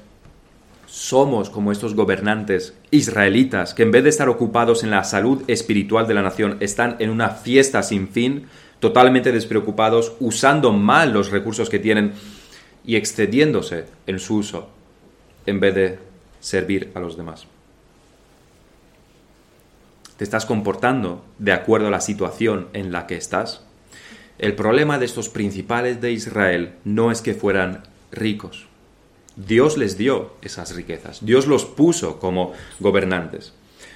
¿somos 0.87 1.49
como 1.49 1.73
estos 1.73 1.95
gobernantes 1.95 2.75
israelitas 2.91 3.73
que 3.73 3.85
en 3.85 3.93
vez 3.93 4.03
de 4.05 4.11
estar 4.11 4.29
ocupados 4.29 4.83
en 4.83 4.91
la 4.91 5.05
salud 5.05 5.43
espiritual 5.47 6.07
de 6.07 6.15
la 6.15 6.23
nación, 6.23 6.59
están 6.61 6.97
en 6.99 7.11
una 7.11 7.31
fiesta 7.31 7.83
sin 7.83 8.09
fin, 8.09 8.47
totalmente 8.81 9.33
despreocupados, 9.33 10.15
usando 10.21 10.73
mal 10.73 11.13
los 11.13 11.31
recursos 11.31 11.71
que 11.71 11.79
tienen 11.79 12.13
y 12.85 12.97
excediéndose 12.97 13.87
en 14.07 14.19
su 14.19 14.37
uso, 14.37 14.69
en 15.47 15.61
vez 15.61 15.75
de 15.75 15.99
servir 16.41 16.91
a 16.95 17.01
los 17.01 17.17
demás? 17.17 17.47
¿Te 20.17 20.25
estás 20.25 20.45
comportando 20.45 21.25
de 21.39 21.53
acuerdo 21.53 21.87
a 21.87 21.91
la 21.91 22.01
situación 22.01 22.69
en 22.75 22.93
la 22.93 23.07
que 23.07 23.17
estás? 23.17 23.65
El 24.41 24.55
problema 24.55 24.99
de 24.99 25.05
estos 25.05 25.28
principales 25.28 26.01
de 26.01 26.12
Israel 26.12 26.72
no 26.84 27.12
es 27.12 27.20
que 27.20 27.34
fueran 27.34 27.82
ricos. 28.11 28.64
Dios 29.36 29.76
les 29.76 29.99
dio 29.99 30.32
esas 30.41 30.74
riquezas. 30.74 31.22
Dios 31.22 31.47
los 31.47 31.66
puso 31.66 32.18
como 32.18 32.55
gobernantes. 32.78 33.53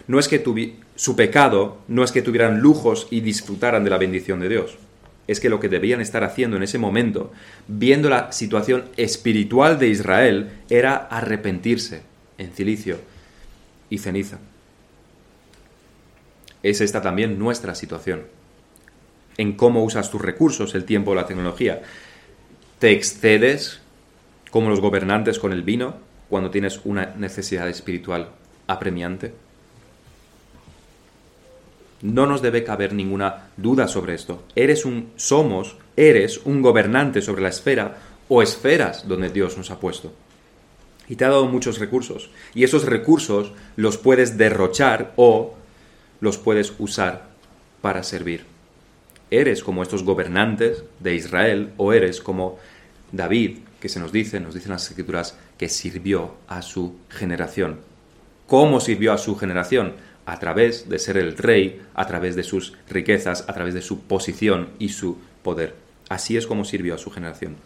No 0.07 0.19
es 0.19 0.29
que 0.29 0.45
su 0.97 1.17
pecado 1.17 1.79
no 1.89 2.05
es 2.05 2.13
que 2.13 2.21
tuvieran 2.21 2.61
lujos 2.61 3.09
y 3.11 3.23
disfrutaran 3.23 3.85
de 3.85 3.91
la 3.91 3.97
bendición 3.97 4.39
de 4.41 4.51
Dios. 4.51 4.77
Es 5.29 5.41
que 5.41 5.49
lo 5.49 5.61
que 5.61 5.71
debían 5.71 6.03
estar 6.03 6.25
haciendo 6.25 6.59
en 6.59 6.63
ese 6.63 6.77
momento, 6.77 7.33
viendo 7.67 8.11
la 8.11 8.31
situación 8.31 8.85
espiritual 8.99 9.79
de 9.79 9.89
Israel, 9.89 10.51
era 10.69 10.95
arrepentirse 10.95 12.03
en 12.37 12.53
cilicio 12.53 12.99
y 13.89 13.97
ceniza. 13.97 14.41
Es 16.63 16.83
esta 16.83 17.01
también 17.01 17.39
nuestra 17.39 17.75
situación 17.75 18.25
en 19.37 19.53
cómo 19.53 19.85
usas 19.85 20.11
tus 20.11 20.23
recursos, 20.23 20.75
el 20.75 20.85
tiempo, 20.85 21.15
la 21.15 21.27
tecnología. 21.27 21.83
Te 22.79 22.93
excedes 22.93 23.81
como 24.51 24.71
los 24.71 24.81
gobernantes 24.81 25.39
con 25.39 25.53
el 25.53 25.63
vino 25.63 25.97
cuando 26.29 26.51
tienes 26.51 26.81
una 26.85 27.15
necesidad 27.17 27.69
espiritual 27.69 28.29
apremiante. 28.67 29.33
No 32.03 32.27
nos 32.27 32.43
debe 32.43 32.65
caber 32.65 32.93
ninguna 32.93 33.49
duda 33.57 33.89
sobre 33.89 34.15
esto. 34.15 34.45
Eres 34.55 34.85
un 34.85 35.11
somos, 35.17 35.77
eres 35.97 36.41
un 36.45 36.61
gobernante 36.61 37.23
sobre 37.23 37.43
la 37.43 37.49
esfera 37.49 37.97
o 38.29 38.43
esferas 38.43 39.09
donde 39.09 39.31
Dios 39.31 39.57
nos 39.57 39.71
ha 39.71 39.81
puesto. 39.81 40.13
Y 41.09 41.17
te 41.17 41.25
ha 41.25 41.31
dado 41.31 41.47
muchos 41.47 41.79
recursos. 41.79 42.31
Y 42.55 42.65
esos 42.65 42.85
recursos 42.85 43.53
los 43.77 43.99
puedes 43.99 44.37
derrochar 44.39 45.13
o 45.17 45.55
los 46.21 46.39
puedes 46.39 46.75
usar 46.79 47.29
para 47.81 48.03
servir 48.03 48.54
eres 49.39 49.63
como 49.63 49.83
estos 49.83 50.03
gobernantes 50.03 50.85
de 51.01 51.15
Israel 51.15 51.73
o 51.77 51.93
eres 51.93 52.21
como 52.21 52.59
David, 53.13 53.59
que 53.81 53.89
se 53.89 54.01
nos 54.01 54.13
dice, 54.13 54.41
nos 54.41 54.55
dicen 54.55 54.73
las 54.73 54.89
escrituras, 54.89 55.39
que 55.59 55.69
sirvió 55.69 56.35
a 56.49 56.63
su 56.63 56.97
generación. 57.09 57.81
¿Cómo 58.47 58.81
sirvió 58.81 59.13
a 59.13 59.19
su 59.19 59.37
generación? 59.37 59.95
A 60.27 60.39
través 60.39 60.89
de 60.89 60.99
ser 60.99 61.17
el 61.17 61.37
rey, 61.37 61.83
a 61.95 62.07
través 62.07 62.37
de 62.37 62.43
sus 62.43 62.75
riquezas, 62.89 63.45
a 63.49 63.53
través 63.53 63.75
de 63.75 63.83
su 63.83 64.01
posición 64.01 64.71
y 64.79 64.91
su 64.91 65.19
poder. 65.43 65.75
Así 66.09 66.37
es 66.37 66.47
como 66.47 66.65
sirvió 66.65 66.95
a 66.95 66.99
su 66.99 67.11
generación. 67.11 67.57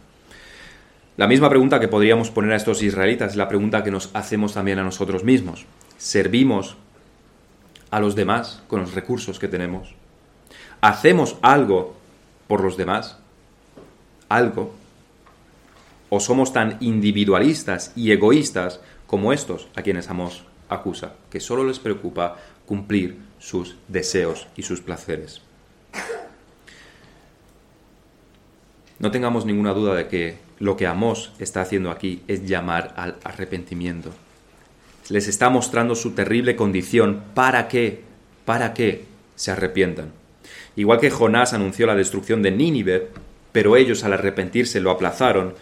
La 1.17 1.27
misma 1.27 1.49
pregunta 1.49 1.81
que 1.81 1.89
podríamos 1.89 2.31
poner 2.31 2.53
a 2.53 2.57
estos 2.57 2.83
israelitas 2.83 3.33
es 3.33 3.37
la 3.37 3.49
pregunta 3.49 3.83
que 3.83 3.91
nos 3.91 4.11
hacemos 4.15 4.55
también 4.55 4.79
a 4.79 4.85
nosotros 4.85 5.25
mismos. 5.25 5.67
¿Servimos 5.97 6.77
a 7.91 7.99
los 7.99 8.15
demás 8.15 8.63
con 8.69 8.81
los 8.81 8.95
recursos 8.95 9.39
que 9.39 9.49
tenemos? 9.49 9.95
¿Hacemos 10.81 11.37
algo 11.43 11.97
por 12.47 12.63
los 12.63 12.77
demás? 12.77 13.19
¿Algo? 14.29 14.75
¿O 16.09 16.21
somos 16.21 16.53
tan 16.53 16.77
individualistas 16.81 17.93
y 17.97 18.13
egoístas 18.13 18.81
como 19.07 19.33
estos 19.33 19.69
a 19.75 19.83
quienes 19.83 20.09
Amos 20.09 20.45
acusa, 20.69 21.15
que 21.31 21.41
solo 21.41 21.65
les 21.65 21.79
preocupa 21.79 22.37
cumplir 22.67 23.19
sus 23.39 23.77
deseos 23.89 24.47
y 24.57 24.63
sus 24.63 24.81
placeres? 24.81 25.43
No 29.01 29.11
tengamos 29.11 29.45
ninguna 29.47 29.73
duda 29.73 29.95
de 29.95 30.09
que 30.09 30.39
lo 30.59 30.77
que 30.77 30.87
Amos 30.87 31.33
está 31.39 31.61
haciendo 31.61 31.91
aquí 31.91 32.23
es 32.29 32.47
llamar 32.47 32.95
al 32.97 33.17
arrepentimiento. 33.25 34.11
Les 35.09 35.27
está 35.29 35.51
mostrando 35.51 35.95
su 35.95 36.13
terrible 36.13 36.57
condición 36.57 37.23
para 37.35 37.69
que, 37.69 38.03
para 38.45 38.75
que 38.75 39.07
se 39.37 39.51
arrepientan. 39.51 40.18
Igual 40.79 41.01
que 41.01 41.11
Jonás 41.11 41.55
anunció 41.55 41.87
la 41.89 41.97
destrucción 41.97 42.41
de 42.41 42.53
Nínive, 42.53 43.09
pero 43.51 43.75
ellos 43.75 44.05
al 44.05 44.13
arrepentirse 44.13 44.79
lo 44.79 44.93
aplazaron, 44.93 45.55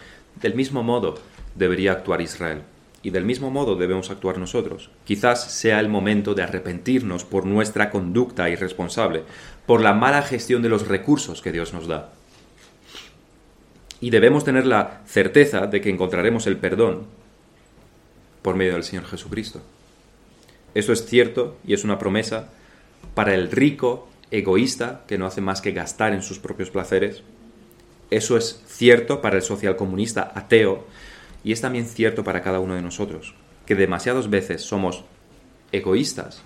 del 0.43 0.55
mismo 0.55 0.83
modo 0.83 1.15
debería 1.55 1.93
actuar 1.93 2.21
Israel. 2.21 2.61
Y 3.03 3.09
del 3.09 3.25
mismo 3.25 3.51
modo 3.51 3.77
debemos 3.77 4.11
actuar 4.11 4.37
nosotros. 4.37 4.91
Quizás 5.07 5.51
sea 5.51 5.81
el 5.81 5.89
momento 5.89 6.35
de 6.35 6.43
arrepentirnos 6.43 7.25
por 7.25 7.47
nuestra 7.47 7.89
conducta 7.89 8.51
irresponsable, 8.51 9.23
por 9.65 9.81
la 9.81 9.95
mala 9.95 10.21
gestión 10.21 10.61
de 10.61 10.69
los 10.69 10.87
recursos 10.87 11.41
que 11.41 11.53
Dios 11.53 11.73
nos 11.73 11.87
da. 11.87 12.11
Y 14.03 14.11
debemos 14.11 14.45
tener 14.45 14.67
la 14.67 15.01
certeza 15.07 15.67
de 15.67 15.81
que 15.81 15.89
encontraremos 15.89 16.47
el 16.47 16.59
perdón 16.59 17.07
por 18.43 18.55
medio 18.55 18.75
del 18.75 18.85
Señor 18.85 19.07
Jesucristo. 19.07 19.63
Eso 20.75 20.93
es 20.93 21.07
cierto 21.07 21.57
y 21.67 21.73
es 21.73 21.85
una 21.85 21.99
promesa 21.99 22.51
para 23.15 23.35
el 23.35 23.51
rico 23.51 24.11
egoísta 24.31 25.03
que 25.07 25.19
no 25.19 25.27
hace 25.27 25.41
más 25.41 25.61
que 25.61 25.73
gastar 25.73 26.13
en 26.13 26.23
sus 26.23 26.39
propios 26.39 26.71
placeres. 26.71 27.23
Eso 28.11 28.37
es 28.37 28.63
cierto 28.67 29.21
para 29.21 29.37
el 29.37 29.43
socialcomunista 29.43 30.33
ateo 30.35 30.87
y 31.45 31.53
es 31.53 31.61
también 31.61 31.87
cierto 31.87 32.25
para 32.25 32.43
cada 32.43 32.61
uno 32.61 32.75
de 32.75 32.83
nosotros, 32.83 33.35
que 33.67 33.75
demasiadas 33.75 34.31
veces 34.31 34.63
somos 34.63 35.05
egoístas 35.73 36.43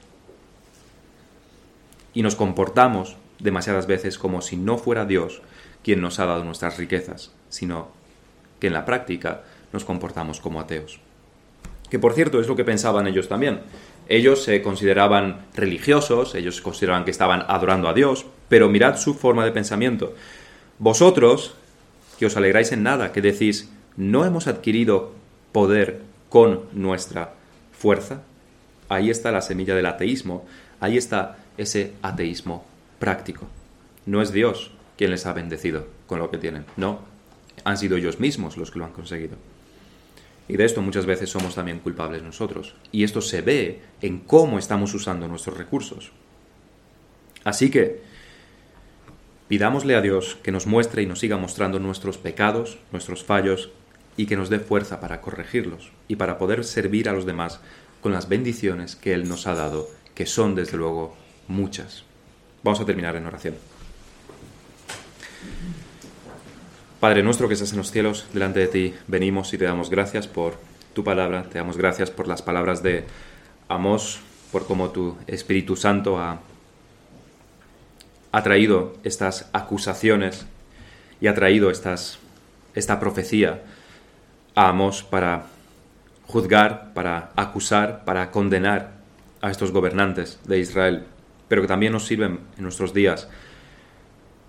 y 2.15 2.23
nos 2.23 2.37
comportamos 2.37 3.17
demasiadas 3.39 3.87
veces 3.87 4.19
como 4.19 4.43
si 4.43 4.57
no 4.57 4.79
fuera 4.79 5.07
Dios 5.07 5.43
quien 5.83 6.01
nos 6.01 6.19
ha 6.19 6.27
dado 6.27 6.45
nuestras 6.45 6.77
riquezas, 6.77 7.33
sino 7.49 7.89
que 8.59 8.67
en 8.67 8.75
la 8.75 8.85
práctica 8.85 9.43
nos 9.73 9.85
comportamos 9.85 10.41
como 10.41 10.61
ateos. 10.61 11.01
Que 11.89 11.99
por 11.99 12.13
cierto 12.13 12.41
es 12.41 12.47
lo 12.47 12.57
que 12.57 12.65
pensaban 12.65 13.07
ellos 13.07 13.29
también. 13.29 13.63
Ellos 14.11 14.43
se 14.43 14.61
consideraban 14.61 15.47
religiosos, 15.55 16.35
ellos 16.35 16.61
consideraban 16.61 17.05
que 17.05 17.13
estaban 17.13 17.45
adorando 17.47 17.89
a 17.89 17.95
Dios, 17.95 18.27
pero 18.49 18.69
mirad 18.69 18.99
su 18.99 19.15
forma 19.15 19.45
de 19.45 19.53
pensamiento. 19.53 20.15
Vosotros, 20.81 21.55
que 22.19 22.27
os 22.27 22.37
alegráis 22.37 22.73
en 22.73 22.83
nada, 22.83 23.13
que 23.13 23.23
decís, 23.23 23.71
no 23.97 24.25
hemos 24.25 24.49
adquirido 24.49 25.13
poder 25.53 26.01
con 26.29 26.63
nuestra 26.73 27.35
fuerza. 27.71 28.23
Ahí 28.89 29.11
está 29.11 29.31
la 29.31 29.43
semilla 29.43 29.77
del 29.77 29.87
ateísmo. 29.87 30.45
Ahí 30.81 30.97
está 30.97 31.39
ese 31.57 31.93
ateísmo 32.03 32.67
práctico. 32.99 33.47
No 34.07 34.23
es 34.23 34.33
Dios 34.33 34.73
quien 34.99 35.13
les 35.13 35.25
ha 35.25 35.33
bendecido 35.33 35.87
con 36.09 36.19
lo 36.19 36.33
que 36.33 36.39
tienen, 36.39 36.65
no, 36.77 36.99
han 37.63 37.79
sido 37.79 37.97
ellos 37.97 38.19
mismos 38.19 38.57
los 38.57 38.73
que 38.73 38.81
lo 38.81 38.87
han 38.87 38.93
conseguido. 38.93 39.37
Y 40.51 40.57
de 40.57 40.65
esto 40.65 40.83
muchas 40.83 41.07
veces 41.07 41.31
somos 41.31 41.55
también 41.55 41.79
culpables 41.79 42.25
nosotros. 42.25 42.75
Y 42.91 43.05
esto 43.05 43.21
se 43.21 43.41
ve 43.41 43.83
en 44.03 44.19
cómo 44.19 44.59
estamos 44.59 44.93
usando 44.95 45.29
nuestros 45.29 45.57
recursos. 45.57 46.11
Así 47.45 47.71
que 47.71 48.03
pidámosle 49.47 49.95
a 49.95 50.01
Dios 50.01 50.37
que 50.43 50.51
nos 50.51 50.67
muestre 50.67 51.03
y 51.03 51.07
nos 51.07 51.21
siga 51.21 51.37
mostrando 51.37 51.79
nuestros 51.79 52.19
pecados, 52.19 52.79
nuestros 52.91 53.23
fallos, 53.23 53.71
y 54.17 54.27
que 54.27 54.37
nos 54.37 54.51
dé 54.51 54.59
fuerza 54.59 54.99
para 54.99 55.21
corregirlos 55.21 55.93
y 56.09 56.17
para 56.17 56.37
poder 56.37 56.65
servir 56.65 57.09
a 57.09 57.13
los 57.13 57.27
demás 57.27 57.61
con 58.01 58.13
las 58.13 58.29
bendiciones 58.29 58.97
que 58.97 59.15
Él 59.15 59.29
nos 59.29 59.47
ha 59.47 59.55
dado, 59.55 59.89
que 60.17 60.27
son 60.27 60.57
desde 60.57 60.77
luego 60.77 61.15
muchas. 61.47 62.03
Vamos 62.65 62.81
a 62.81 62.85
terminar 62.87 63.15
en 63.15 63.27
oración. 63.27 63.55
Padre 67.01 67.23
nuestro 67.23 67.49
que 67.49 67.55
estás 67.55 67.73
en 67.73 67.79
los 67.79 67.91
cielos, 67.91 68.27
delante 68.35 68.61
de 68.61 68.67
ti 68.67 68.95
venimos 69.07 69.55
y 69.55 69.59
te 69.59 69.65
damos 69.65 69.89
gracias 69.89 70.29
por 70.29 70.59
tu 70.93 71.03
palabra, 71.03 71.45
te 71.45 71.57
damos 71.57 71.79
gracias 71.79 72.11
por 72.11 72.29
las 72.29 72.43
palabras 72.43 72.83
de 72.83 73.07
Amós, 73.69 74.21
por 74.53 74.67
cómo 74.67 74.91
tu 74.91 75.17
Espíritu 75.27 75.77
Santo 75.77 76.19
ha, 76.19 76.41
ha 78.33 78.43
traído 78.43 78.99
estas 79.03 79.49
acusaciones 79.55 80.45
y 81.23 81.29
ha 81.29 81.35
traído 81.35 81.71
esta 81.71 83.01
profecía 83.01 83.63
a 84.55 84.69
Amós 84.69 85.03
para 85.03 85.47
juzgar, 86.27 86.93
para 86.93 87.31
acusar, 87.35 88.05
para 88.05 88.31
condenar 88.31 88.91
a 89.41 89.51
estos 89.51 89.73
gobernantes 89.73 90.39
de 90.45 90.59
Israel, 90.59 91.05
pero 91.49 91.63
que 91.63 91.69
también 91.69 91.95
nos 91.95 92.05
sirven 92.05 92.41
en 92.59 92.63
nuestros 92.63 92.93
días 92.93 93.27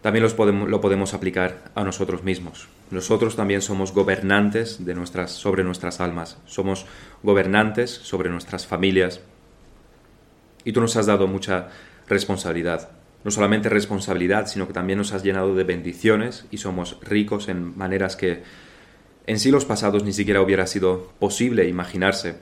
también 0.02 0.24
los 0.24 0.34
podemos, 0.34 0.68
lo 0.68 0.82
podemos 0.82 1.14
aplicar 1.14 1.72
a 1.76 1.84
nosotros 1.84 2.24
mismos. 2.24 2.68
Nosotros 2.90 3.36
también 3.36 3.62
somos 3.62 3.94
gobernantes 3.94 4.84
de 4.84 4.96
nuestras, 4.96 5.32
sobre 5.32 5.64
nuestras 5.64 6.00
almas, 6.02 6.38
somos 6.46 6.88
gobernantes 7.22 7.92
sobre 7.92 8.30
nuestras 8.30 8.66
familias. 8.66 9.22
Y 10.64 10.74
tú 10.74 10.82
nos 10.82 10.96
has 10.98 11.06
dado 11.06 11.28
mucha 11.28 11.70
responsabilidad. 12.08 12.90
No 13.24 13.30
solamente 13.30 13.70
responsabilidad, 13.70 14.48
sino 14.48 14.66
que 14.66 14.74
también 14.74 14.98
nos 14.98 15.14
has 15.14 15.24
llenado 15.24 15.54
de 15.54 15.64
bendiciones 15.64 16.46
y 16.50 16.58
somos 16.58 16.98
ricos 17.02 17.48
en 17.48 17.78
maneras 17.78 18.16
que 18.16 18.42
en 19.28 19.40
siglos 19.40 19.66
pasados 19.66 20.04
ni 20.04 20.14
siquiera 20.14 20.42
hubiera 20.42 20.66
sido 20.66 21.14
posible 21.20 21.68
imaginarse. 21.68 22.40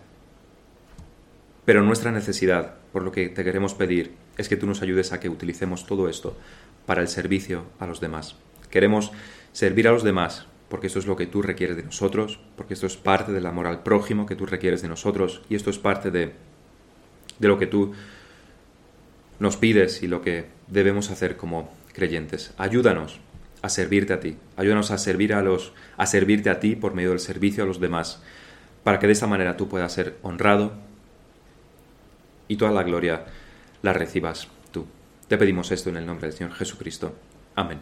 Pero 1.66 1.84
nuestra 1.84 2.12
necesidad, 2.14 2.76
por 2.94 3.04
lo 3.04 3.12
que 3.12 3.28
te 3.28 3.44
queremos 3.44 3.74
pedir, 3.74 4.14
es 4.38 4.48
que 4.48 4.56
tú 4.56 4.66
nos 4.66 4.82
ayudes 4.82 5.12
a 5.12 5.20
que 5.20 5.28
utilicemos 5.28 5.86
todo 5.86 6.08
esto 6.08 6.38
para 6.90 7.04
el 7.04 7.08
servicio 7.08 7.66
a 7.78 7.86
los 7.86 8.00
demás. 8.00 8.36
Queremos 8.72 9.12
servir 9.52 9.88
a 9.88 9.92
los 9.92 10.02
demás 10.02 10.48
porque 10.70 10.88
esto 10.88 10.98
es 10.98 11.06
lo 11.06 11.16
que 11.16 11.28
tú 11.28 11.44
requieres 11.44 11.78
de 11.78 11.84
nosotros, 11.84 12.40
porque 12.56 12.74
esto 12.74 12.88
es 12.88 12.98
parte 12.98 13.32
del 13.32 13.46
amor 13.46 13.68
al 13.68 13.84
prójimo 13.84 14.26
que 14.26 14.36
tú 14.36 14.48
requieres 14.48 14.82
de 14.82 14.88
nosotros 14.88 15.44
y 15.52 15.56
esto 15.56 15.70
es 15.70 15.78
parte 15.78 16.10
de, 16.10 16.32
de 17.38 17.48
lo 17.48 17.60
que 17.60 17.68
tú 17.68 17.94
nos 19.38 19.56
pides 19.56 20.02
y 20.02 20.08
lo 20.08 20.24
que 20.24 20.48
debemos 20.66 21.12
hacer 21.12 21.38
como 21.38 21.72
creyentes. 21.94 22.56
Ayúdanos 22.58 23.20
a 23.62 23.70
servirte 23.70 24.14
a 24.14 24.20
ti, 24.20 24.38
ayúdanos 24.58 24.90
a 24.90 24.98
servir 24.98 25.36
a 25.36 25.44
los 25.44 25.74
a 25.96 26.08
servirte 26.08 26.50
a 26.50 26.60
ti 26.60 26.76
por 26.76 26.96
medio 26.96 27.12
del 27.12 27.20
servicio 27.20 27.66
a 27.66 27.68
los 27.68 27.80
demás, 27.80 28.20
para 28.84 28.98
que 28.98 29.06
de 29.06 29.14
esa 29.14 29.28
manera 29.28 29.58
tú 29.58 29.70
puedas 29.70 29.94
ser 29.94 30.18
honrado 30.24 30.74
y 32.48 32.56
toda 32.56 32.72
la 32.72 32.82
gloria 32.82 33.26
la 33.84 33.94
recibas 33.94 34.48
te 35.30 35.38
pedimos 35.38 35.72
esto 35.72 35.90
en 35.92 35.98
el 35.98 36.06
nombre 36.08 36.28
del 36.28 36.36
Señor 36.36 36.54
Jesucristo. 36.54 37.14
Amén. 37.56 37.80